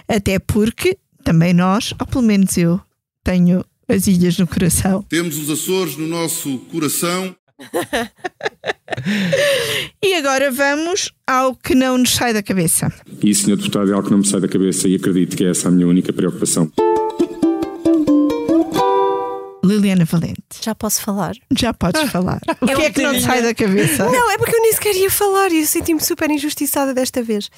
até 0.07 0.37
porque 0.37 0.97
também 1.23 1.53
nós, 1.53 1.91
ou 1.99 2.05
pelo 2.05 2.23
menos 2.23 2.55
eu, 2.55 2.79
tenho 3.23 3.65
as 3.87 4.05
ilhas 4.05 4.37
no 4.37 4.45
coração. 4.45 5.01
Temos 5.09 5.37
os 5.37 5.49
Açores 5.49 5.97
no 5.97 6.07
nosso 6.07 6.59
coração. 6.71 7.35
E 10.03 10.13
agora 10.15 10.51
vamos 10.51 11.11
ao 11.25 11.55
que 11.55 11.73
não 11.73 11.97
nos 11.97 12.13
sai 12.13 12.33
da 12.33 12.43
cabeça. 12.43 12.91
E, 13.21 13.33
Sr. 13.33 13.55
Deputado, 13.55 13.91
é 13.91 13.93
algo 13.93 14.05
que 14.05 14.11
não 14.11 14.19
me 14.19 14.27
sai 14.27 14.41
da 14.41 14.47
cabeça 14.47 14.87
e 14.87 14.95
acredito 14.95 15.35
que 15.37 15.43
é 15.45 15.49
essa 15.49 15.67
a 15.67 15.71
minha 15.71 15.87
única 15.87 16.11
preocupação. 16.13 16.71
Liliana 19.65 20.05
Valente. 20.05 20.35
Já 20.61 20.75
posso 20.75 21.01
falar? 21.01 21.33
Já 21.57 21.73
podes 21.73 22.01
ah. 22.01 22.07
falar. 22.07 22.39
O 22.61 22.67
que 22.67 22.83
é 22.83 22.91
que 22.91 23.01
não 23.01 23.13
te 23.13 23.21
sai 23.21 23.41
da 23.41 23.53
cabeça? 23.53 24.05
Não, 24.05 24.31
é 24.31 24.37
porque 24.37 24.55
eu 24.55 24.61
nem 24.61 24.73
sequer 24.73 24.95
ia 24.95 25.09
falar 25.09 25.51
e 25.51 25.61
eu 25.61 25.65
senti-me 25.65 25.99
super 25.99 26.29
injustiçada 26.29 26.93
desta 26.93 27.23
vez. 27.23 27.49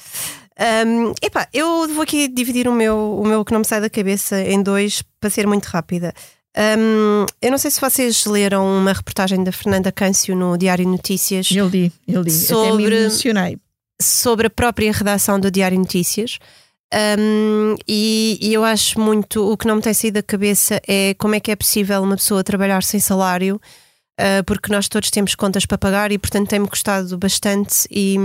Um, 0.60 1.14
epá, 1.22 1.48
eu 1.54 1.88
vou 1.90 2.02
aqui 2.02 2.28
dividir 2.28 2.68
o 2.68 2.74
meu, 2.74 3.20
o 3.22 3.28
meu 3.28 3.46
que 3.46 3.52
não 3.52 3.60
me 3.60 3.66
sai 3.66 3.82
da 3.82 3.90
cabeça 3.90 4.42
em 4.42 4.64
dois 4.64 5.04
para 5.20 5.30
ser 5.30 5.46
muito 5.46 5.66
rápida. 5.66 6.14
Um, 6.58 7.26
eu 7.40 7.52
não 7.52 7.58
sei 7.60 7.70
se 7.70 7.80
vocês 7.80 8.26
leram 8.26 8.66
uma 8.66 8.92
reportagem 8.92 9.44
da 9.44 9.52
Fernanda 9.52 9.92
Câncio 9.92 10.36
no 10.36 10.58
Diário 10.58 10.88
Notícias. 10.88 11.52
Eu 11.52 11.68
li, 11.68 11.94
eu 12.08 12.24
li. 12.24 12.32
Sobre, 12.32 12.86
Até 12.86 12.96
me 12.96 13.02
emocionei. 13.04 13.58
Sobre 14.02 14.48
a 14.48 14.50
própria 14.50 14.92
redação 14.92 15.40
do 15.40 15.52
Diário 15.52 15.78
Notícias. 15.78 16.40
Um, 17.20 17.76
e, 17.88 18.40
e, 18.42 18.54
eu 18.54 18.64
acho 18.64 19.00
muito 19.00 19.52
o 19.52 19.58
que 19.58 19.68
não 19.68 19.76
me 19.76 19.82
tem 19.82 19.94
saído 19.94 20.16
da 20.16 20.24
cabeça 20.24 20.82
é 20.88 21.14
como 21.16 21.36
é 21.36 21.40
que 21.40 21.52
é 21.52 21.56
possível 21.56 22.02
uma 22.02 22.16
pessoa 22.16 22.44
trabalhar 22.46 22.82
sem 22.82 23.00
salário, 23.00 23.60
uh, 24.20 24.44
porque 24.46 24.72
nós 24.72 24.88
todos 24.88 25.12
temos 25.12 25.36
contas 25.36 25.66
para 25.66 25.78
pagar 25.78 26.12
e, 26.12 26.18
portanto, 26.18 26.48
tem-me 26.50 26.68
custado 26.68 27.18
bastante. 27.18 27.88
E, 27.92 28.16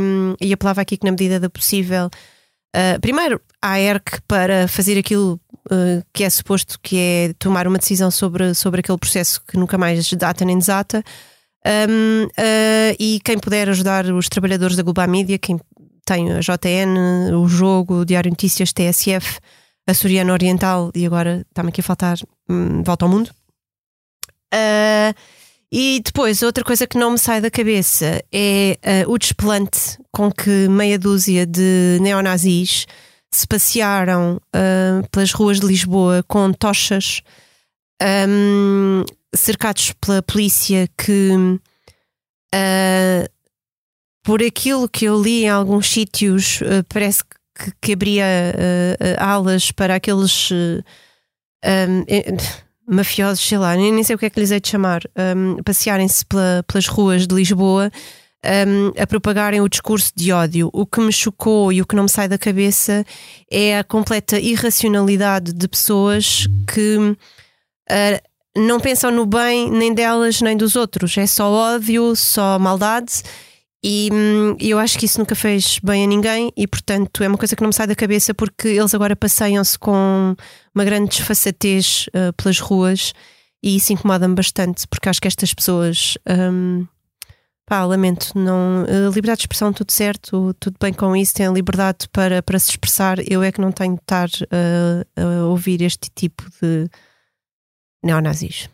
e 0.41 0.53
apelava 0.55 0.81
aqui 0.81 0.97
que, 0.97 1.05
na 1.05 1.11
medida 1.11 1.39
do 1.39 1.51
possível, 1.51 2.07
uh, 2.07 3.01
primeiro, 3.01 3.43
a 3.61 3.79
ERC 3.79 4.23
para 4.27 4.67
fazer 4.69 4.97
aquilo 4.97 5.39
uh, 5.67 6.05
que 6.13 6.25
é 6.25 6.31
suposto, 6.31 6.79
que 6.81 6.97
é 6.97 7.33
tomar 7.39 7.67
uma 7.67 7.79
decisão 7.79 8.11
sobre, 8.11 8.55
sobre 8.55 8.81
aquele 8.81 8.99
processo 8.99 9.43
que 9.47 9.57
nunca 9.57 9.77
mais 9.79 10.13
data 10.13 10.45
nem 10.45 10.59
desata. 10.59 11.03
Um, 11.65 12.27
e 12.99 13.21
quem 13.25 13.39
puder 13.39 13.69
ajudar 13.69 14.07
os 14.07 14.29
trabalhadores 14.29 14.75
da 14.75 14.83
Global 14.83 15.09
Media, 15.09 15.39
quem 15.39 15.61
tenho 16.05 16.37
a 16.37 16.41
JN, 16.41 17.35
o 17.37 17.49
Jogo, 17.49 18.01
o 18.01 18.05
Diário 18.05 18.31
Notícias, 18.31 18.73
TSF, 18.73 19.39
a 19.87 19.95
Soriana 19.95 20.33
Oriental 20.33 20.91
e 20.95 21.07
agora 21.07 21.45
está-me 21.49 21.71
aqui 21.71 21.81
a 21.81 21.85
faltar 21.85 22.17
hum, 22.49 22.83
Volta 22.83 23.05
ao 23.05 23.11
Mundo. 23.11 23.31
Uh, 24.53 25.15
e 25.71 26.03
depois, 26.05 26.43
outra 26.43 26.63
coisa 26.63 26.87
que 26.87 26.99
não 26.99 27.13
me 27.13 27.19
sai 27.19 27.41
da 27.41 27.51
cabeça 27.51 28.23
é 28.31 28.79
uh, 29.07 29.11
o 29.11 29.17
desplante 29.17 29.99
com 30.11 30.31
que 30.31 30.69
meia 30.69 30.99
dúzia 30.99 31.47
de 31.47 31.99
neonazis 32.01 32.87
se 33.33 33.47
passearam 33.47 34.37
uh, 34.55 35.09
pelas 35.11 35.33
ruas 35.33 35.59
de 35.59 35.67
Lisboa 35.67 36.23
com 36.29 36.53
tochas, 36.53 37.23
um, 38.29 39.05
cercados 39.35 39.93
pela 40.01 40.23
polícia 40.23 40.89
que 40.97 41.33
uh, 42.55 43.29
por 44.23 44.43
aquilo 44.43 44.89
que 44.89 45.07
eu 45.07 45.21
li 45.21 45.45
em 45.45 45.49
alguns 45.49 45.89
sítios, 45.89 46.61
uh, 46.61 46.85
parece 46.89 47.25
que, 47.25 47.73
que 47.81 47.93
abria 47.93 48.25
alas 49.19 49.71
para 49.71 49.97
aqueles 49.97 50.51
um, 50.53 50.85
mafiosos, 52.87 53.47
sei 53.47 53.59
lá, 53.59 53.75
nem, 53.75 54.03
sei 54.03 54.17
o 54.17 54.19
que 54.19 54.27
é 54.27 54.31
que 54.31 54.41
lhes 54.41 54.51
hei 54.51 54.61
de 54.61 54.69
chamar, 54.69 55.03
um, 55.37 55.63
passearem-se 55.63 56.25
pela, 56.27 56.65
pelas 56.67 56.87
ruas 56.87 57.27
de 57.27 57.35
Lisboa. 57.35 57.91
Um, 58.45 59.01
a 59.01 59.07
propagarem 59.07 59.61
o 59.61 59.69
discurso 59.69 60.13
de 60.17 60.33
ódio. 60.33 60.69
O 60.73 60.85
que 60.85 61.01
me 61.01 61.13
chocou 61.13 61.73
e 61.73 61.81
o 61.81 61.87
que 61.87 61.95
não 61.95 62.05
me 62.05 62.09
sai 62.09 62.27
da 62.27 62.37
cabeça 62.37 63.05
é 63.49 63.79
a 63.79 63.85
completa 63.85 64.39
irracionalidade 64.39 65.53
de 65.53 65.69
pessoas 65.69 66.49
que 66.67 66.97
uh, 66.97 68.29
não 68.57 68.81
pensam 68.81 69.13
no 69.13 69.27
bem 69.27 69.71
nem 69.71 69.95
delas 69.95 70.41
nem 70.41 70.57
dos 70.57 70.75
outros. 70.75 71.17
É 71.17 71.27
só 71.27 71.51
ódio, 71.51 72.17
só 72.17 72.59
maldade 72.59 73.23
e 73.85 74.09
hum, 74.13 74.57
eu 74.61 74.79
acho 74.79 74.97
que 74.97 75.07
isso 75.07 75.19
nunca 75.19 75.35
fez 75.35 75.81
bem 75.83 76.05
a 76.05 76.07
ninguém 76.07 76.53
e, 76.57 76.69
portanto, 76.69 77.25
é 77.25 77.29
uma 77.29 77.37
coisa 77.37 77.57
que 77.57 77.63
não 77.63 77.69
me 77.69 77.75
sai 77.75 77.87
da 77.87 77.97
cabeça 77.97 78.33
porque 78.33 78.69
eles 78.69 78.95
agora 78.95 79.17
passeiam-se 79.17 79.77
com 79.77 80.37
uma 80.73 80.85
grande 80.85 81.11
desfaçatez 81.11 82.07
uh, 82.09 82.33
pelas 82.35 82.61
ruas 82.61 83.13
e 83.61 83.77
isso 83.77 83.93
incomoda-me 83.93 84.37
bastante 84.37 84.87
porque 84.87 85.09
acho 85.09 85.21
que 85.21 85.29
estas 85.29 85.53
pessoas. 85.53 86.17
Um, 86.29 86.87
pá, 87.67 87.85
lamento, 87.85 88.37
não, 88.37 88.83
uh, 88.85 89.11
liberdade 89.13 89.39
de 89.39 89.43
expressão, 89.45 89.73
tudo 89.73 89.93
certo, 89.93 90.55
tudo 90.59 90.77
bem 90.81 90.93
com 90.93 91.17
isso, 91.17 91.35
têm 91.35 91.53
liberdade 91.53 92.09
para, 92.13 92.43
para 92.43 92.59
se 92.59 92.71
expressar. 92.71 93.19
Eu 93.31 93.43
é 93.43 93.53
que 93.53 93.61
não 93.61 93.73
tenho 93.73 93.95
de 93.95 94.03
estar 94.03 94.29
uh, 94.29 95.21
a 95.21 95.47
ouvir 95.47 95.83
este 95.83 96.11
tipo 96.15 96.45
de 96.61 96.89
neonazis. 98.05 98.69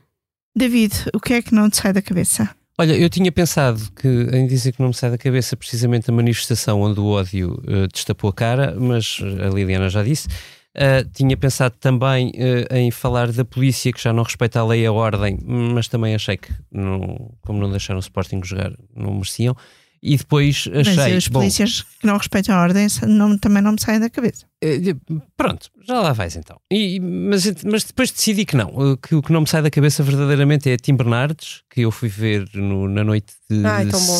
David, 0.56 0.94
o 1.14 1.20
que 1.20 1.34
é 1.34 1.42
que 1.42 1.54
não 1.54 1.70
te 1.70 1.76
sai 1.76 1.92
da 1.92 2.02
cabeça? 2.02 2.50
Olha, 2.80 2.96
eu 2.96 3.10
tinha 3.10 3.30
pensado 3.32 3.80
que, 3.92 4.08
em 4.08 4.46
dizer 4.46 4.72
que 4.72 4.80
não 4.80 4.88
me 4.88 4.94
sai 4.94 5.10
da 5.10 5.18
cabeça 5.18 5.56
precisamente 5.56 6.10
a 6.10 6.12
manifestação 6.12 6.80
onde 6.80 7.00
o 7.00 7.06
ódio 7.06 7.60
uh, 7.66 7.88
destapou 7.92 8.30
a 8.30 8.32
cara, 8.32 8.76
mas 8.78 9.18
a 9.44 9.52
Liliana 9.52 9.88
já 9.88 10.02
disse. 10.02 10.28
Uh, 10.76 11.08
tinha 11.12 11.36
pensado 11.36 11.74
também 11.80 12.28
uh, 12.30 12.74
em 12.74 12.90
falar 12.90 13.32
da 13.32 13.44
polícia 13.44 13.92
que 13.92 14.00
já 14.00 14.12
não 14.12 14.22
respeita 14.22 14.60
a 14.60 14.66
lei 14.66 14.82
e 14.82 14.86
a 14.86 14.92
ordem, 14.92 15.38
mas 15.44 15.88
também 15.88 16.14
achei 16.14 16.36
que, 16.36 16.52
não, 16.70 17.34
como 17.40 17.58
não 17.58 17.70
deixaram 17.70 17.98
o 17.98 18.00
Sporting 18.00 18.40
jogar, 18.44 18.72
não 18.94 19.14
mereciam. 19.14 19.56
E 20.02 20.16
depois 20.16 20.68
achei. 20.72 20.96
Mas 20.96 21.16
as 21.16 21.28
polícias 21.28 21.80
bom, 21.80 21.86
que 22.00 22.06
não 22.06 22.16
respeitam 22.16 22.54
a 22.54 22.62
ordem 22.62 22.86
não, 23.06 23.36
também 23.36 23.62
não 23.62 23.72
me 23.72 23.80
saem 23.80 23.98
da 23.98 24.08
cabeça. 24.08 24.46
Eh, 24.62 24.94
pronto, 25.36 25.68
já 25.86 26.00
lá 26.00 26.12
vais 26.12 26.36
então. 26.36 26.60
E, 26.70 27.00
mas, 27.00 27.52
mas 27.64 27.84
depois 27.84 28.10
decidi 28.10 28.44
que 28.44 28.56
não. 28.56 28.68
Eh, 28.68 28.96
que 29.02 29.14
o 29.16 29.22
que 29.22 29.32
não 29.32 29.40
me 29.40 29.48
sai 29.48 29.60
da 29.60 29.70
cabeça 29.70 30.02
verdadeiramente 30.02 30.70
é 30.70 30.76
Tim 30.76 30.94
Bernardes, 30.94 31.62
que 31.68 31.80
eu 31.80 31.90
fui 31.90 32.08
ver 32.08 32.48
no, 32.54 32.88
na 32.88 33.02
noite 33.02 33.34
de 33.50 33.62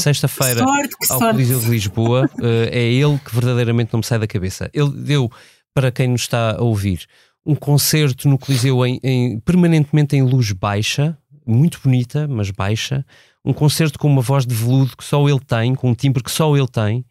sexta-feira 0.01 0.65
ao 1.11 1.21
Coliseu 1.21 1.61
de 1.61 1.71
Lisboa. 1.71 2.29
uh, 2.39 2.45
é 2.71 2.83
ele 2.83 3.19
que 3.19 3.33
verdadeiramente 3.33 3.93
não 3.93 3.99
me 3.99 4.07
sai 4.07 4.19
da 4.19 4.27
cabeça. 4.27 4.69
Ele 4.73 4.91
deu, 4.91 5.31
para 5.79 5.93
quem 5.93 6.09
nos 6.09 6.23
está 6.23 6.57
a 6.57 6.61
ouvir, 6.61 7.07
um 7.47 7.55
concerto 7.55 8.29
no 8.29 8.37
Coliseu 8.37 8.85
em, 8.85 8.99
em, 9.01 9.39
permanentemente 9.39 10.17
em 10.17 10.23
luz 10.23 10.51
baixa, 10.51 11.17
muito 11.47 11.79
bonita, 11.81 12.27
mas 12.27 12.51
baixa 12.51 13.07
um 13.45 13.53
concerto 13.53 13.97
com 13.97 14.09
uma 14.09 14.21
voz 14.21 14.45
de 14.45 14.53
veludo 14.53 14.97
que 14.97 15.05
só 15.05 15.29
ele 15.29 15.39
tem, 15.39 15.77
com 15.77 15.91
um 15.91 15.95
timbre 15.95 16.21
que 16.21 16.33
só 16.33 16.57
ele 16.57 16.67
tem, 16.67 17.05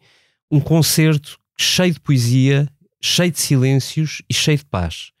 um 0.50 0.60
concerto 0.60 1.38
cheio 1.58 1.94
de 1.94 2.00
poesia, 2.00 2.68
cheio 3.00 3.32
de 3.32 3.40
silêncios 3.40 4.20
e 4.28 4.34
cheio 4.34 4.58
de 4.58 4.66
paz. 4.66 5.12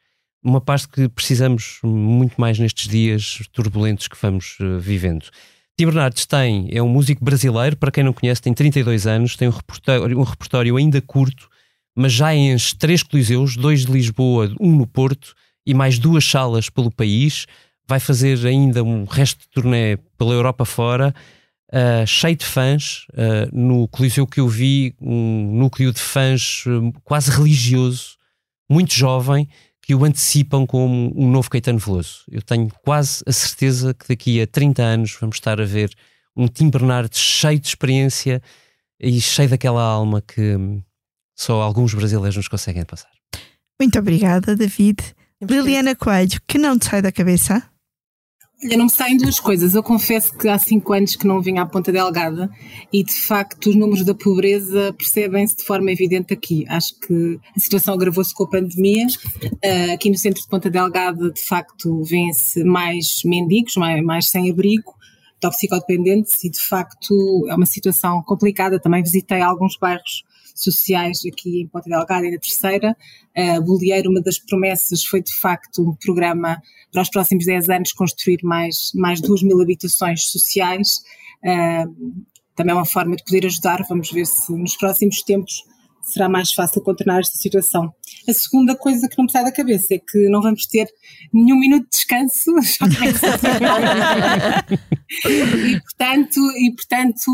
Uma 0.44 0.60
paz 0.60 0.84
que 0.84 1.08
precisamos 1.08 1.78
muito 1.82 2.38
mais 2.38 2.58
nestes 2.58 2.86
dias 2.86 3.38
turbulentos 3.50 4.08
que 4.08 4.16
vamos 4.20 4.58
uh, 4.60 4.78
vivendo. 4.78 5.24
Tim 5.74 5.86
Bernardes 5.86 6.26
tem, 6.26 6.68
é 6.70 6.82
um 6.82 6.88
músico 6.88 7.24
brasileiro, 7.24 7.78
para 7.78 7.90
quem 7.90 8.04
não 8.04 8.12
conhece, 8.12 8.42
tem 8.42 8.52
32 8.52 9.06
anos, 9.06 9.36
tem 9.36 9.48
um 9.48 9.52
repertório, 9.52 10.18
um 10.18 10.22
repertório 10.22 10.76
ainda 10.76 11.00
curto, 11.00 11.48
mas 11.98 12.12
já 12.12 12.32
enche 12.32 12.76
três 12.76 13.02
coliseus, 13.02 13.56
dois 13.56 13.84
de 13.84 13.90
Lisboa, 13.90 14.54
um 14.60 14.76
no 14.76 14.86
Porto 14.86 15.34
e 15.66 15.74
mais 15.74 15.98
duas 15.98 16.24
salas 16.24 16.70
pelo 16.70 16.92
país 16.92 17.44
vai 17.88 17.98
fazer 17.98 18.46
ainda 18.46 18.84
um 18.84 19.04
resto 19.04 19.40
de 19.40 19.48
turnê 19.48 19.96
pela 20.16 20.32
Europa 20.32 20.64
fora, 20.64 21.12
uh, 21.72 22.06
cheio 22.06 22.36
de 22.36 22.44
fãs. 22.44 23.04
Uh, 23.14 23.50
no 23.52 23.88
Coliseu 23.88 24.28
que 24.28 24.38
eu 24.38 24.46
vi, 24.46 24.94
um 25.00 25.58
núcleo 25.58 25.92
de 25.92 25.98
fãs 25.98 26.62
uh, 26.66 26.92
quase 27.02 27.32
religioso, 27.32 28.16
muito 28.70 28.94
jovem, 28.94 29.48
que 29.82 29.92
o 29.92 30.04
antecipam 30.04 30.64
como 30.66 31.12
um 31.16 31.28
novo 31.28 31.50
Caetano 31.50 31.80
Veloso. 31.80 32.20
Eu 32.30 32.42
tenho 32.42 32.68
quase 32.84 33.24
a 33.26 33.32
certeza 33.32 33.92
que 33.92 34.06
daqui 34.06 34.40
a 34.40 34.46
30 34.46 34.82
anos 34.84 35.16
vamos 35.20 35.34
estar 35.34 35.60
a 35.60 35.64
ver 35.64 35.90
um 36.36 36.46
Tim 36.46 36.70
Bernardes 36.70 37.18
cheio 37.18 37.58
de 37.58 37.66
experiência 37.66 38.40
e 39.00 39.20
cheio 39.20 39.48
daquela 39.48 39.82
alma 39.82 40.22
que 40.22 40.54
hum, 40.54 40.80
só 41.38 41.62
alguns 41.62 41.94
brasileiros 41.94 42.36
nos 42.36 42.48
conseguem 42.48 42.84
passar. 42.84 43.10
Muito 43.80 43.96
obrigada, 43.98 44.56
David. 44.56 45.14
Liliana 45.40 45.94
Coelho, 45.94 46.40
que 46.48 46.58
não 46.58 46.76
te 46.76 46.86
sai 46.86 47.00
da 47.00 47.12
cabeça? 47.12 47.62
Olha, 48.64 48.76
não 48.76 48.86
me 48.86 48.90
saem 48.90 49.16
duas 49.16 49.38
coisas. 49.38 49.76
Eu 49.76 49.84
confesso 49.84 50.36
que 50.36 50.48
há 50.48 50.58
cinco 50.58 50.92
anos 50.92 51.14
que 51.14 51.28
não 51.28 51.40
vinha 51.40 51.62
à 51.62 51.66
Ponta 51.66 51.92
Delgada 51.92 52.50
e, 52.92 53.04
de 53.04 53.12
facto, 53.12 53.70
os 53.70 53.76
números 53.76 54.04
da 54.04 54.16
pobreza 54.16 54.92
percebem-se 54.98 55.58
de 55.58 55.62
forma 55.62 55.92
evidente 55.92 56.34
aqui. 56.34 56.64
Acho 56.68 56.98
que 56.98 57.38
a 57.56 57.60
situação 57.60 57.94
agravou-se 57.94 58.34
com 58.34 58.42
a 58.42 58.50
pandemia. 58.50 59.06
Uh, 59.44 59.92
aqui 59.94 60.10
no 60.10 60.18
centro 60.18 60.42
de 60.42 60.48
Ponta 60.48 60.68
Delgada, 60.68 61.30
de 61.30 61.40
facto, 61.40 62.02
vêem-se 62.02 62.64
mais 62.64 63.22
mendigos, 63.24 63.76
mais, 63.76 64.02
mais 64.02 64.26
sem 64.26 64.50
abrigo, 64.50 64.92
toxicodependentes 65.38 66.42
e, 66.42 66.50
de 66.50 66.60
facto, 66.60 67.46
é 67.48 67.54
uma 67.54 67.66
situação 67.66 68.24
complicada. 68.24 68.80
Também 68.80 69.04
visitei 69.04 69.40
alguns 69.40 69.76
bairros 69.78 70.24
sociais 70.62 71.20
aqui 71.26 71.62
em 71.62 71.66
Ponta 71.66 71.88
Delgada 71.88 72.26
e 72.26 72.30
na 72.30 72.38
Terceira. 72.38 72.96
Uh, 73.36 73.62
Bolieiro, 73.62 74.10
uma 74.10 74.20
das 74.20 74.38
promessas 74.38 75.04
foi 75.04 75.22
de 75.22 75.32
facto 75.34 75.82
um 75.82 75.94
programa 75.94 76.60
para 76.92 77.02
os 77.02 77.10
próximos 77.10 77.44
10 77.44 77.68
anos 77.68 77.92
construir 77.92 78.40
mais, 78.42 78.90
mais 78.94 79.20
2 79.20 79.42
mil 79.42 79.60
habitações 79.60 80.24
sociais. 80.24 81.02
Uh, 81.44 82.24
também 82.54 82.72
é 82.72 82.74
uma 82.74 82.84
forma 82.84 83.14
de 83.14 83.24
poder 83.24 83.46
ajudar, 83.46 83.84
vamos 83.88 84.10
ver 84.10 84.26
se 84.26 84.52
nos 84.52 84.76
próximos 84.76 85.22
tempos 85.22 85.62
será 86.02 86.28
mais 86.28 86.52
fácil 86.52 86.82
contornar 86.82 87.20
esta 87.20 87.36
situação. 87.36 87.92
A 88.28 88.32
segunda 88.32 88.74
coisa 88.74 89.08
que 89.08 89.16
não 89.16 89.26
me 89.26 89.30
sai 89.30 89.44
da 89.44 89.52
cabeça 89.52 89.94
é 89.94 89.98
que 89.98 90.28
não 90.28 90.40
vamos 90.40 90.66
ter 90.66 90.88
nenhum 91.32 91.58
minuto 91.58 91.84
de 91.84 91.90
descanso. 91.90 92.50
e 95.28 95.80
portanto, 95.80 96.40
e 96.56 96.74
portanto 96.74 97.30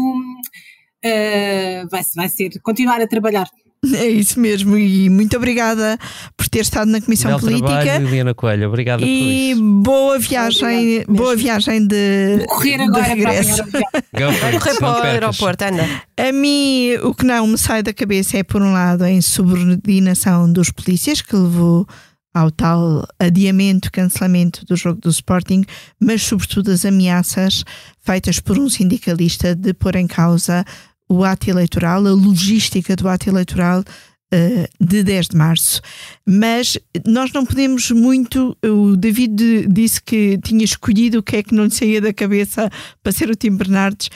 uh, 1.04 1.88
vai, 1.90 2.02
vai 2.14 2.28
ser 2.28 2.50
continuar 2.62 3.00
a 3.00 3.06
trabalhar. 3.06 3.48
É 3.92 4.08
isso 4.08 4.40
mesmo, 4.40 4.78
e 4.78 5.10
muito 5.10 5.36
obrigada 5.36 5.98
por 6.36 6.48
ter 6.48 6.60
estado 6.60 6.90
na 6.90 7.02
Comissão 7.02 7.30
Bel 7.32 7.40
Política. 7.40 7.68
Trabalho, 7.68 8.04
Liliana 8.04 8.34
Coelho, 8.34 8.68
obrigada 8.68 9.04
e 9.04 9.54
boa 9.54 10.18
viagem, 10.18 11.04
boa 11.06 11.36
viagem 11.36 11.86
de, 11.86 12.36
Vou 12.38 12.46
correr 12.46 12.80
agora 12.80 13.02
de 13.02 13.08
regresso. 13.10 13.62
Vai 13.70 14.52
correr 14.58 14.78
para 14.78 14.88
o 14.88 15.02
aeroporto, 15.02 15.64
anda. 15.64 16.02
A 16.16 16.32
mim, 16.32 16.94
o 17.02 17.14
que 17.14 17.26
não 17.26 17.46
me 17.46 17.58
sai 17.58 17.82
da 17.82 17.92
cabeça 17.92 18.38
é, 18.38 18.42
por 18.42 18.62
um 18.62 18.72
lado, 18.72 19.04
a 19.04 19.10
insubordinação 19.10 20.50
dos 20.50 20.70
polícias, 20.70 21.20
que 21.20 21.36
levou 21.36 21.86
ao 22.32 22.50
tal 22.50 23.06
adiamento, 23.18 23.92
cancelamento 23.92 24.64
do 24.64 24.74
jogo 24.76 25.00
do 25.00 25.10
Sporting, 25.10 25.64
mas 26.00 26.22
sobretudo 26.22 26.72
as 26.72 26.84
ameaças 26.84 27.64
feitas 28.00 28.40
por 28.40 28.58
um 28.58 28.68
sindicalista 28.68 29.54
de 29.54 29.72
pôr 29.72 29.94
em 29.94 30.06
causa 30.06 30.64
o 31.08 31.24
ato 31.24 31.50
eleitoral, 31.50 32.06
a 32.06 32.10
logística 32.10 32.96
do 32.96 33.08
ato 33.08 33.28
eleitoral 33.28 33.80
uh, 33.80 34.84
de 34.84 35.02
10 35.02 35.28
de 35.28 35.36
março. 35.36 35.80
Mas 36.26 36.78
nós 37.06 37.32
não 37.32 37.44
podemos 37.44 37.90
muito. 37.90 38.56
O 38.64 38.96
David 38.96 39.66
disse 39.68 40.02
que 40.02 40.38
tinha 40.38 40.64
escolhido 40.64 41.18
o 41.18 41.22
que 41.22 41.36
é 41.36 41.42
que 41.42 41.54
não 41.54 41.64
lhe 41.64 41.70
saía 41.70 42.00
da 42.00 42.12
cabeça 42.12 42.70
para 43.02 43.12
ser 43.12 43.30
o 43.30 43.36
Tim 43.36 43.56
Bernardes. 43.56 44.10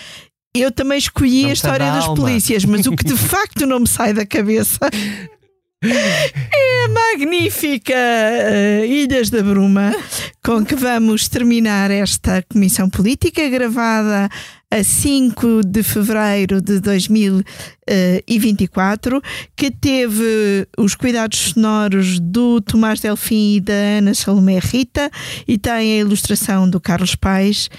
Eu 0.55 0.73
também 0.73 0.99
escolhi 0.99 1.43
Não 1.43 1.51
a 1.51 1.53
história 1.53 1.87
da 1.87 1.97
das 1.97 2.09
polícias, 2.09 2.65
mas 2.65 2.87
o 2.87 2.97
que 2.97 3.05
de 3.05 3.17
facto 3.17 3.67
não 3.67 3.81
me 3.81 3.89
sai 3.89 4.13
da 4.13 4.27
cabeça 4.27 4.79
é 5.85 6.85
a 6.85 6.89
magnífica 6.89 7.95
eh, 7.95 8.87
Ilhas 8.87 9.31
da 9.31 9.43
Bruma, 9.43 9.95
com 10.43 10.65
que 10.65 10.75
vamos 10.75 11.29
terminar 11.29 11.91
esta 11.91 12.43
comissão 12.51 12.91
política, 12.91 13.49
gravada 13.49 14.29
a 14.71 14.85
5 14.85 15.63
de 15.65 15.83
fevereiro 15.83 16.61
de 16.61 16.79
2024, 16.81 19.23
que 19.57 19.71
teve 19.71 20.69
os 20.77 20.95
cuidados 20.95 21.39
sonoros 21.39 22.21
do 22.21 22.61
Tomás 22.61 23.01
Delfim 23.01 23.57
e 23.57 23.61
da 23.61 23.73
Ana 23.73 24.13
Salomé 24.15 24.59
Rita 24.59 25.11
e 25.47 25.57
tem 25.57 25.73
a 25.73 26.01
ilustração 26.01 26.69
do 26.69 26.79
Carlos 26.81 27.15
Paes. 27.15 27.71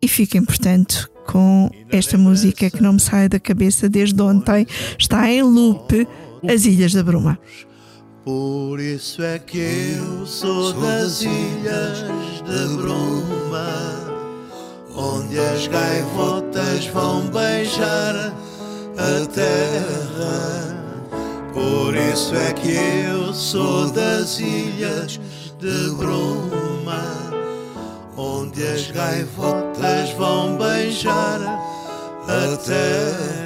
E 0.00 0.08
fiquem, 0.08 0.44
portanto, 0.44 1.10
com 1.26 1.68
esta 1.90 2.16
música 2.16 2.70
que 2.70 2.82
não 2.82 2.94
me 2.94 3.00
sai 3.00 3.28
da 3.28 3.38
cabeça 3.38 3.86
desde 3.88 4.20
ontem, 4.22 4.66
está 4.98 5.30
em 5.30 5.42
loop 5.42 6.08
As 6.48 6.64
Ilhas 6.64 6.92
da 6.92 7.02
Bruma. 7.02 7.38
Por 8.24 8.78
isso 8.78 9.22
é 9.22 9.38
que 9.38 9.94
eu 9.96 10.26
sou 10.26 10.72
das 10.74 11.22
ilhas 11.22 11.98
de 12.44 12.76
Bruma, 12.76 14.07
onde 14.98 15.38
as 15.38 15.68
gaivotas 15.68 16.86
vão 16.86 17.22
beijar 17.28 18.34
a 18.96 19.26
terra. 19.26 20.76
Por 21.54 21.94
isso 21.94 22.34
é 22.34 22.52
que 22.52 22.74
eu 23.06 23.32
sou 23.32 23.90
das 23.90 24.40
ilhas 24.40 25.20
de 25.60 25.90
Bruma, 25.96 27.30
onde 28.16 28.66
as 28.66 28.90
gaivotas 28.90 30.10
vão 30.18 30.56
beijar 30.56 31.40
a 32.24 32.56
terra. 32.56 33.38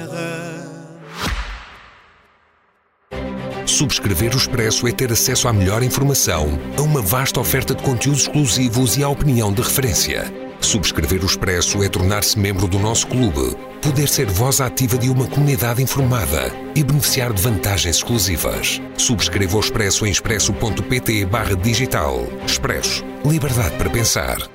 Subscrever 3.67 4.33
o 4.33 4.37
Expresso 4.37 4.87
é 4.87 4.91
ter 4.91 5.11
acesso 5.11 5.47
à 5.47 5.53
melhor 5.53 5.83
informação, 5.83 6.47
a 6.77 6.81
uma 6.81 7.01
vasta 7.01 7.39
oferta 7.39 7.75
de 7.75 7.83
conteúdos 7.83 8.23
exclusivos 8.23 8.97
e 8.97 9.03
à 9.03 9.09
opinião 9.09 9.53
de 9.53 9.61
referência. 9.61 10.52
Subscrever 10.63 11.21
o 11.21 11.25
Expresso 11.25 11.83
é 11.83 11.89
tornar-se 11.89 12.39
membro 12.39 12.67
do 12.67 12.79
nosso 12.79 13.05
clube, 13.07 13.55
poder 13.81 14.07
ser 14.07 14.25
voz 14.27 14.61
ativa 14.61 14.97
de 14.97 15.09
uma 15.09 15.27
comunidade 15.27 15.83
informada 15.83 16.51
e 16.73 16.83
beneficiar 16.83 17.33
de 17.33 17.41
vantagens 17.41 17.97
exclusivas. 17.97 18.81
Subscreva 18.97 19.57
o 19.57 19.59
Expresso 19.59 20.05
em 20.05 20.11
expresso.pt 20.11 21.25
barra 21.25 21.55
digital. 21.55 22.25
Expresso. 22.47 23.03
Liberdade 23.25 23.75
para 23.75 23.89
pensar. 23.89 24.52